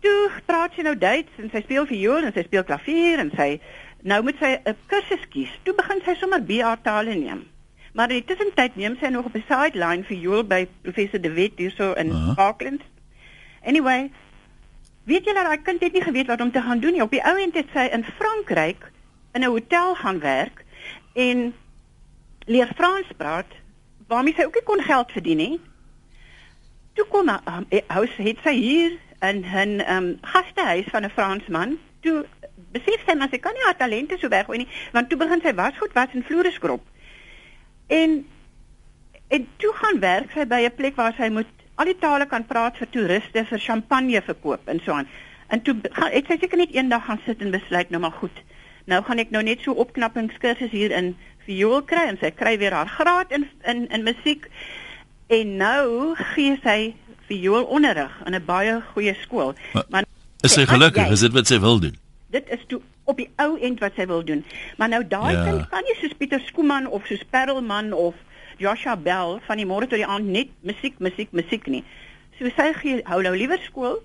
Toe 0.00 0.30
praat 0.44 0.72
sy 0.74 0.82
nou 0.82 0.98
Duits 0.98 1.30
en 1.36 1.50
sy 1.50 1.60
speel 1.60 1.86
viool 1.86 2.22
en 2.22 2.32
sy 2.32 2.42
speel 2.42 2.64
klavier 2.64 3.18
en 3.18 3.32
sy 3.36 3.60
nou 4.02 4.22
moet 4.22 4.36
sy 4.38 4.60
'n 4.64 4.76
kursus 4.86 5.28
kies. 5.28 5.50
Toe 5.62 5.74
begin 5.74 6.02
sy 6.04 6.14
sommer 6.14 6.42
BA 6.42 6.76
tale 6.82 7.14
neem. 7.14 7.46
Maar 7.92 8.10
in 8.10 8.16
die 8.20 8.24
tussentyd 8.24 8.76
neem 8.76 8.96
sy 9.00 9.06
nog 9.06 9.24
op 9.24 9.34
'n 9.34 9.44
sideline 9.48 10.04
viool 10.04 10.44
by 10.44 10.68
professor 10.82 11.20
De 11.20 11.32
Wet 11.32 11.52
hierso 11.56 11.92
in 11.92 12.06
uh 12.06 12.12
-huh. 12.14 12.36
Auckland. 12.36 12.82
Anyway, 13.64 14.10
weet 15.04 15.24
dat 15.24 15.46
hy 15.46 15.56
kind 15.56 15.80
het 15.80 15.92
nie 15.92 16.02
geweet 16.02 16.26
wat 16.26 16.40
om 16.40 16.52
te 16.52 16.62
gaan 16.62 16.80
doen 16.80 16.92
nie. 16.92 17.02
Op 17.02 17.10
die 17.10 17.24
ou 17.24 17.40
end 17.40 17.54
het 17.54 17.66
sy 17.72 17.88
in 17.92 18.04
Frankryk 18.04 18.90
in 19.32 19.42
'n 19.42 19.50
hotel 19.50 19.94
gaan 19.94 20.20
werk 20.20 20.64
en 21.12 21.54
leer 22.44 22.70
Frans 22.76 23.06
praat 23.16 23.46
waarmee 24.06 24.34
sy 24.34 24.44
ook 24.44 24.54
nie 24.54 24.68
kon 24.68 24.82
geld 24.82 25.12
verdien 25.12 25.40
nie. 25.40 25.60
Toe 26.92 27.06
kom 27.08 27.28
hy 27.28 27.38
um, 27.48 27.66
huis 27.86 28.16
het 28.16 28.42
sy 28.44 28.54
hier 28.58 28.98
in 29.22 29.44
'n 29.46 29.80
um, 29.88 30.18
gastehuis 30.20 30.90
van 30.90 31.04
'n 31.04 31.14
Fransman. 31.14 31.78
Toe 32.00 32.26
besef 32.72 33.04
sy 33.06 33.14
maar 33.14 33.30
sy 33.30 33.38
kan 33.38 33.54
nie 33.54 33.64
haar 33.64 33.76
talente 33.76 34.18
so 34.18 34.28
weggooi 34.28 34.58
nie, 34.58 34.68
want 34.92 35.08
toe 35.08 35.18
begin 35.18 35.40
sy 35.40 35.54
wasgoed 35.54 35.92
was 35.92 36.14
in 36.14 36.22
Floreskrop. 36.22 36.82
En 37.86 38.26
en 39.28 39.48
toe 39.56 39.72
gaan 39.72 40.00
werk 40.00 40.30
sy 40.32 40.44
by 40.46 40.60
'n 40.64 40.74
plek 40.74 40.96
waar 40.96 41.14
sy 41.16 41.28
moet 41.28 41.46
al 41.74 41.84
die 41.84 41.98
tale 41.98 42.26
kan 42.26 42.46
praat 42.46 42.76
vir 42.76 42.90
toeriste 42.90 43.44
vir 43.44 43.58
champagne 43.58 44.22
verkoop 44.22 44.68
en 44.68 44.80
so 44.80 44.92
aan. 44.92 45.08
En 45.48 45.62
toe 45.62 45.74
gaan 45.92 46.10
het 46.10 46.26
sy 46.26 46.36
seker 46.40 46.58
net 46.58 46.74
eendag 46.74 47.04
gaan 47.04 47.20
sit 47.26 47.40
en 47.40 47.50
besluit 47.50 47.90
nou 47.90 48.00
maar 48.00 48.18
goed. 48.20 48.42
Nou 48.84 49.02
gaan 49.02 49.18
ek 49.18 49.30
nou 49.30 49.42
net 49.42 49.60
so 49.60 49.72
opknappingskursus 49.72 50.70
hier 50.70 50.90
in 50.90 51.16
viool 51.46 51.82
kry 51.82 52.06
en 52.08 52.18
sy 52.20 52.30
kry 52.30 52.56
weer 52.58 52.72
haar 52.72 52.88
graad 52.88 53.32
in 53.32 53.48
in 53.66 53.88
in 53.90 54.02
musiek 54.02 54.48
en 55.32 55.56
nou 55.56 56.14
gee 56.34 56.58
sy 56.62 56.94
vioolonderrig 57.28 58.14
in 58.26 58.34
'n 58.34 58.44
baie 58.44 58.80
goeie 58.92 59.14
skool. 59.22 59.54
Maar, 59.72 59.84
maar 59.88 60.04
is 60.42 60.52
sy 60.52 60.66
gelukkig? 60.66 61.10
Is 61.10 61.20
dit 61.20 61.32
wat 61.32 61.46
sy 61.46 61.58
wil 61.60 61.80
doen? 61.80 61.96
Dit 62.30 62.48
is 62.48 62.64
toe 62.66 62.80
op 63.04 63.16
die 63.16 63.30
ou 63.36 63.58
end 63.60 63.80
wat 63.80 63.96
sy 63.96 64.06
wil 64.06 64.24
doen. 64.24 64.44
Maar 64.76 64.88
nou 64.88 65.02
daai 65.06 65.34
ja. 65.34 65.44
kind 65.44 65.68
kan 65.68 65.82
nie 65.86 65.96
soos 66.00 66.14
Pieter 66.18 66.40
Skooman 66.40 66.86
of 66.86 67.06
soos 67.06 67.24
Perelman 67.30 67.92
of 67.92 68.14
Joshua 68.58 68.96
Bell 68.96 69.40
van 69.46 69.56
die 69.56 69.66
môre 69.66 69.88
tot 69.88 69.98
die 69.98 70.06
aand 70.06 70.28
net 70.28 70.48
musiek, 70.60 70.98
musiek, 70.98 71.32
musiek 71.32 71.66
nie. 71.66 71.84
So 72.38 72.50
sy 72.56 72.72
gee 72.78 73.02
hou 73.10 73.20
nou 73.22 73.34
liewer 73.36 73.60
skool 73.66 74.00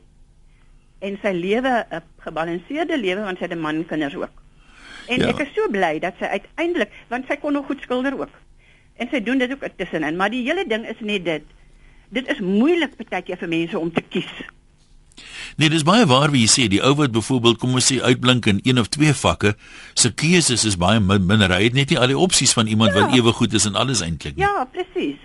en 0.99 1.17
sy 1.21 1.33
lewe 1.33 1.85
'n 1.91 2.01
gebalanseerde 2.25 2.97
lewe 2.97 3.21
want 3.21 3.37
sy 3.37 3.45
het 3.45 3.53
'n 3.53 3.61
man 3.61 3.85
kinders 3.85 4.15
ook. 4.15 4.46
En 5.07 5.23
ja. 5.23 5.31
ek 5.31 5.45
is 5.45 5.53
so 5.55 5.69
bly 5.71 5.97
dat 6.03 6.19
sy 6.19 6.29
uiteindelik 6.37 6.91
want 7.11 7.29
sy 7.29 7.39
kon 7.41 7.55
nog 7.57 7.65
goed 7.69 7.81
skilder 7.85 8.17
ook. 8.19 8.33
En 8.97 9.09
sy 9.11 9.21
doen 9.23 9.39
dit 9.41 9.51
ook 9.53 9.65
tussenin, 9.77 10.17
maar 10.17 10.33
die 10.33 10.43
hele 10.43 10.65
ding 10.67 10.87
is 10.89 10.99
net 11.05 11.25
dit. 11.25 11.43
Dit 12.09 12.29
is 12.31 12.39
moeilik 12.43 12.95
partykeer 12.97 13.39
vir 13.39 13.51
mense 13.51 13.79
om 13.79 13.91
te 13.93 14.01
kies. 14.01 14.31
Nee, 15.57 15.69
dis 15.73 15.85
baie 15.85 16.05
waar 16.05 16.29
wie 16.33 16.43
jy 16.43 16.49
sê 16.53 16.65
die 16.69 16.81
ou 16.85 16.93
wat 16.99 17.13
byvoorbeeld 17.15 17.57
kom 17.61 17.77
ons 17.79 17.87
sê 17.89 17.97
uitblink 18.03 18.45
in 18.49 18.59
een 18.63 18.77
of 18.77 18.91
twee 18.93 19.13
vakke, 19.17 19.55
se 19.97 20.11
keuses 20.13 20.65
is 20.69 20.77
baie 20.77 20.99
min, 21.01 21.25
minder. 21.25 21.53
Hy 21.53 21.69
het 21.69 21.77
net 21.77 21.93
nie 21.93 21.99
al 21.99 22.11
die 22.13 22.19
opsies 22.19 22.53
van 22.57 22.69
iemand 22.69 22.93
ja. 22.93 23.01
wat 23.01 23.17
ewe 23.17 23.33
goed 23.33 23.55
is 23.57 23.65
in 23.65 23.79
alles 23.79 24.03
eintlik 24.05 24.37
nie. 24.37 24.45
Ja, 24.45 24.67
presies. 24.71 25.17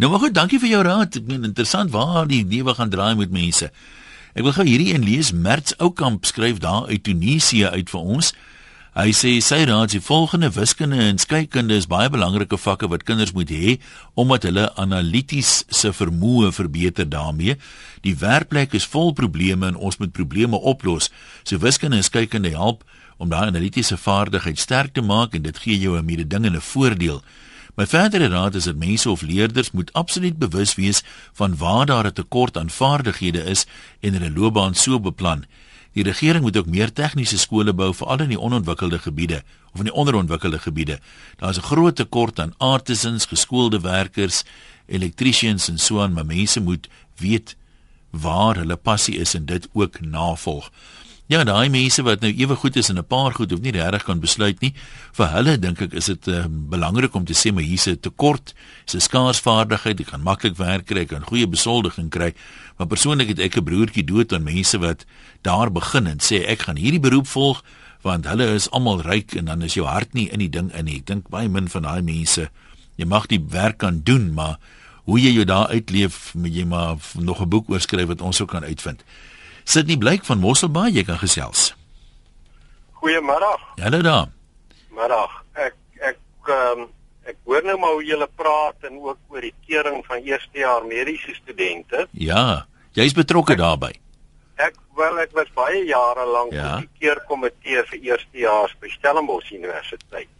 Nou 0.00 0.08
maar 0.10 0.22
goed, 0.22 0.34
dankie 0.34 0.60
vir 0.62 0.72
jou 0.72 0.84
raad. 0.86 1.18
Ek 1.20 1.26
meen 1.28 1.44
interessant 1.44 1.92
waar 1.92 2.28
die 2.28 2.40
lewe 2.48 2.72
gaan 2.78 2.92
draai 2.92 3.12
met 3.20 3.34
mense. 3.34 3.68
Ek 4.32 4.46
wil 4.46 4.54
gou 4.56 4.64
hierdie 4.64 4.94
een 4.94 5.04
lees. 5.04 5.32
Merts 5.36 5.76
Oukamp 5.76 6.24
skryf 6.24 6.62
daar 6.64 6.88
uit 6.88 7.02
Tunesië 7.04 7.68
uit 7.74 7.92
vir 7.92 8.00
ons. 8.00 8.32
Hy 8.90 9.12
sê 9.14 9.36
sy 9.38 9.60
raad 9.68 9.92
die 9.92 10.00
volgende 10.02 10.48
wiskunde 10.50 10.96
en 10.98 11.18
skeikunde 11.22 11.76
is 11.78 11.86
baie 11.86 12.08
belangrike 12.10 12.56
vakke 12.58 12.88
wat 12.90 13.04
kinders 13.06 13.30
moet 13.36 13.52
hê 13.54 13.76
omdat 14.18 14.48
hulle 14.48 14.64
analities 14.82 15.60
se 15.70 15.92
vermoë 15.94 16.50
verbeter 16.56 17.06
daarmee. 17.06 17.54
Die 18.02 18.16
werkplek 18.18 18.74
is 18.74 18.88
vol 18.90 19.12
probleme 19.14 19.68
en 19.70 19.78
ons 19.78 20.00
moet 20.02 20.10
probleme 20.10 20.58
oplos. 20.58 21.06
So 21.46 21.62
wiskunde 21.62 22.00
en 22.02 22.08
skeikunde 22.08 22.50
help 22.50 22.82
om 23.22 23.30
daai 23.30 23.46
analitiese 23.52 23.94
vaardigheid 23.94 24.58
sterk 24.58 24.98
te 24.98 25.06
maak 25.06 25.38
en 25.38 25.46
dit 25.46 25.62
gee 25.62 25.78
jou 25.78 25.94
'n 25.96 26.04
mededingende 26.04 26.60
voordeel. 26.60 27.22
My 27.76 27.86
verdere 27.86 28.28
raad 28.28 28.54
is 28.54 28.64
dat 28.64 28.76
mense 28.76 29.10
of 29.10 29.22
leerders 29.22 29.70
moet 29.70 29.92
absoluut 29.92 30.38
bewus 30.38 30.74
wees 30.74 31.04
van 31.32 31.56
waar 31.56 31.86
daar 31.86 32.06
'n 32.06 32.12
tekort 32.12 32.56
aan 32.56 32.70
vaardighede 32.70 33.44
is 33.44 33.66
en 34.00 34.12
hulle 34.12 34.32
loopbaan 34.32 34.74
so 34.74 35.00
beplan. 35.00 35.44
Die 35.92 36.04
regering 36.04 36.42
moet 36.42 36.56
ook 36.56 36.66
meer 36.66 36.92
tegniese 36.92 37.38
skole 37.38 37.72
bou 37.74 37.90
veral 37.94 38.22
in 38.24 38.34
die 38.34 38.40
onontwikkelde 38.40 38.98
gebiede 38.98 39.42
of 39.72 39.78
in 39.82 39.88
die 39.90 39.94
onderontwikkelde 39.94 40.58
gebiede. 40.58 40.98
Daar 41.36 41.50
is 41.50 41.58
'n 41.58 41.68
groot 41.70 41.96
tekort 41.96 42.38
aan 42.38 42.54
artisans, 42.58 43.26
geskoolde 43.26 43.80
werkers, 43.80 44.42
elektriesiens 44.86 45.68
en 45.68 45.78
so 45.78 46.00
aan, 46.00 46.12
maar 46.12 46.26
mense 46.26 46.60
moet 46.60 46.88
weet 47.16 47.56
waar 48.10 48.56
hulle 48.56 48.76
passie 48.76 49.18
is 49.18 49.34
en 49.34 49.44
dit 49.44 49.68
ook 49.72 50.00
navolg. 50.00 50.70
Ja, 51.30 51.44
daai 51.46 51.68
mense 51.70 52.02
wat 52.02 52.24
nou 52.24 52.30
ewe 52.34 52.56
goed 52.58 52.74
is 52.74 52.88
in 52.90 52.98
'n 52.98 53.06
paar 53.06 53.30
goed 53.30 53.52
of 53.52 53.60
nie 53.60 53.70
regtig 53.70 54.02
kan 54.02 54.18
besluit 54.18 54.60
nie, 54.60 54.74
vir 55.12 55.28
hulle 55.30 55.58
dink 55.58 55.80
ek 55.80 55.92
is 55.94 56.06
dit 56.06 56.28
uh, 56.28 56.46
belangrik 56.48 57.14
om 57.14 57.24
te 57.24 57.34
sê 57.34 57.52
maar 57.54 57.62
hier's 57.62 57.86
'n 57.86 58.00
tekort, 58.00 58.52
is 58.86 58.94
'n 58.96 59.00
skaars 59.00 59.38
vaardigheid, 59.38 59.98
jy 59.98 60.04
kan 60.10 60.22
maklik 60.22 60.56
werk 60.56 60.86
kry, 60.86 61.04
kan 61.06 61.22
goeie 61.22 61.46
besoldiging 61.46 62.10
kry. 62.10 62.34
Maar 62.78 62.86
persoonlik 62.88 63.28
het 63.28 63.38
ek 63.38 63.56
'n 63.56 63.64
broertjie 63.64 64.04
dood 64.04 64.32
aan 64.32 64.42
mense 64.42 64.78
wat 64.78 65.06
daar 65.42 65.70
begin 65.70 66.06
en 66.06 66.18
sê 66.18 66.42
ek 66.48 66.62
gaan 66.62 66.76
hierdie 66.76 67.00
beroep 67.00 67.26
volg 67.26 67.62
want 68.02 68.26
hulle 68.26 68.54
is 68.54 68.70
almal 68.70 69.00
ryk 69.00 69.36
en 69.36 69.44
dan 69.44 69.62
is 69.62 69.74
jou 69.74 69.86
hart 69.86 70.14
nie 70.14 70.28
in 70.32 70.38
die 70.38 70.50
ding 70.50 70.74
in 70.74 70.84
nie. 70.84 70.96
Ek 70.96 71.06
dink 71.06 71.28
baie 71.28 71.48
min 71.48 71.68
van 71.68 71.82
daai 71.82 72.02
mense 72.02 72.50
jy 72.96 73.04
mag 73.04 73.28
die 73.28 73.44
werk 73.50 73.78
kan 73.78 74.00
doen, 74.02 74.34
maar 74.34 74.58
hoe 75.04 75.20
jy 75.20 75.30
jou 75.30 75.44
daar 75.44 75.68
uitleef, 75.68 76.34
moet 76.34 76.54
jy 76.54 76.64
maar 76.64 76.96
nog 77.14 77.40
'n 77.40 77.48
boek 77.48 77.70
oorskryf 77.70 78.08
wat 78.08 78.20
ons 78.20 78.36
sou 78.36 78.48
kan 78.48 78.64
uitvind. 78.64 79.04
Sit 79.70 79.86
nie 79.86 79.98
blyk 80.02 80.24
van 80.26 80.40
Mosselbaai 80.42 80.90
jy 80.90 81.04
kan 81.06 81.18
gesels. 81.20 81.68
Goeiemiddag. 82.98 83.60
Hallo 83.78 84.00
daar. 84.02 84.32
Middag. 84.96 85.36
Ek 85.54 85.76
ek 86.10 86.18
ehm 86.50 86.80
um, 86.82 86.88
ek 87.30 87.36
hoor 87.46 87.62
nou 87.62 87.76
maar 87.78 87.92
hoe 87.94 88.02
julle 88.04 88.26
praat 88.34 88.88
en 88.88 88.96
ook 88.98 89.18
oor 89.30 89.44
die 89.46 89.54
kering 89.68 90.00
van 90.08 90.24
eerstejaars 90.26 90.88
mediese 90.90 91.34
studente. 91.36 92.08
Ja, 92.18 92.66
jy's 92.98 93.14
betrokke 93.14 93.54
daarbey. 93.60 93.94
Ek 94.58 94.74
wel 94.98 95.22
ek 95.22 95.36
was 95.38 95.52
baie 95.54 95.84
jare 95.86 96.26
lank 96.26 96.56
ja. 96.56 96.72
op 96.72 96.88
die 96.88 97.04
keerkomitee 97.04 97.84
vir 97.92 98.10
eerstejaars 98.10 98.74
by 98.82 98.90
Stellenbosch 98.96 99.52
Universiteit. 99.54 100.32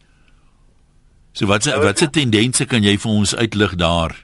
So 1.38 1.46
wat 1.46 1.62
se 1.62 1.70
nou, 1.70 1.84
wat 1.86 2.02
se 2.02 2.10
tendense 2.10 2.66
kan 2.66 2.82
jy 2.82 2.96
vir 2.98 3.14
ons 3.22 3.36
uitlig 3.38 3.78
daar? 3.78 4.16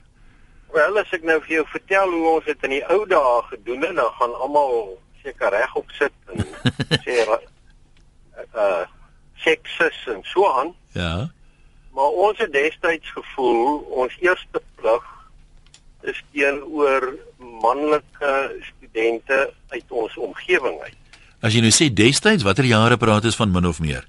Wel, 0.74 0.98
as 0.98 1.12
ek 1.14 1.24
nou 1.24 1.38
vir 1.44 1.58
jou 1.58 1.66
vertel 1.72 2.10
hoe 2.12 2.28
ons 2.34 2.44
dit 2.48 2.64
in 2.68 2.74
die 2.76 2.84
ou 2.92 3.02
dae 3.08 3.42
gedoen 3.50 3.84
het, 3.86 3.96
dan 3.96 4.12
gaan 4.18 4.34
almal 4.44 4.72
seker 5.22 5.54
regop 5.54 5.90
sit 5.98 6.12
en 6.34 6.44
sê 7.04 7.22
uh 7.26 8.84
seksus 9.46 9.98
en 10.10 10.22
so 10.24 10.48
aan. 10.48 10.72
Ja. 10.96 11.28
Maar 11.94 12.16
ons 12.24 12.38
het 12.38 12.52
destyds 12.52 13.10
gevoel 13.14 13.78
ons 14.02 14.16
eerste 14.24 14.62
plig 14.80 15.04
is 16.02 16.18
teenoor 16.32 17.14
manlike 17.38 18.32
studente 18.62 19.52
uit 19.68 19.84
ons 19.88 20.16
omgewing 20.16 20.80
uit. 20.80 21.20
As 21.44 21.54
jy 21.54 21.62
nou 21.62 21.72
sê 21.74 21.88
destyds, 21.92 22.46
watter 22.46 22.66
jare 22.66 22.98
praat 22.98 23.28
ons 23.28 23.38
van 23.38 23.52
min 23.52 23.68
of 23.68 23.80
meer? 23.84 24.08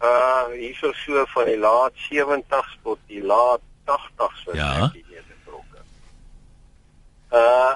Uh 0.00 0.48
hierso 0.54 0.92
so 1.02 1.24
van 1.34 1.48
die 1.50 1.58
laat 1.58 1.94
70s 2.08 2.76
tot 2.86 3.00
die 3.10 3.22
laat 3.24 3.62
80s 3.90 4.44
was 4.46 4.56
ja. 4.56 4.72
ek. 4.86 5.00
Uh 7.34 7.74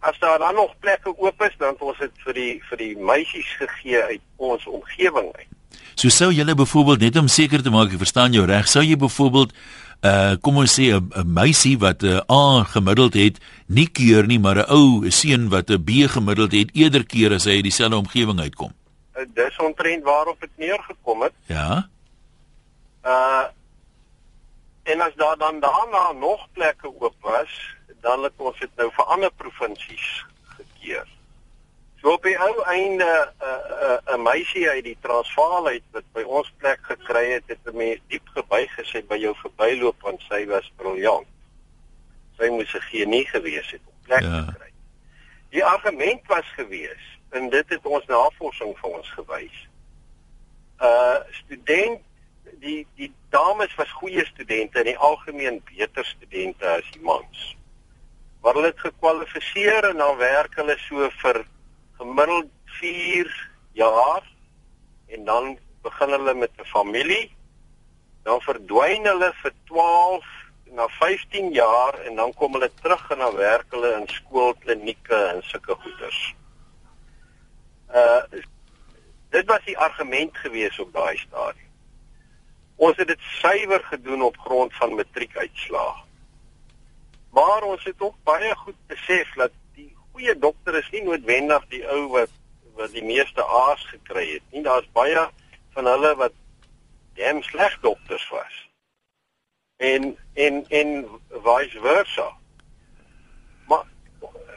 as 0.00 0.18
daar 0.18 0.38
dan 0.38 0.54
nog 0.54 0.72
plekke 0.80 1.12
oop 1.18 1.42
is, 1.42 1.54
dan 1.58 1.74
het 1.74 1.82
ons 1.84 1.98
dit 1.98 2.22
vir 2.24 2.34
die 2.34 2.52
vir 2.68 2.78
die 2.80 2.94
meisies 2.96 3.50
gegee 3.60 4.00
uit 4.02 4.22
ons 4.36 4.64
omgewing 4.66 5.28
uit. 5.36 5.50
So 5.94 6.08
sou 6.08 6.30
julle 6.32 6.54
byvoorbeeld 6.56 7.00
net 7.04 7.16
om 7.20 7.28
seker 7.28 7.62
te 7.62 7.72
maak 7.72 7.92
ek 7.92 8.00
verstaan 8.00 8.32
jou 8.32 8.46
reg, 8.48 8.68
sou 8.68 8.80
jy 8.84 8.96
byvoorbeeld 8.96 9.52
uh 10.00 10.38
kom 10.40 10.56
ons 10.62 10.72
sê 10.72 10.88
'n 10.96 11.10
meisie 11.26 11.76
wat 11.78 12.02
'n 12.02 12.16
uh, 12.16 12.24
A 12.32 12.64
gemiddeld 12.64 13.14
het, 13.14 13.36
nie 13.68 13.86
keur 13.86 14.26
nie, 14.26 14.38
maar 14.38 14.64
'n 14.64 14.70
ou 14.72 15.10
seun 15.10 15.48
wat 15.50 15.68
'n 15.68 15.84
B 15.84 16.08
gemiddeld 16.08 16.52
het, 16.52 16.70
eerder 16.72 17.04
keer 17.04 17.34
as 17.34 17.44
hy 17.44 17.60
uit 17.60 17.68
dieselfde 17.68 17.96
omgewing 17.96 18.40
uitkom. 18.40 18.72
Uh, 19.16 19.26
dis 19.34 19.56
omtrent 19.58 20.02
waarop 20.02 20.40
dit 20.40 20.50
neergekom 20.56 21.22
het. 21.22 21.32
Ja. 21.46 21.88
Uh 23.04 23.44
en 24.82 25.00
as 25.00 25.14
daar 25.16 25.36
dan 25.36 25.60
daarna 25.60 26.12
nog 26.12 26.48
plekke 26.52 26.88
oop 26.88 27.14
was, 27.20 27.76
dan 28.00 28.22
het 28.22 28.32
ons 28.36 28.58
dit 28.58 28.76
nou 28.76 28.90
vir 28.96 29.04
ander 29.04 29.32
provinsies 29.32 30.10
gekeer. 30.56 31.08
So 32.00 32.14
op 32.16 32.24
die 32.24 32.38
ou 32.40 32.62
einde 32.62 33.04
'n 33.04 33.44
uh, 33.44 33.50
'n 33.52 33.90
uh, 33.90 34.14
uh, 34.14 34.22
meisie 34.22 34.68
uit 34.68 34.84
die 34.84 34.96
Transvaal 35.00 35.66
uit 35.66 35.82
wat 35.92 36.04
by 36.12 36.22
ons 36.22 36.52
plek 36.56 36.80
gekry 36.82 37.30
het, 37.32 37.42
het 37.46 37.58
'n 37.64 37.76
mens 37.76 38.00
diep 38.08 38.28
gebuig 38.28 38.72
gesê 38.74 39.04
by 39.06 39.16
jou 39.16 39.34
verbyloop 39.36 40.00
want 40.00 40.20
sy 40.28 40.46
was 40.46 40.72
briljant. 40.76 41.28
Sy 42.38 42.48
moes 42.48 42.74
'n 42.74 42.80
genie 42.80 43.26
gewees 43.26 43.70
het 43.70 43.80
om 43.84 43.94
plek 44.02 44.22
ja. 44.22 44.44
te 44.44 44.52
kry. 44.56 44.70
Die 45.50 45.64
argument 45.64 46.26
was 46.26 46.46
gewees 46.56 47.04
en 47.30 47.50
dit 47.50 47.68
het 47.68 47.86
ons 47.86 48.06
navorsing 48.06 48.78
vir 48.78 48.90
ons 48.90 49.08
gewys. 49.10 49.68
Uh 50.80 51.18
student 51.30 52.00
die 52.58 52.86
die 52.96 53.12
dames 53.28 53.74
was 53.74 53.90
goeie 53.90 54.24
studente 54.24 54.78
en 54.78 54.84
in 54.84 54.92
die 54.92 54.98
algemeen 54.98 55.62
beter 55.64 56.04
studente 56.04 56.68
as 56.68 56.90
die 56.90 57.02
mans. 57.02 57.56
Maar 58.40 58.54
hulle 58.54 58.72
het 58.72 58.80
gekwalifiseer 58.80 59.84
en 59.90 59.96
dan 59.96 60.16
werk 60.16 60.54
hulle 60.56 60.76
so 60.86 61.08
vir 61.22 61.44
gemiddeld 62.00 62.52
4 62.80 63.50
jaar 63.72 64.24
en 65.06 65.24
dan 65.24 65.58
begin 65.82 66.08
hulle 66.16 66.34
met 66.34 66.50
'n 66.58 66.64
familie. 66.64 67.36
Dan 68.22 68.40
verdwyn 68.40 69.04
hulle 69.04 69.32
vir 69.42 69.52
12 69.64 70.24
na 70.64 70.88
15 70.88 71.52
jaar 71.52 71.94
en 71.94 72.14
dan 72.14 72.34
kom 72.34 72.52
hulle 72.52 72.70
terug 72.82 73.10
en 73.10 73.18
dan 73.18 73.34
werk 73.34 73.66
hulle 73.70 73.92
in 74.00 74.08
skoolklinieke 74.08 75.16
en 75.32 75.42
sulke 75.42 75.74
goeders. 75.74 76.34
Uh 77.94 78.22
dit 79.30 79.46
was 79.46 79.64
die 79.64 79.78
argument 79.78 80.36
gewees 80.36 80.78
op 80.78 80.92
daai 80.92 81.16
stadium. 81.18 81.68
Ons 82.76 82.96
het 82.96 83.06
dit 83.06 83.20
suiwer 83.20 83.82
gedoen 83.84 84.22
op 84.22 84.38
grond 84.38 84.74
van 84.74 84.94
matriekuitslae. 84.94 85.92
Maar 87.30 87.62
ons 87.62 87.84
het 87.84 88.00
ook 88.00 88.14
baie 88.24 88.54
goed 88.56 88.76
besef 88.86 89.34
dat 89.34 89.52
goeie 90.20 90.38
dokter 90.38 90.74
is 90.74 90.88
nie 90.92 91.02
noodwendig 91.06 91.64
die 91.72 91.84
ou 91.88 92.08
wat 92.12 92.32
wat 92.78 92.92
die 92.92 93.04
meeste 93.04 93.44
A's 93.44 93.82
gekry 93.90 94.26
het 94.34 94.52
nie. 94.52 94.62
Daar's 94.64 94.88
baie 94.96 95.22
van 95.74 95.88
hulle 95.88 96.14
wat 96.16 96.36
dem 97.18 97.42
sleg 97.42 97.76
dokters 97.80 98.26
was. 98.32 98.58
En 99.76 100.12
en 100.34 100.64
en 100.68 100.92
vice 101.46 101.80
versa. 101.80 102.28
Maar 103.68 103.88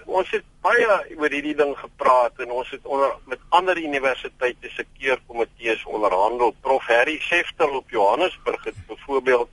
ons 0.05 0.29
het 0.35 0.45
baie 0.63 0.99
oor 1.17 1.31
hierdie 1.31 1.55
ding 1.55 1.73
gepraat 1.79 2.39
en 2.43 2.51
ons 2.51 2.69
het 2.75 2.85
onder 2.85 3.17
met 3.25 3.43
ander 3.49 3.77
universiteite 3.77 4.71
se 4.75 4.85
keurkomitees 4.99 5.83
onderhandel. 5.85 6.55
Prof 6.61 6.87
Harry 6.87 7.19
Schefter 7.19 7.69
op 7.69 7.89
Johannesburg 7.89 8.63
het 8.63 8.87
byvoorbeeld 8.87 9.49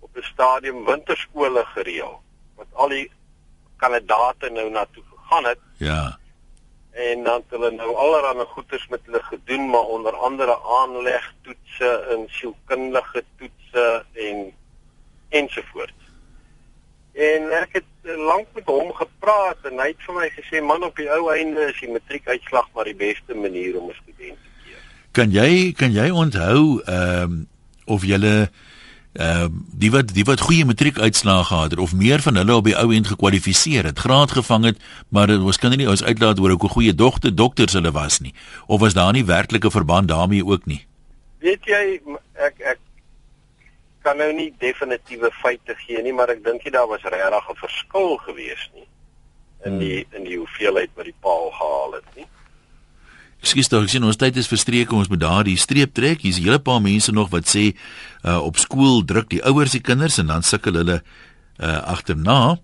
op 0.00 0.16
'n 0.16 0.30
stadium 0.34 0.84
winterskole 0.84 1.64
gereël 1.74 2.22
wat 2.56 2.66
al 2.72 2.88
die 2.88 3.10
kandidate 3.76 4.50
nou 4.50 4.70
na 4.70 4.86
toe 4.92 5.04
gaan 5.28 5.44
het. 5.44 5.58
Ja. 5.76 6.18
En 6.90 7.22
dan 7.22 7.42
het 7.42 7.50
hulle 7.50 7.70
nou 7.70 7.94
allerlei 7.94 8.44
goeders 8.44 8.86
met 8.88 9.00
hulle 9.04 9.22
gedoen, 9.22 9.70
maar 9.70 9.84
onder 9.96 10.12
andere 10.12 10.58
aanleg 10.80 11.34
toetse 11.42 11.90
en 12.10 12.24
sielkundige 12.28 13.24
toetse 13.36 14.04
en 14.12 14.52
ensovoorts. 15.28 16.04
En 17.12 17.50
ek 17.50 17.80
het 17.80 18.16
lank 18.16 18.46
met 18.54 18.64
hom 18.64 18.92
gepraat 18.92 19.64
en 19.64 19.80
hy 19.80 19.88
het 19.92 20.02
vir 20.04 20.16
my 20.18 20.26
gesê 20.34 20.60
man 20.64 20.84
op 20.84 20.96
die 21.00 21.08
ou 21.10 21.30
einde 21.32 21.70
is 21.70 21.78
die 21.80 21.92
matriekuitslag 21.92 22.68
maar 22.74 22.88
die 22.88 22.98
beste 22.98 23.34
manier 23.34 23.78
om 23.80 23.88
'n 23.88 23.96
student 24.02 24.36
te 24.36 24.50
keer. 24.64 24.82
Kan 25.12 25.32
jy 25.32 25.72
kan 25.72 25.92
jy 25.92 26.10
onthou 26.10 26.82
ehm 26.84 27.22
um, 27.22 27.48
of 27.84 28.04
jy 28.04 28.48
ehm 29.16 29.44
uh, 29.44 29.48
die 29.82 29.90
wat 29.90 30.14
die 30.14 30.24
wat 30.24 30.40
goeie 30.40 30.64
matriekuitslae 30.64 31.44
gehad 31.44 31.70
het 31.70 31.80
of 31.80 31.94
meer 31.94 32.20
van 32.20 32.36
hulle 32.36 32.54
op 32.54 32.64
die 32.64 32.76
ou 32.76 32.94
end 32.94 33.06
gekwalifiseer 33.06 33.84
het, 33.84 33.98
graad 33.98 34.30
gevang 34.30 34.64
het, 34.64 34.78
maar 35.08 35.26
dit 35.26 35.40
was 35.40 35.58
kan 35.58 35.76
nie 35.76 35.88
ons 35.88 36.04
uitlaat 36.04 36.40
oor 36.40 36.56
hoe 36.56 36.68
goeie 36.68 36.94
dogter 36.94 37.34
dokters 37.34 37.72
hulle 37.72 37.92
was 37.92 38.20
nie. 38.20 38.34
Of 38.66 38.80
was 38.80 38.94
daar 38.94 39.12
nie 39.12 39.24
werklike 39.24 39.70
verband 39.70 40.08
daarmee 40.08 40.44
ook 40.44 40.66
nie? 40.66 40.86
Weet 41.38 41.64
jy 41.64 42.00
ek 42.34 42.60
ek 42.60 42.78
kan 44.02 44.16
nou 44.16 44.32
nie 44.32 44.52
definitiewe 44.58 45.30
feite 45.42 45.74
gee 45.74 46.02
nie, 46.02 46.12
maar 46.12 46.30
ek 46.30 46.44
dink 46.44 46.62
jy 46.62 46.70
daar 46.70 46.86
was 46.88 47.02
regtig 47.02 47.50
'n 47.50 47.62
verskil 47.64 48.16
gewees 48.16 48.70
nie 48.74 48.86
in 49.64 49.78
die 49.78 50.06
in 50.12 50.24
die 50.24 50.36
hoeveelheid 50.36 50.90
wat 50.94 51.08
die 51.08 51.20
paal 51.20 51.50
gehaal 51.50 51.92
het 51.98 52.08
nie. 52.14 52.26
Ekskuus 53.40 53.68
tog, 53.68 53.88
sien 53.90 54.04
ons 54.04 54.16
tyd 54.16 54.36
is 54.36 54.48
verstreek, 54.48 54.92
ons 54.92 55.08
moet 55.08 55.20
daardie 55.20 55.56
streep 55.56 55.94
trek. 55.94 56.22
Hier's 56.22 56.38
'n 56.38 56.44
hele 56.44 56.58
paar 56.58 56.80
mense 56.80 57.12
nog 57.12 57.30
wat 57.30 57.44
sê 57.44 57.74
uh 58.24 58.40
op 58.42 58.56
skool 58.56 59.04
druk 59.04 59.28
die 59.30 59.42
ouers 59.44 59.72
die 59.72 59.80
kinders 59.80 60.18
en 60.18 60.26
dan 60.26 60.42
sukkel 60.42 60.74
hulle 60.74 61.02
uh 61.60 61.80
agterna. 61.84 62.58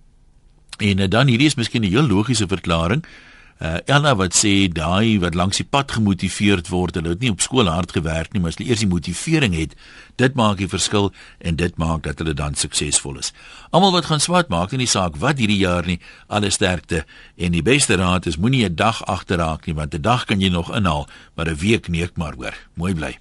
En 0.79 0.99
uh, 0.99 1.09
dan 1.09 1.27
hierdie 1.27 1.47
is 1.47 1.57
miskien 1.57 1.83
'n 1.83 1.91
heel 1.91 2.07
logiese 2.07 2.47
verklaring. 2.49 3.03
Uh 3.03 3.32
Elna 3.63 4.17
wat 4.19 4.35
sê 4.35 4.67
daai 4.67 5.21
wat 5.23 5.37
langs 5.39 5.61
die 5.61 5.67
pad 5.69 5.93
gemotiveerd 5.95 6.67
word, 6.73 6.97
hulle 6.99 7.13
het 7.15 7.23
nie 7.23 7.31
op 7.31 7.45
skool 7.45 7.71
hard 7.71 7.93
gewerk 7.95 8.33
nie, 8.35 8.43
maar 8.43 8.51
as 8.51 8.59
hulle 8.59 8.73
eers 8.73 8.83
die 8.83 8.91
motivering 8.91 9.55
het, 9.55 9.77
dit 10.19 10.35
maak 10.35 10.59
die 10.59 10.71
verskil 10.71 11.13
en 11.39 11.61
dit 11.61 11.79
maak 11.79 12.03
dat 12.09 12.19
hulle 12.19 12.35
dan 12.35 12.59
suksesvol 12.59 13.21
is. 13.23 13.31
Almal 13.71 13.95
wat 13.95 14.11
gaan 14.11 14.25
swat 14.25 14.51
maak 14.51 14.75
in 14.75 14.83
die 14.83 14.91
saak 14.91 15.15
wat 15.23 15.39
hierdie 15.39 15.63
jaar 15.63 15.87
nie 15.87 16.01
alle 16.27 16.51
sterkte 16.51 17.05
en 17.39 17.55
die 17.55 17.63
beste 17.63 18.01
raad 18.03 18.27
is 18.27 18.37
moenie 18.37 18.67
'n 18.67 18.75
dag 18.75 19.05
agterraak 19.07 19.67
nie 19.67 19.79
want 19.79 19.95
'n 19.95 20.03
dag 20.03 20.25
kan 20.27 20.41
jy 20.41 20.51
nog 20.51 20.75
inhaal, 20.75 21.07
maar 21.37 21.47
'n 21.47 21.57
week 21.57 21.89
neek 21.89 22.17
maar 22.17 22.35
hoor. 22.35 22.55
Mooi 22.75 22.95
bly. 22.95 23.19